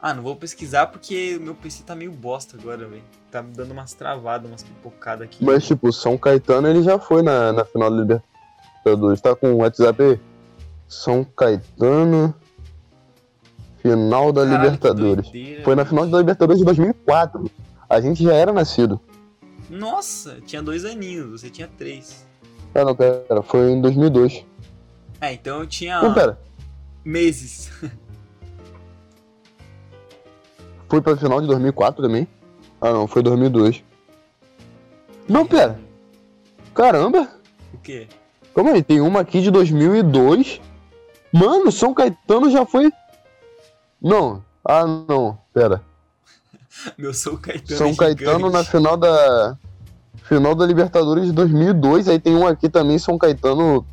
[0.00, 3.02] Ah, não vou pesquisar porque meu PC tá meio bosta agora, velho.
[3.30, 5.44] Tá me dando umas travadas, umas pipocadas aqui.
[5.44, 9.20] Mas, tipo, São Caetano ele já foi na, na final da Libertadores.
[9.20, 10.20] Tá com o WhatsApp aí?
[10.88, 12.34] São Caetano.
[13.78, 15.30] Final da Caralho, Libertadores.
[15.30, 17.50] doideira, Foi na final da Libertadores de 2004.
[17.88, 19.00] A gente já era nascido.
[19.68, 22.24] Nossa, tinha dois aninhos, você tinha três.
[22.74, 23.42] Ah, não, pera.
[23.42, 24.44] Foi em 2002.
[25.20, 26.38] É, então eu tinha Não, pera.
[27.04, 27.70] meses.
[30.88, 32.28] Foi pra final de 2004 também?
[32.80, 33.08] Ah, não.
[33.08, 33.82] Foi 2002.
[35.28, 35.80] Não, pera.
[36.74, 37.28] Caramba.
[37.74, 38.06] O quê?
[38.54, 38.82] Calma aí.
[38.82, 40.60] Tem uma aqui de 2002.
[41.32, 42.92] Mano, São Caetano já foi...
[44.00, 44.44] Não.
[44.64, 45.36] Ah, não.
[45.52, 45.82] Pera.
[46.96, 49.56] Meu São Caetano São é Caetano na final da
[50.22, 53.86] final da Libertadores de 2002, aí tem um aqui também São Caetano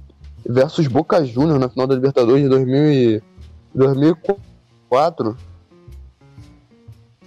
[0.46, 3.24] versus Boca Juniors na final da Libertadores de 2000 e
[3.76, 5.38] 2004,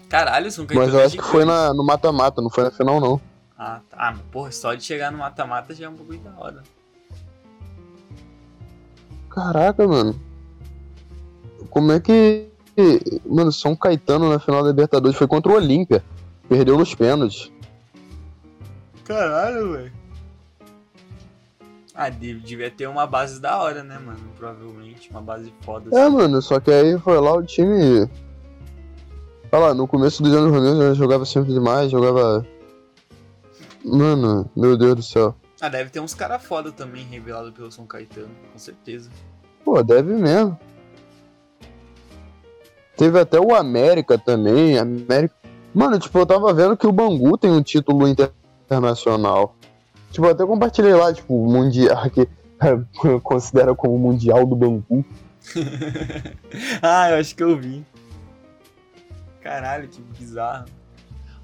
[0.08, 2.70] Caralho, São Caetano mas eu é acho que foi na, no mata-mata, não foi na
[2.70, 3.20] final não.
[3.58, 3.96] Ah, tá.
[3.98, 6.62] Ah, mas porra, só de chegar no mata-mata já é um bagulho da hora.
[9.30, 10.18] Caraca, mano.
[11.70, 12.48] Como é que
[13.24, 16.04] mano, São Caetano na final da Libertadores foi contra o Olímpia.
[16.48, 17.50] Perdeu nos pênaltis.
[19.04, 19.92] Caralho, velho.
[21.94, 24.18] Ah, de- devia ter uma base da hora, né, mano?
[24.36, 25.08] Provavelmente.
[25.10, 25.88] Uma base foda.
[25.96, 26.14] É, assim.
[26.16, 28.08] mano, só que aí foi lá o time.
[29.50, 32.46] Olha lá, no começo dos anos 90 eu jogava sempre demais, jogava.
[33.84, 35.34] Mano, meu Deus do céu.
[35.60, 39.08] Ah, deve ter uns caras foda também revelado pelo São Caetano, com certeza.
[39.64, 40.58] Pô, deve mesmo.
[42.96, 44.78] Teve até o América também.
[44.78, 45.34] América.
[45.74, 49.54] Mano, tipo, eu tava vendo que o Bangu tem um título internacional.
[50.10, 52.26] Tipo, eu até compartilhei lá, tipo, o Mundial, que
[53.22, 55.04] considera como Mundial do Bangu.
[56.80, 57.84] ah, eu acho que eu vi.
[59.42, 60.64] Caralho, que bizarro.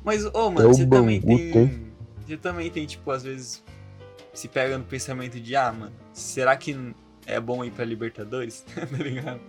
[0.02, 1.92] Mas, ô, mano, É o você também Bangu, tem, tem.
[2.26, 3.62] Você também tem, tipo, às vezes
[4.32, 6.94] se pega no pensamento de, ah, mano, será que
[7.26, 8.64] é bom ir pra Libertadores?
[8.74, 9.40] tá ligado?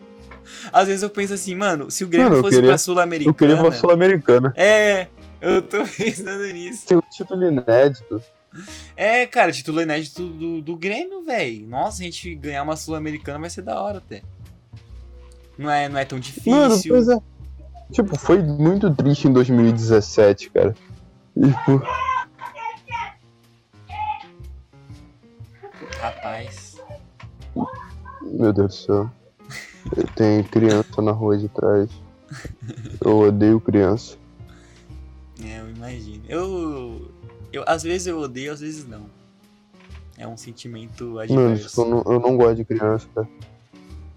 [0.71, 3.29] Às vezes eu penso assim, mano, se o Grêmio Mano, fosse queria- pra Sul-Americana.
[3.29, 4.53] Eu queria uma Sul-Americana.
[4.55, 5.07] É,
[5.41, 6.85] eu tô pensando nisso.
[6.87, 8.21] Tem um título inédito.
[8.95, 11.67] É, cara, título inédito do, do Grêmio, velho.
[11.67, 14.21] Nossa, a gente ganhar uma Sul-Americana vai ser da hora até.
[15.57, 16.51] Não é, não é tão difícil.
[16.51, 17.17] Mano, pois é.
[17.91, 20.75] Tipo, foi muito triste em 2017, cara.
[21.35, 21.81] Tipo,
[25.99, 26.77] Rapaz.
[28.21, 29.11] meu Deus do céu.
[30.15, 31.89] Tem criança na rua de trás.
[33.03, 34.17] Eu odeio criança.
[35.43, 36.23] É, eu imagino.
[36.27, 37.11] Eu,
[37.51, 37.63] eu.
[37.67, 39.05] Às vezes eu odeio, às vezes não.
[40.17, 41.67] É um sentimento Mano, adverso.
[41.69, 43.27] tipo, eu não, eu não gosto de criança, cara.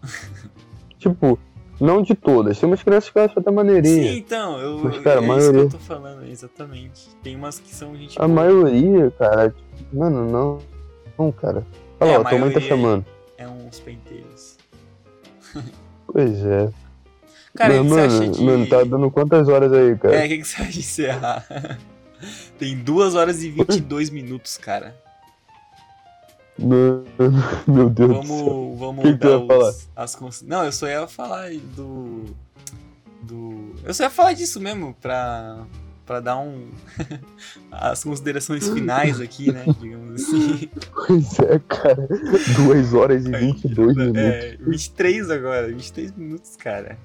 [0.99, 1.39] tipo,
[1.81, 2.59] não de todas.
[2.59, 4.13] Tem umas crianças que eu acho até Sim, maneirinha.
[4.17, 7.09] então, eu, Mas, cara, a é isso que maioria- eu tô falando, exatamente.
[7.23, 8.35] Tem umas que são gente A boa.
[8.35, 10.59] maioria, cara, tipo, mano, não.
[11.19, 11.67] Não, cara.
[11.99, 13.07] Olha É, lá, a tua mãe tá maioria- chamando.
[13.39, 14.56] É uns penteiros.
[16.07, 16.71] Pois é.
[17.57, 18.43] Cara, o que, que você mano, acha de.
[18.43, 20.15] mano, tá dando quantas horas aí, cara?
[20.15, 21.47] É, o que, que você acha de encerrar?
[22.59, 24.97] Tem 2 horas e 22 minutos, cara.
[26.59, 27.05] Mano,
[27.67, 28.37] Meu Deus do céu.
[28.37, 29.69] Vamos, vamos Que que dar falar?
[29.69, 30.43] os, as cons...
[30.43, 32.25] Não, eu só ia falar do.
[33.23, 33.75] Do.
[33.85, 35.59] Eu só ia falar disso mesmo, pra.
[36.07, 36.69] Pra dar um.
[37.71, 39.65] as considerações finais aqui, né?
[39.81, 40.69] Digamos assim.
[40.95, 42.09] Pois é, cara.
[42.65, 44.23] 2 horas e 22 minutos.
[44.23, 46.97] É, 23 agora, 23 minutos, cara.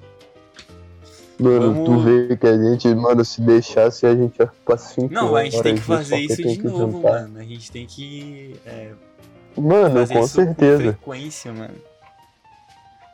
[1.38, 5.12] Mano, vamos- tu vê que a gente, mano, se deixasse, a gente ia ficar 5
[5.12, 7.22] Não, a gente tem que fazer isso de novo, jantar.
[7.22, 7.38] mano.
[7.40, 8.54] A gente tem que.
[8.64, 8.92] é,
[9.56, 10.82] Mano, fazer com isso com certeza.
[10.82, 11.74] frequência, mano.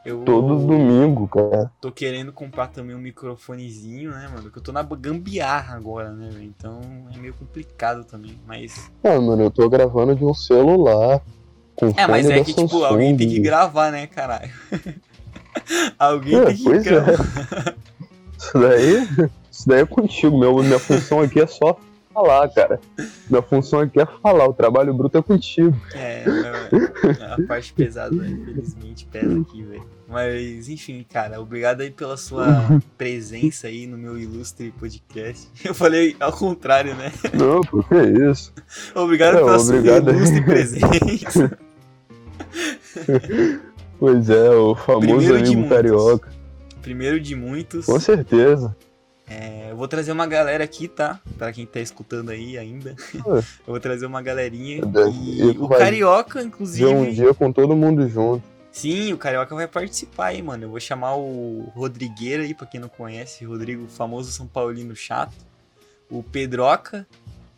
[0.08, 1.70] Eu Todo domingo, cara.
[1.82, 4.50] tô querendo comprar também um microfonezinho, né, mano?
[4.50, 6.44] Que eu tô na gambiarra agora, né, velho?
[6.44, 6.80] Então
[7.14, 8.38] é meio complicado também.
[8.46, 8.90] Mas.
[9.04, 11.20] Ah, mano, eu tô gravando de um celular.
[11.76, 12.84] Com É, mas é que, tipo, Samsung.
[12.86, 14.50] alguém tem que gravar, né, caralho?
[15.98, 16.90] alguém É, tem que pois é.
[16.90, 17.74] gravar.
[18.38, 20.38] Isso daí, isso daí é contigo.
[20.38, 21.78] Meu, minha função aqui é só
[22.14, 22.80] falar, cara.
[23.28, 24.46] Minha função aqui é falar.
[24.48, 25.76] O trabalho bruto é contigo.
[25.94, 29.97] É, é, a parte pesada, infelizmente, pesa aqui, velho.
[30.08, 32.46] Mas, enfim, cara, obrigado aí pela sua
[32.96, 35.46] presença aí no meu ilustre podcast.
[35.62, 37.12] Eu falei ao contrário, né?
[37.34, 37.94] Não, por que
[38.30, 38.52] isso?
[38.94, 40.04] Obrigado É, pela obrigado.
[40.04, 41.58] sua ilustre presença.
[43.98, 46.28] Pois é, o famoso Primeiro amigo carioca.
[46.80, 47.84] Primeiro de muitos.
[47.86, 48.74] Com certeza.
[49.28, 51.20] É, eu vou trazer uma galera aqui, tá?
[51.36, 52.94] Pra quem tá escutando aí ainda.
[53.12, 54.80] Eu vou trazer uma galerinha.
[55.12, 57.12] E o Carioca, Ver um inclusive.
[57.12, 58.42] dia com todo mundo junto.
[58.78, 60.66] Sim, o Carioca vai participar aí, mano.
[60.66, 63.44] Eu vou chamar o Rodrigueira aí, pra quem não conhece.
[63.44, 65.34] Rodrigo, famoso São Paulino chato.
[66.08, 67.04] O Pedroca,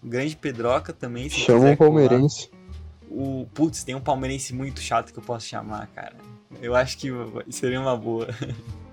[0.02, 1.28] o grande Pedroca também.
[1.28, 2.48] se Chama um palmeirense.
[2.48, 2.62] colar.
[3.10, 6.14] O, putz, tem um palmeirense muito chato que eu posso chamar, cara.
[6.62, 7.10] Eu acho que
[7.50, 8.26] seria uma boa.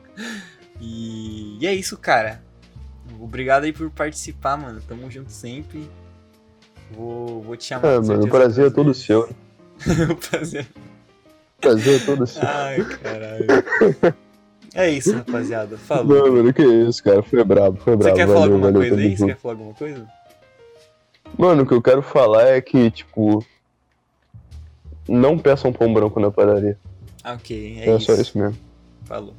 [0.82, 2.44] e, e é isso, cara.
[3.22, 4.82] Obrigado aí por participar, mano.
[4.86, 5.90] Tamo junto sempre.
[6.92, 7.88] Vou, vou te chamar.
[7.88, 9.30] É, mano, o certeza prazer é todo seu.
[10.12, 10.68] o prazer.
[11.58, 12.42] O prazer é todo seu.
[12.48, 13.46] Ai, caralho.
[14.76, 15.76] É isso, rapaziada.
[15.78, 16.06] Falou.
[16.28, 17.24] Não, mano, que isso, cara.
[17.24, 18.16] Foi brabo, foi Você brabo.
[18.18, 19.18] quer falar valeu, alguma valeu, coisa aí?
[19.18, 20.08] Você quer falar alguma coisa?
[21.38, 23.44] Mano, o que eu quero falar é que, tipo.
[25.10, 26.78] Não peçam pão branco na padaria.
[27.24, 27.80] Ah, ok.
[27.80, 28.22] É, É, só isso.
[28.22, 28.58] isso mesmo.
[29.06, 29.34] Falou.